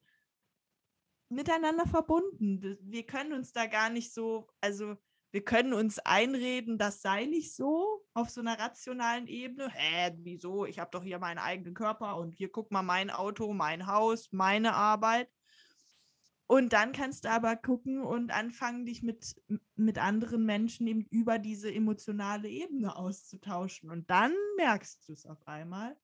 miteinander 1.28 1.86
verbunden. 1.86 2.78
Wir 2.80 3.06
können 3.06 3.32
uns 3.32 3.52
da 3.52 3.66
gar 3.66 3.90
nicht 3.90 4.12
so, 4.12 4.48
also 4.60 4.96
wir 5.30 5.44
können 5.44 5.74
uns 5.74 5.98
einreden, 5.98 6.78
das 6.78 7.02
sei 7.02 7.26
nicht 7.26 7.54
so 7.54 8.02
auf 8.14 8.30
so 8.30 8.40
einer 8.40 8.58
rationalen 8.58 9.26
Ebene. 9.26 9.68
Hä, 9.70 10.12
wieso? 10.22 10.64
Ich 10.64 10.78
habe 10.78 10.90
doch 10.90 11.02
hier 11.02 11.18
meinen 11.18 11.38
eigenen 11.38 11.74
Körper 11.74 12.16
und 12.16 12.34
hier 12.34 12.50
guck 12.50 12.70
mal 12.70 12.82
mein 12.82 13.10
Auto, 13.10 13.52
mein 13.52 13.86
Haus, 13.86 14.32
meine 14.32 14.74
Arbeit. 14.74 15.28
Und 16.46 16.72
dann 16.72 16.92
kannst 16.92 17.26
du 17.26 17.30
aber 17.30 17.56
gucken 17.56 18.02
und 18.02 18.30
anfangen, 18.30 18.86
dich 18.86 19.02
mit, 19.02 19.36
mit 19.76 19.98
anderen 19.98 20.46
Menschen 20.46 20.86
eben 20.86 21.04
über 21.10 21.38
diese 21.38 21.70
emotionale 21.70 22.48
Ebene 22.48 22.96
auszutauschen. 22.96 23.90
Und 23.90 24.08
dann 24.08 24.32
merkst 24.56 25.06
du 25.06 25.12
es 25.12 25.26
auf 25.26 25.46
einmal. 25.46 25.94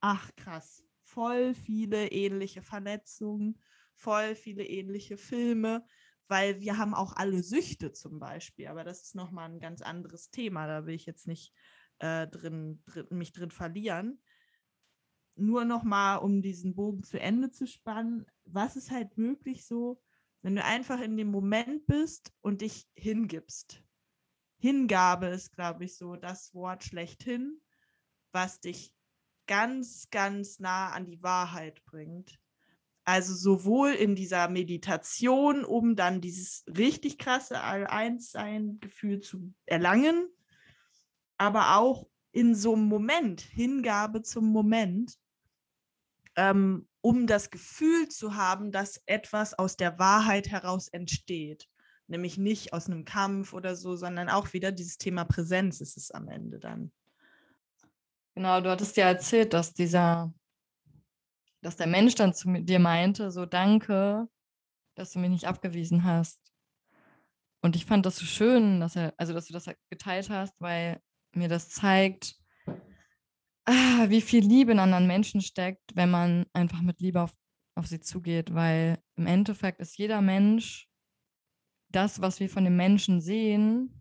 Ach 0.00 0.30
krass, 0.36 0.84
voll 1.02 1.54
viele 1.54 2.10
ähnliche 2.10 2.62
Verletzungen, 2.62 3.60
voll 3.94 4.34
viele 4.34 4.64
ähnliche 4.64 5.16
Filme, 5.16 5.84
weil 6.28 6.60
wir 6.60 6.78
haben 6.78 6.94
auch 6.94 7.14
alle 7.16 7.42
Süchte 7.42 7.92
zum 7.92 8.18
Beispiel. 8.18 8.68
Aber 8.68 8.84
das 8.84 9.02
ist 9.02 9.14
nochmal 9.14 9.50
ein 9.50 9.60
ganz 9.60 9.82
anderes 9.82 10.30
Thema. 10.30 10.66
Da 10.66 10.86
will 10.86 10.94
ich 10.94 11.06
jetzt 11.06 11.26
nicht 11.26 11.52
äh, 11.98 12.26
drin, 12.28 12.82
drin, 12.86 13.06
mich 13.10 13.32
drin 13.32 13.50
verlieren 13.50 14.22
nur 15.40 15.64
noch 15.64 15.82
mal, 15.82 16.16
um 16.16 16.42
diesen 16.42 16.74
Bogen 16.74 17.02
zu 17.02 17.18
Ende 17.18 17.50
zu 17.50 17.66
spannen, 17.66 18.26
was 18.44 18.76
ist 18.76 18.90
halt 18.90 19.16
möglich 19.16 19.66
so, 19.66 20.00
wenn 20.42 20.54
du 20.54 20.64
einfach 20.64 21.00
in 21.00 21.16
dem 21.16 21.28
Moment 21.30 21.86
bist 21.86 22.32
und 22.40 22.60
dich 22.60 22.88
hingibst. 22.94 23.82
Hingabe 24.58 25.26
ist, 25.28 25.52
glaube 25.52 25.84
ich, 25.84 25.96
so 25.96 26.16
das 26.16 26.54
Wort 26.54 26.84
schlechthin, 26.84 27.60
was 28.32 28.60
dich 28.60 28.94
ganz, 29.50 30.08
ganz 30.12 30.60
nah 30.60 30.92
an 30.92 31.06
die 31.06 31.24
Wahrheit 31.24 31.84
bringt. 31.84 32.38
Also 33.02 33.34
sowohl 33.34 33.90
in 33.90 34.14
dieser 34.14 34.48
Meditation, 34.48 35.64
um 35.64 35.96
dann 35.96 36.20
dieses 36.20 36.62
richtig 36.68 37.18
krasse 37.18 37.60
All-Eins-Sein-Gefühl 37.60 39.18
zu 39.18 39.52
erlangen, 39.66 40.28
aber 41.36 41.78
auch 41.78 42.06
in 42.30 42.54
so 42.54 42.74
einem 42.74 42.84
Moment, 42.84 43.40
Hingabe 43.40 44.22
zum 44.22 44.44
Moment, 44.52 45.18
ähm, 46.36 46.86
um 47.00 47.26
das 47.26 47.50
Gefühl 47.50 48.06
zu 48.06 48.36
haben, 48.36 48.70
dass 48.70 49.02
etwas 49.06 49.58
aus 49.58 49.76
der 49.76 49.98
Wahrheit 49.98 50.48
heraus 50.48 50.86
entsteht. 50.86 51.68
Nämlich 52.06 52.38
nicht 52.38 52.72
aus 52.72 52.86
einem 52.86 53.04
Kampf 53.04 53.52
oder 53.52 53.74
so, 53.74 53.96
sondern 53.96 54.28
auch 54.28 54.52
wieder 54.52 54.70
dieses 54.70 54.96
Thema 54.96 55.24
Präsenz 55.24 55.80
ist 55.80 55.96
es 55.96 56.12
am 56.12 56.28
Ende 56.28 56.60
dann. 56.60 56.92
Genau, 58.34 58.60
du 58.60 58.70
hattest 58.70 58.96
ja 58.96 59.06
erzählt, 59.06 59.52
dass 59.52 59.74
dieser, 59.74 60.32
dass 61.62 61.76
der 61.76 61.86
Mensch 61.86 62.14
dann 62.14 62.32
zu 62.32 62.52
dir 62.62 62.78
meinte, 62.78 63.30
so 63.30 63.46
danke, 63.46 64.28
dass 64.96 65.12
du 65.12 65.18
mich 65.18 65.30
nicht 65.30 65.46
abgewiesen 65.46 66.04
hast. 66.04 66.40
Und 67.62 67.76
ich 67.76 67.84
fand 67.84 68.06
das 68.06 68.16
so 68.16 68.24
schön, 68.24 68.80
dass 68.80 68.96
er, 68.96 69.12
also 69.18 69.34
dass 69.34 69.46
du 69.46 69.52
das 69.52 69.66
halt 69.66 69.78
geteilt 69.90 70.30
hast, 70.30 70.54
weil 70.60 71.00
mir 71.34 71.48
das 71.48 71.68
zeigt, 71.68 72.36
ah, 73.66 74.08
wie 74.08 74.22
viel 74.22 74.44
Liebe 74.44 74.72
in 74.72 74.78
anderen 74.78 75.06
Menschen 75.06 75.40
steckt, 75.40 75.94
wenn 75.94 76.10
man 76.10 76.46
einfach 76.52 76.80
mit 76.80 77.00
Liebe 77.00 77.20
auf, 77.20 77.34
auf 77.76 77.86
sie 77.86 78.00
zugeht, 78.00 78.54
weil 78.54 79.02
im 79.16 79.26
Endeffekt 79.26 79.80
ist 79.80 79.98
jeder 79.98 80.20
Mensch 80.22 80.88
das, 81.92 82.20
was 82.20 82.40
wir 82.40 82.48
von 82.48 82.64
dem 82.64 82.76
Menschen 82.76 83.20
sehen, 83.20 84.00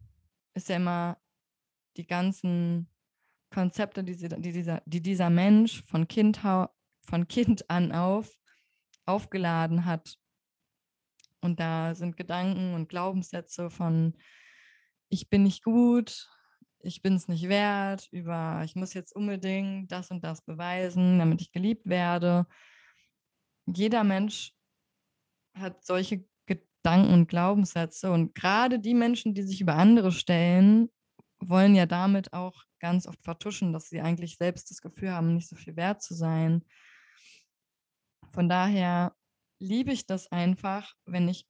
ist 0.53 0.69
ja 0.69 0.77
immer 0.77 1.17
die 1.97 2.05
ganzen 2.07 2.89
Konzepte, 3.52 4.04
die, 4.04 4.14
sie, 4.14 4.30
die, 4.30 4.52
dieser, 4.52 4.82
die 4.86 5.02
dieser 5.02 5.30
Mensch 5.30 5.84
von 5.84 6.08
kind, 6.08 6.38
von 6.38 7.28
kind 7.28 7.70
an 7.70 7.91
auf 7.91 8.39
aufgeladen 9.10 9.86
hat. 9.86 10.18
Und 11.41 11.60
da 11.60 11.95
sind 11.95 12.16
Gedanken 12.16 12.74
und 12.74 12.89
Glaubenssätze 12.89 13.70
von 13.70 14.16
ich 15.10 15.30
bin 15.30 15.43
nicht 15.43 15.64
gut, 15.64 16.30
ich 16.82 17.02
bin 17.02 17.16
es 17.16 17.28
nicht 17.28 17.50
wert, 17.50 18.08
über 18.12 18.62
ich 18.64 18.76
muss 18.76 18.93
jetzt 18.93 19.16
unbedingt 19.16 19.91
das 19.91 20.12
und 20.12 20.24
das 20.24 20.43
beweisen, 20.43 21.18
damit 21.18 21.41
ich 21.41 21.52
geliebt 21.52 21.88
werde. 21.89 22.45
Jeder 23.66 24.04
Mensch 24.04 24.54
hat 25.56 25.84
solche 25.84 26.26
Gedanken 26.45 27.14
und 27.14 27.28
Glaubenssätze 27.28 28.12
und 28.12 28.36
gerade 28.36 28.80
die 28.80 28.93
Menschen, 28.93 29.34
die 29.34 29.41
sich 29.41 29.62
über 29.62 29.76
andere 29.76 30.12
stellen, 30.12 30.89
wollen 31.39 31.74
ja 31.74 31.86
damit 31.86 32.34
auch 32.34 32.64
ganz 32.80 33.07
oft 33.07 33.23
vertuschen, 33.23 33.73
dass 33.73 33.89
sie 33.89 34.01
eigentlich 34.01 34.38
selbst 34.38 34.71
das 34.71 34.82
Gefühl 34.82 35.11
haben, 35.11 35.36
nicht 35.36 35.49
so 35.49 35.55
viel 35.55 35.75
wert 35.75 36.01
zu 36.01 36.13
sein. 36.13 36.63
Von 38.32 38.49
daher 38.49 39.13
liebe 39.59 39.91
ich 39.91 40.05
das 40.05 40.32
einfach, 40.32 40.93
wenn 41.05 41.27
ich 41.27 41.47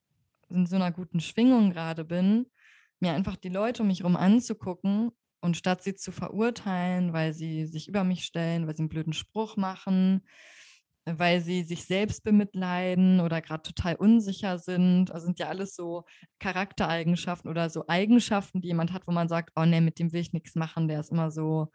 in 0.49 0.65
so 0.65 0.75
einer 0.75 0.91
guten 0.91 1.19
Schwingung 1.19 1.71
gerade 1.71 2.05
bin, 2.05 2.47
mir 2.99 3.13
einfach 3.13 3.36
die 3.36 3.49
Leute 3.49 3.84
um 3.84 3.88
mich 3.88 3.99
herum 3.99 4.15
anzugucken 4.15 5.11
und 5.41 5.55
statt 5.55 5.84
sie 5.84 5.95
zu 5.95 6.11
verurteilen, 6.11 7.13
weil 7.13 7.34
sie 7.34 7.65
sich 7.65 7.88
über 7.88 8.03
mich 8.03 8.25
stellen, 8.25 8.67
weil 8.67 8.75
sie 8.75 8.82
einen 8.82 8.89
blöden 8.89 9.13
Spruch 9.13 9.57
machen, 9.57 10.27
weil 11.18 11.41
sie 11.41 11.64
sich 11.64 11.86
selbst 11.86 12.24
bemitleiden 12.24 13.20
oder 13.22 13.41
gerade 13.41 13.64
total 13.64 13.95
unsicher 13.95 14.60
sind. 14.60 15.12
Also 15.12 15.26
sind 15.26 15.39
ja 15.39 15.47
alles 15.47 15.76
so 15.76 16.03
Charaktereigenschaften 16.39 17.49
oder 17.49 17.70
so 17.70 17.88
Eigenschaften, 17.88 18.62
die 18.62 18.68
jemand 18.68 18.93
hat, 18.93 19.07
wo 19.07 19.12
man 19.12 19.30
sagt, 19.30 19.51
oh 19.55 19.66
nee, 19.66 19.82
mit 19.82 19.99
dem 19.99 20.12
will 20.12 20.22
ich 20.22 20.34
nichts 20.34 20.55
machen, 20.55 20.88
der 20.88 20.99
ist 20.99 21.12
immer 21.12 21.32
so, 21.32 21.72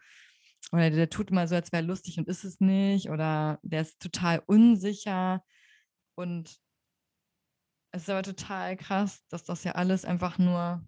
oder 0.71 0.89
der 0.89 1.09
tut 1.09 1.31
immer 1.31 1.47
so, 1.47 1.55
als 1.55 1.71
wäre 1.71 1.83
lustig 1.83 2.17
und 2.17 2.27
ist 2.27 2.43
es 2.43 2.59
nicht, 2.59 3.09
oder 3.09 3.59
der 3.63 3.81
ist 3.81 3.99
total 3.99 4.41
unsicher. 4.45 5.43
Und 6.15 6.57
es 7.91 8.03
ist 8.03 8.09
aber 8.09 8.23
total 8.23 8.77
krass, 8.77 9.23
dass 9.29 9.43
das 9.43 9.63
ja 9.63 9.73
alles 9.73 10.05
einfach 10.05 10.37
nur 10.37 10.85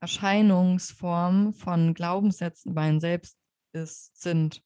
Erscheinungsformen 0.00 1.52
von 1.52 1.94
Glaubenssätzen 1.94 2.72
über 2.72 2.82
einen 2.82 3.00
selbst 3.00 3.36
ist, 3.72 4.20
sind. 4.20 4.62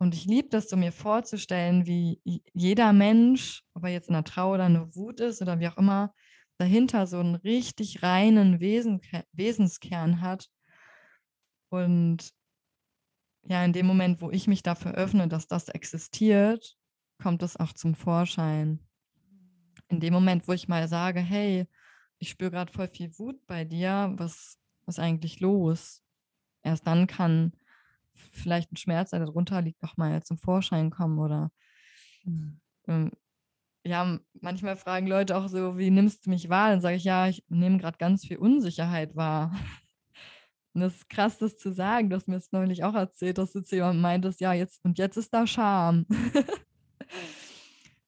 Und 0.00 0.14
ich 0.14 0.24
liebe 0.24 0.48
das 0.48 0.70
so, 0.70 0.78
mir 0.78 0.92
vorzustellen, 0.92 1.84
wie 1.84 2.22
jeder 2.54 2.94
Mensch, 2.94 3.62
ob 3.74 3.84
er 3.84 3.90
jetzt 3.90 4.08
in 4.08 4.14
einer 4.14 4.24
Trauer 4.24 4.54
oder 4.54 4.64
eine 4.64 4.96
Wut 4.96 5.20
ist 5.20 5.42
oder 5.42 5.60
wie 5.60 5.68
auch 5.68 5.76
immer, 5.76 6.14
dahinter 6.56 7.06
so 7.06 7.18
einen 7.18 7.34
richtig 7.34 8.02
reinen 8.02 8.60
Wesen, 8.60 9.02
Wesenskern 9.32 10.22
hat. 10.22 10.48
Und 11.68 12.30
ja, 13.42 13.62
in 13.62 13.74
dem 13.74 13.84
Moment, 13.84 14.22
wo 14.22 14.30
ich 14.30 14.46
mich 14.46 14.62
dafür 14.62 14.94
öffne, 14.94 15.28
dass 15.28 15.48
das 15.48 15.68
existiert, 15.68 16.78
kommt 17.22 17.42
es 17.42 17.58
auch 17.58 17.74
zum 17.74 17.94
Vorschein. 17.94 18.80
In 19.88 20.00
dem 20.00 20.14
Moment, 20.14 20.48
wo 20.48 20.54
ich 20.54 20.66
mal 20.66 20.88
sage, 20.88 21.20
hey, 21.20 21.66
ich 22.18 22.30
spüre 22.30 22.50
gerade 22.50 22.72
voll 22.72 22.88
viel 22.88 23.18
Wut 23.18 23.46
bei 23.46 23.66
dir, 23.66 24.14
was 24.16 24.58
ist 24.86 24.98
eigentlich 24.98 25.40
los? 25.40 26.02
Erst 26.62 26.86
dann 26.86 27.06
kann 27.06 27.52
vielleicht 28.32 28.72
ein 28.72 28.76
Schmerz, 28.76 29.10
der 29.10 29.20
darunter 29.20 29.62
liegt, 29.62 29.82
auch 29.84 29.96
mal 29.96 30.22
zum 30.22 30.38
Vorschein 30.38 30.90
kommen 30.90 31.18
oder 31.18 31.50
ähm, 32.86 33.12
ja, 33.84 34.18
manchmal 34.40 34.76
fragen 34.76 35.06
Leute 35.06 35.36
auch 35.36 35.48
so, 35.48 35.78
wie 35.78 35.90
nimmst 35.90 36.26
du 36.26 36.30
mich 36.30 36.48
wahr? 36.48 36.70
Dann 36.70 36.80
sage 36.80 36.96
ich, 36.96 37.04
ja, 37.04 37.28
ich 37.28 37.44
nehme 37.48 37.78
gerade 37.78 37.98
ganz 37.98 38.26
viel 38.26 38.36
Unsicherheit 38.36 39.16
wahr. 39.16 39.52
Und 40.72 40.82
das 40.82 40.96
ist 40.96 41.08
krass, 41.08 41.38
das 41.38 41.56
zu 41.56 41.72
sagen. 41.72 42.10
Du 42.10 42.16
hast 42.16 42.28
mir 42.28 42.36
das 42.36 42.52
neulich 42.52 42.84
auch 42.84 42.94
erzählt, 42.94 43.38
dass 43.38 43.52
du 43.52 43.60
zu 43.60 43.74
jemandem 43.74 44.02
meintest, 44.02 44.40
ja, 44.40 44.52
jetzt 44.52 44.84
und 44.84 44.98
jetzt 44.98 45.16
ist 45.16 45.34
da 45.34 45.44
Scham. 45.44 46.06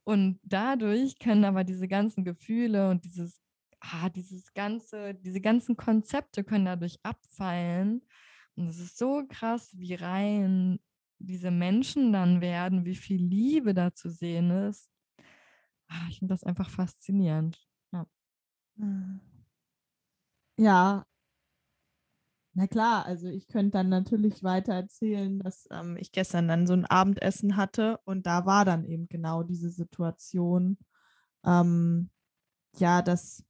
und 0.04 0.38
dadurch 0.44 1.18
können 1.18 1.44
aber 1.44 1.64
diese 1.64 1.88
ganzen 1.88 2.24
Gefühle 2.24 2.88
und 2.88 3.04
dieses, 3.04 3.40
ah, 3.80 4.08
dieses 4.10 4.54
ganze, 4.54 5.14
diese 5.14 5.40
ganzen 5.40 5.76
Konzepte 5.76 6.44
können 6.44 6.66
dadurch 6.66 7.00
abfallen. 7.02 8.02
Und 8.56 8.68
es 8.68 8.78
ist 8.78 8.98
so 8.98 9.24
krass, 9.28 9.70
wie 9.78 9.94
rein 9.94 10.80
diese 11.18 11.50
Menschen 11.50 12.12
dann 12.12 12.40
werden, 12.40 12.84
wie 12.84 12.96
viel 12.96 13.22
Liebe 13.22 13.74
da 13.74 13.94
zu 13.94 14.10
sehen 14.10 14.50
ist. 14.50 14.90
Ah, 15.88 16.06
Ich 16.08 16.18
finde 16.18 16.34
das 16.34 16.44
einfach 16.44 16.70
faszinierend. 16.70 17.58
Ja. 20.58 21.06
Na 22.54 22.66
klar, 22.66 23.06
also 23.06 23.28
ich 23.28 23.48
könnte 23.48 23.70
dann 23.78 23.88
natürlich 23.88 24.42
weiter 24.42 24.74
erzählen, 24.74 25.38
dass 25.38 25.66
ähm, 25.70 25.96
ich 25.98 26.12
gestern 26.12 26.48
dann 26.48 26.66
so 26.66 26.74
ein 26.74 26.84
Abendessen 26.84 27.56
hatte 27.56 27.98
und 28.04 28.26
da 28.26 28.44
war 28.44 28.66
dann 28.66 28.84
eben 28.84 29.08
genau 29.08 29.42
diese 29.42 29.70
Situation, 29.70 30.76
ähm, 31.46 32.10
ja, 32.76 33.00
dass, 33.00 33.44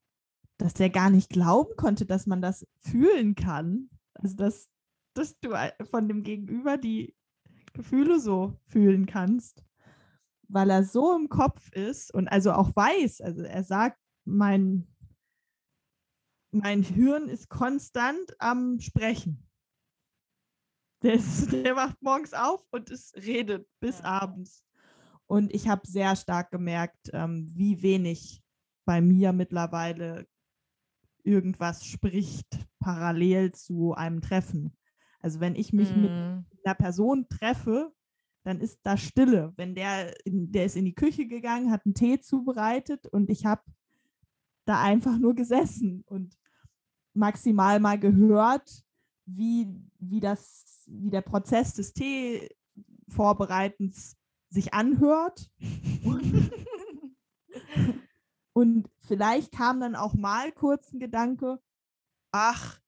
dass 0.59 0.75
der 0.75 0.91
gar 0.91 1.11
nicht 1.11 1.31
glauben 1.31 1.75
konnte, 1.77 2.07
dass 2.07 2.27
man 2.27 2.41
das 2.43 2.65
fühlen 2.81 3.35
kann. 3.35 3.91
Also 4.15 4.37
dass, 4.37 4.69
dass 5.15 5.39
du 5.41 5.53
ein- 5.53 5.73
von 5.91 6.09
dem 6.09 6.23
Gegenüber 6.23 6.79
die 6.79 7.15
Gefühle 7.73 8.21
so 8.21 8.59
fühlen 8.67 9.07
kannst. 9.07 9.65
weil 10.49 10.69
er 10.69 10.85
so 10.85 11.17
im 11.17 11.31
Kopf 11.31 11.73
ist 11.73 12.13
und 12.13 12.29
also 12.29 12.53
auch 12.53 12.77
weiß, 12.77 13.23
also 13.23 13.41
er 13.43 13.65
sagt, 13.65 13.99
mein, 14.27 14.87
mein 16.51 16.83
Hirn 16.83 17.29
ist 17.29 17.49
konstant 17.49 18.37
am 18.39 18.79
Sprechen. 18.79 19.49
Der, 21.03 21.15
ist, 21.15 21.51
der 21.53 21.75
wacht 21.75 21.97
morgens 22.03 22.35
auf 22.35 22.63
und 22.71 22.91
es 22.91 23.15
redet 23.17 23.67
bis 23.81 24.01
ja. 24.01 24.05
abends. 24.05 24.63
Und 25.27 25.55
ich 25.55 25.69
habe 25.69 25.87
sehr 25.87 26.15
stark 26.17 26.51
gemerkt, 26.51 27.09
ähm, 27.15 27.51
wie 27.55 27.81
wenig 27.81 28.43
bei 28.85 29.01
mir 29.01 29.33
mittlerweile 29.33 30.27
irgendwas 31.25 31.87
spricht 31.87 32.47
parallel 32.79 33.53
zu 33.53 33.95
einem 33.95 34.21
Treffen. 34.21 34.77
Also 35.23 35.41
wenn 35.41 35.55
ich 35.55 35.73
mich 35.73 35.95
mm. 35.95 36.01
mit 36.01 36.11
mhm. 36.11 36.45
einer 36.65 36.75
Person 36.75 37.29
treffe, 37.29 37.93
dann 38.45 38.61
ist 38.61 38.81
da 38.83 38.97
Stille. 38.97 39.53
Wenn 39.57 39.75
der, 39.75 40.15
der 40.27 40.67
ist 40.67 40.77
in 40.77 40.85
die 40.85 40.95
Küche 40.95 41.27
gegangen, 41.27 41.71
hat 41.71 41.87
einen 41.87 41.95
Tee 41.95 42.21
zubereitet 42.21 43.07
und 43.07 43.31
ich 43.31 43.47
habe 43.47 43.63
da 44.65 44.83
einfach 44.83 45.19
nur 45.19 45.35
gesessen 45.35 46.03
und 46.07 46.39
maximal 47.15 47.81
mal 47.81 47.99
gehört, 47.99 48.85
wie, 49.27 49.69
wie, 49.99 50.21
das, 50.21 50.85
wie 50.87 51.11
der 51.11 51.23
Prozess 51.23 51.75
des 51.75 51.93
Teevorbereitens 51.95 54.17
sich 54.49 54.73
anhört. 54.75 55.51
Und, 56.05 56.53
und, 58.53 58.89
vielleicht 59.01 59.51
kam 59.53 59.81
dann 59.81 59.97
auch 59.97 60.15
mal 60.15 60.53
kurz 60.53 60.93
ein 60.93 61.01
Gedanke, 61.01 61.59
ach, 62.33 62.79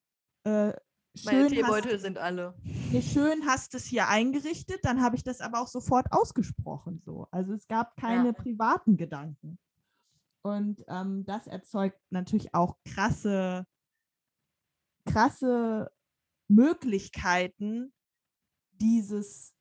äh, 0.45 0.75
Meine 1.23 1.49
Teebeutel 1.49 1.95
hast, 1.95 2.03
sind 2.03 2.19
alle. 2.19 2.55
Nee, 2.63 3.03
schön 3.03 3.47
hast 3.47 3.73
du 3.73 3.77
es 3.77 3.85
hier 3.85 4.09
eingerichtet, 4.09 4.81
dann 4.83 5.01
habe 5.01 5.17
ich 5.17 5.23
das 5.23 5.41
aber 5.41 5.61
auch 5.61 5.69
sofort 5.69 6.07
ausgesprochen. 6.11 7.01
So. 7.05 7.29
Also 7.31 7.53
es 7.53 7.69
gab 7.69 7.97
keine 7.97 8.29
ja. 8.29 8.33
privaten 8.33 8.97
Gedanken. 8.97 9.59
Und 10.43 10.85
ähm, 10.89 11.25
das 11.25 11.47
erzeugt 11.47 12.01
natürlich 12.11 12.55
auch 12.55 12.77
krasse, 12.85 13.67
krasse 15.07 15.91
Möglichkeiten, 16.49 17.95
dieses 18.73 19.55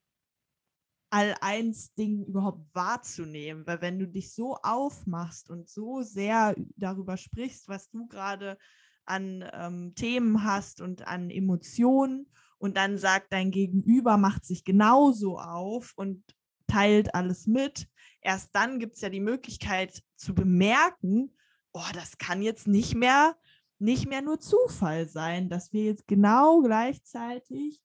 All-Eins-Ding 1.12 2.26
überhaupt 2.26 2.66
wahrzunehmen. 2.74 3.66
Weil 3.68 3.80
wenn 3.82 4.00
du 4.00 4.08
dich 4.08 4.34
so 4.34 4.58
aufmachst 4.58 5.50
und 5.50 5.70
so 5.70 6.02
sehr 6.02 6.56
darüber 6.76 7.16
sprichst, 7.16 7.70
was 7.70 7.90
du 7.90 8.08
gerade 8.08 8.58
an 9.06 9.46
ähm, 9.54 9.94
Themen 9.96 10.44
hast 10.44 10.82
und 10.82 11.08
an 11.08 11.30
Emotionen 11.30 12.28
und 12.58 12.78
dann 12.78 12.98
sagt 12.98 13.34
dein 13.34 13.52
Gegenüber, 13.52 14.18
macht 14.18 14.46
sich 14.46 14.64
genauso 14.64 15.40
auf 15.40 15.94
und 15.96 16.24
teilt 16.68 17.14
alles 17.14 17.48
mit. 17.48 17.88
Erst 18.22 18.56
dann 18.56 18.80
gibt 18.80 18.96
es 18.96 19.02
ja 19.02 19.10
die 19.10 19.20
Möglichkeit 19.20 20.02
zu 20.16 20.34
bemerken, 20.34 21.36
oh, 21.74 21.82
das 21.94 22.18
kann 22.18 22.42
jetzt 22.42 22.68
nicht 22.68 22.96
mehr 22.96 23.36
nicht 23.84 24.08
mehr 24.08 24.22
nur 24.22 24.40
Zufall 24.40 25.10
sein, 25.10 25.50
dass 25.50 25.74
wir 25.74 25.84
jetzt 25.84 26.08
genau 26.08 26.62
gleichzeitig 26.62 27.82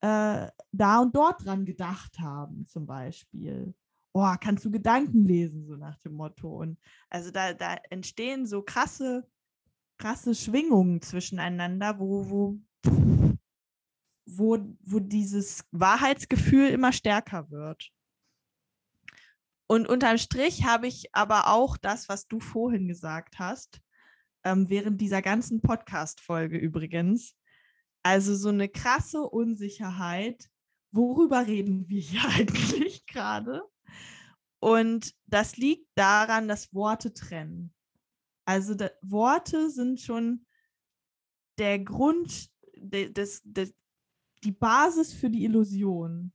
äh, 0.00 0.46
da 0.72 1.00
und 1.00 1.14
dort 1.14 1.44
dran 1.44 1.64
gedacht 1.64 2.18
haben, 2.20 2.66
zum 2.66 2.86
Beispiel. 2.86 3.74
Oh, 4.12 4.32
kannst 4.40 4.64
du 4.64 4.70
Gedanken 4.70 5.24
lesen, 5.24 5.66
so 5.66 5.76
nach 5.76 5.98
dem 5.98 6.14
Motto. 6.14 6.60
Und 6.60 6.78
also 7.08 7.30
da, 7.30 7.52
da 7.52 7.76
entstehen 7.90 8.46
so 8.46 8.62
krasse, 8.62 9.26
krasse 10.00 10.34
Schwingungen 10.34 11.02
zwischeneinander, 11.02 11.98
wo, 11.98 12.30
wo, 12.30 12.58
wo, 14.26 14.58
wo 14.80 14.98
dieses 14.98 15.64
Wahrheitsgefühl 15.72 16.70
immer 16.70 16.92
stärker 16.92 17.50
wird. 17.50 17.90
Und 19.68 19.88
unterm 19.88 20.16
Strich 20.16 20.64
habe 20.64 20.86
ich 20.86 21.14
aber 21.14 21.48
auch 21.48 21.76
das, 21.76 22.08
was 22.08 22.26
du 22.26 22.40
vorhin 22.40 22.88
gesagt 22.88 23.38
hast, 23.38 23.80
ähm, 24.42 24.70
während 24.70 25.00
dieser 25.02 25.20
ganzen 25.20 25.60
Podcast-Folge 25.60 26.56
übrigens. 26.56 27.36
Also 28.02 28.34
so 28.34 28.48
eine 28.48 28.70
krasse 28.70 29.20
Unsicherheit. 29.20 30.48
Worüber 30.92 31.46
reden 31.46 31.88
wir 31.88 32.00
hier 32.00 32.24
eigentlich 32.28 33.04
gerade? 33.04 33.62
Und 34.60 35.14
das 35.26 35.58
liegt 35.58 35.86
daran, 35.94 36.48
dass 36.48 36.72
Worte 36.72 37.12
trennen. 37.12 37.74
Also 38.50 38.74
da, 38.74 38.90
Worte 39.00 39.70
sind 39.70 40.00
schon 40.00 40.44
der 41.56 41.78
Grund, 41.78 42.50
de, 42.74 43.12
des, 43.12 43.42
de, 43.44 43.72
die 44.42 44.50
Basis 44.50 45.12
für 45.12 45.30
die 45.30 45.44
Illusion. 45.44 46.32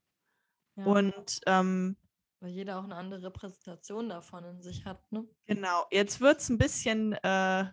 Ja. 0.77 0.85
Und 0.85 1.41
ähm, 1.45 1.97
weil 2.39 2.51
jeder 2.51 2.79
auch 2.79 2.85
eine 2.85 2.95
andere 2.95 3.23
Repräsentation 3.23 4.07
davon 4.07 4.45
in 4.45 4.61
sich 4.61 4.85
hat. 4.85 5.11
Ne? 5.11 5.27
Genau, 5.45 5.83
jetzt 5.91 6.21
wird 6.21 6.39
es 6.39 6.47
ein 6.47 6.57
bisschen 6.57 7.11
äh, 7.21 7.65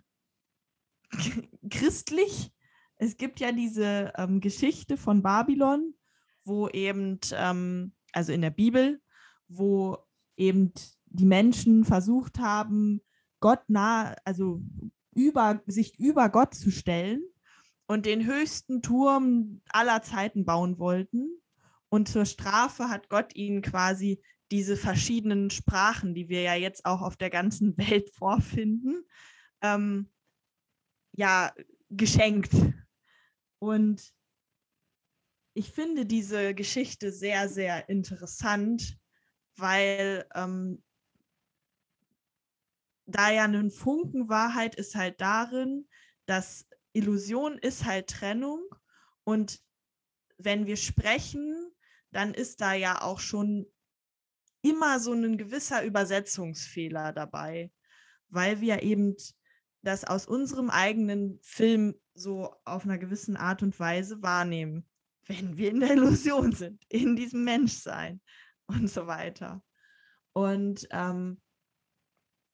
christlich. 1.69 2.53
Es 2.97 3.15
gibt 3.15 3.39
ja 3.39 3.53
diese 3.53 4.11
ähm, 4.17 4.41
Geschichte 4.41 4.97
von 4.97 5.23
Babylon, 5.23 5.95
wo 6.43 6.67
eben, 6.67 7.17
ähm, 7.31 7.95
also 8.11 8.33
in 8.33 8.41
der 8.41 8.49
Bibel, 8.49 9.01
wo 9.47 9.99
eben 10.35 10.73
die 11.05 11.25
Menschen 11.25 11.85
versucht 11.85 12.39
haben, 12.39 12.99
Gott 13.43 13.67
nah, 13.67 14.15
also 14.23 14.61
über, 15.13 15.61
sich 15.65 15.99
über 15.99 16.29
Gott 16.29 16.55
zu 16.55 16.71
stellen 16.71 17.21
und 17.87 18.05
den 18.05 18.25
höchsten 18.25 18.81
Turm 18.81 19.61
aller 19.67 20.01
Zeiten 20.01 20.45
bauen 20.45 20.79
wollten. 20.79 21.41
Und 21.89 22.07
zur 22.07 22.25
Strafe 22.25 22.87
hat 22.87 23.09
Gott 23.09 23.35
ihnen 23.35 23.61
quasi 23.61 24.23
diese 24.49 24.77
verschiedenen 24.77 25.49
Sprachen, 25.49 26.15
die 26.15 26.29
wir 26.29 26.41
ja 26.41 26.55
jetzt 26.55 26.85
auch 26.85 27.01
auf 27.01 27.17
der 27.17 27.29
ganzen 27.29 27.77
Welt 27.77 28.15
vorfinden, 28.15 29.03
ähm, 29.61 30.09
ja, 31.11 31.53
geschenkt. 31.89 32.53
Und 33.59 34.09
ich 35.53 35.69
finde 35.69 36.05
diese 36.05 36.55
Geschichte 36.55 37.11
sehr, 37.11 37.49
sehr 37.49 37.89
interessant, 37.89 38.97
weil 39.57 40.25
ähm, 40.33 40.81
da 43.05 43.31
ja 43.31 43.43
ein 43.43 43.71
Funken 43.71 44.29
Wahrheit 44.29 44.75
ist 44.75 44.95
halt 44.95 45.19
darin, 45.21 45.87
dass 46.25 46.67
Illusion 46.93 47.57
ist 47.57 47.85
halt 47.85 48.09
Trennung 48.09 48.61
und 49.23 49.61
wenn 50.37 50.65
wir 50.65 50.77
sprechen, 50.77 51.71
dann 52.11 52.33
ist 52.33 52.61
da 52.61 52.73
ja 52.73 53.01
auch 53.01 53.19
schon 53.19 53.65
immer 54.61 54.99
so 54.99 55.13
ein 55.13 55.37
gewisser 55.37 55.83
Übersetzungsfehler 55.83 57.11
dabei, 57.11 57.71
weil 58.29 58.61
wir 58.61 58.83
eben 58.83 59.15
das 59.81 60.05
aus 60.05 60.25
unserem 60.25 60.69
eigenen 60.69 61.39
Film 61.41 61.95
so 62.13 62.55
auf 62.63 62.85
einer 62.85 62.97
gewissen 62.97 63.35
Art 63.35 63.63
und 63.63 63.77
Weise 63.79 64.21
wahrnehmen, 64.21 64.87
wenn 65.27 65.57
wir 65.57 65.71
in 65.71 65.81
der 65.81 65.91
Illusion 65.91 66.53
sind, 66.53 66.83
in 66.89 67.15
diesem 67.15 67.43
Menschsein 67.43 68.21
und 68.67 68.89
so 68.89 69.07
weiter. 69.07 69.63
Und, 70.31 70.87
ähm, 70.91 71.41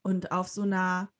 und 0.01 0.31
auf 0.31 0.47
so 0.47 0.63
einer 0.63 1.11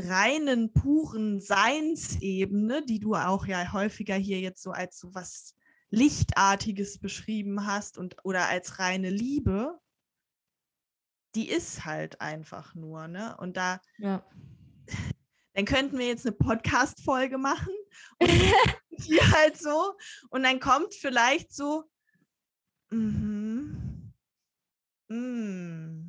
reinen, 0.00 0.72
puren 0.72 1.40
Seinsebene, 1.40 2.84
die 2.84 2.98
du 2.98 3.14
auch 3.14 3.46
ja 3.46 3.72
häufiger 3.72 4.16
hier 4.16 4.40
jetzt 4.40 4.62
so 4.62 4.72
als 4.72 4.98
so 4.98 5.14
was 5.14 5.54
Lichtartiges 5.90 6.98
beschrieben 6.98 7.66
hast 7.66 7.98
und 7.98 8.16
oder 8.24 8.48
als 8.48 8.78
reine 8.78 9.10
Liebe, 9.10 9.78
die 11.34 11.48
ist 11.48 11.84
halt 11.84 12.20
einfach 12.20 12.74
nur, 12.74 13.08
ne? 13.08 13.36
Und 13.38 13.56
da, 13.56 13.80
ja. 13.98 14.24
dann 15.54 15.64
könnten 15.64 15.98
wir 15.98 16.06
jetzt 16.06 16.26
eine 16.26 16.34
Podcast-Folge 16.34 17.38
machen 17.38 17.74
und 18.18 18.30
hier 19.00 19.30
halt 19.32 19.56
so 19.56 19.94
und 20.30 20.42
dann 20.42 20.58
kommt 20.58 20.94
vielleicht 20.94 21.52
so, 21.52 21.84
mhm, 22.90 24.12
mm, 25.08 25.14
mm. 25.14 26.03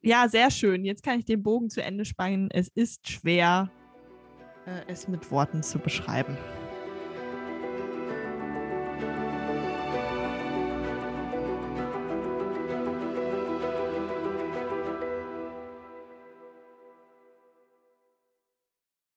Ja, 0.00 0.28
sehr 0.28 0.50
schön. 0.50 0.84
Jetzt 0.84 1.02
kann 1.02 1.18
ich 1.18 1.24
den 1.24 1.42
Bogen 1.42 1.70
zu 1.70 1.82
Ende 1.82 2.04
spannen. 2.04 2.50
Es 2.50 2.68
ist 2.68 3.08
schwer, 3.08 3.70
äh, 4.66 4.82
es 4.86 5.08
mit 5.08 5.30
Worten 5.30 5.62
zu 5.62 5.78
beschreiben. 5.78 6.36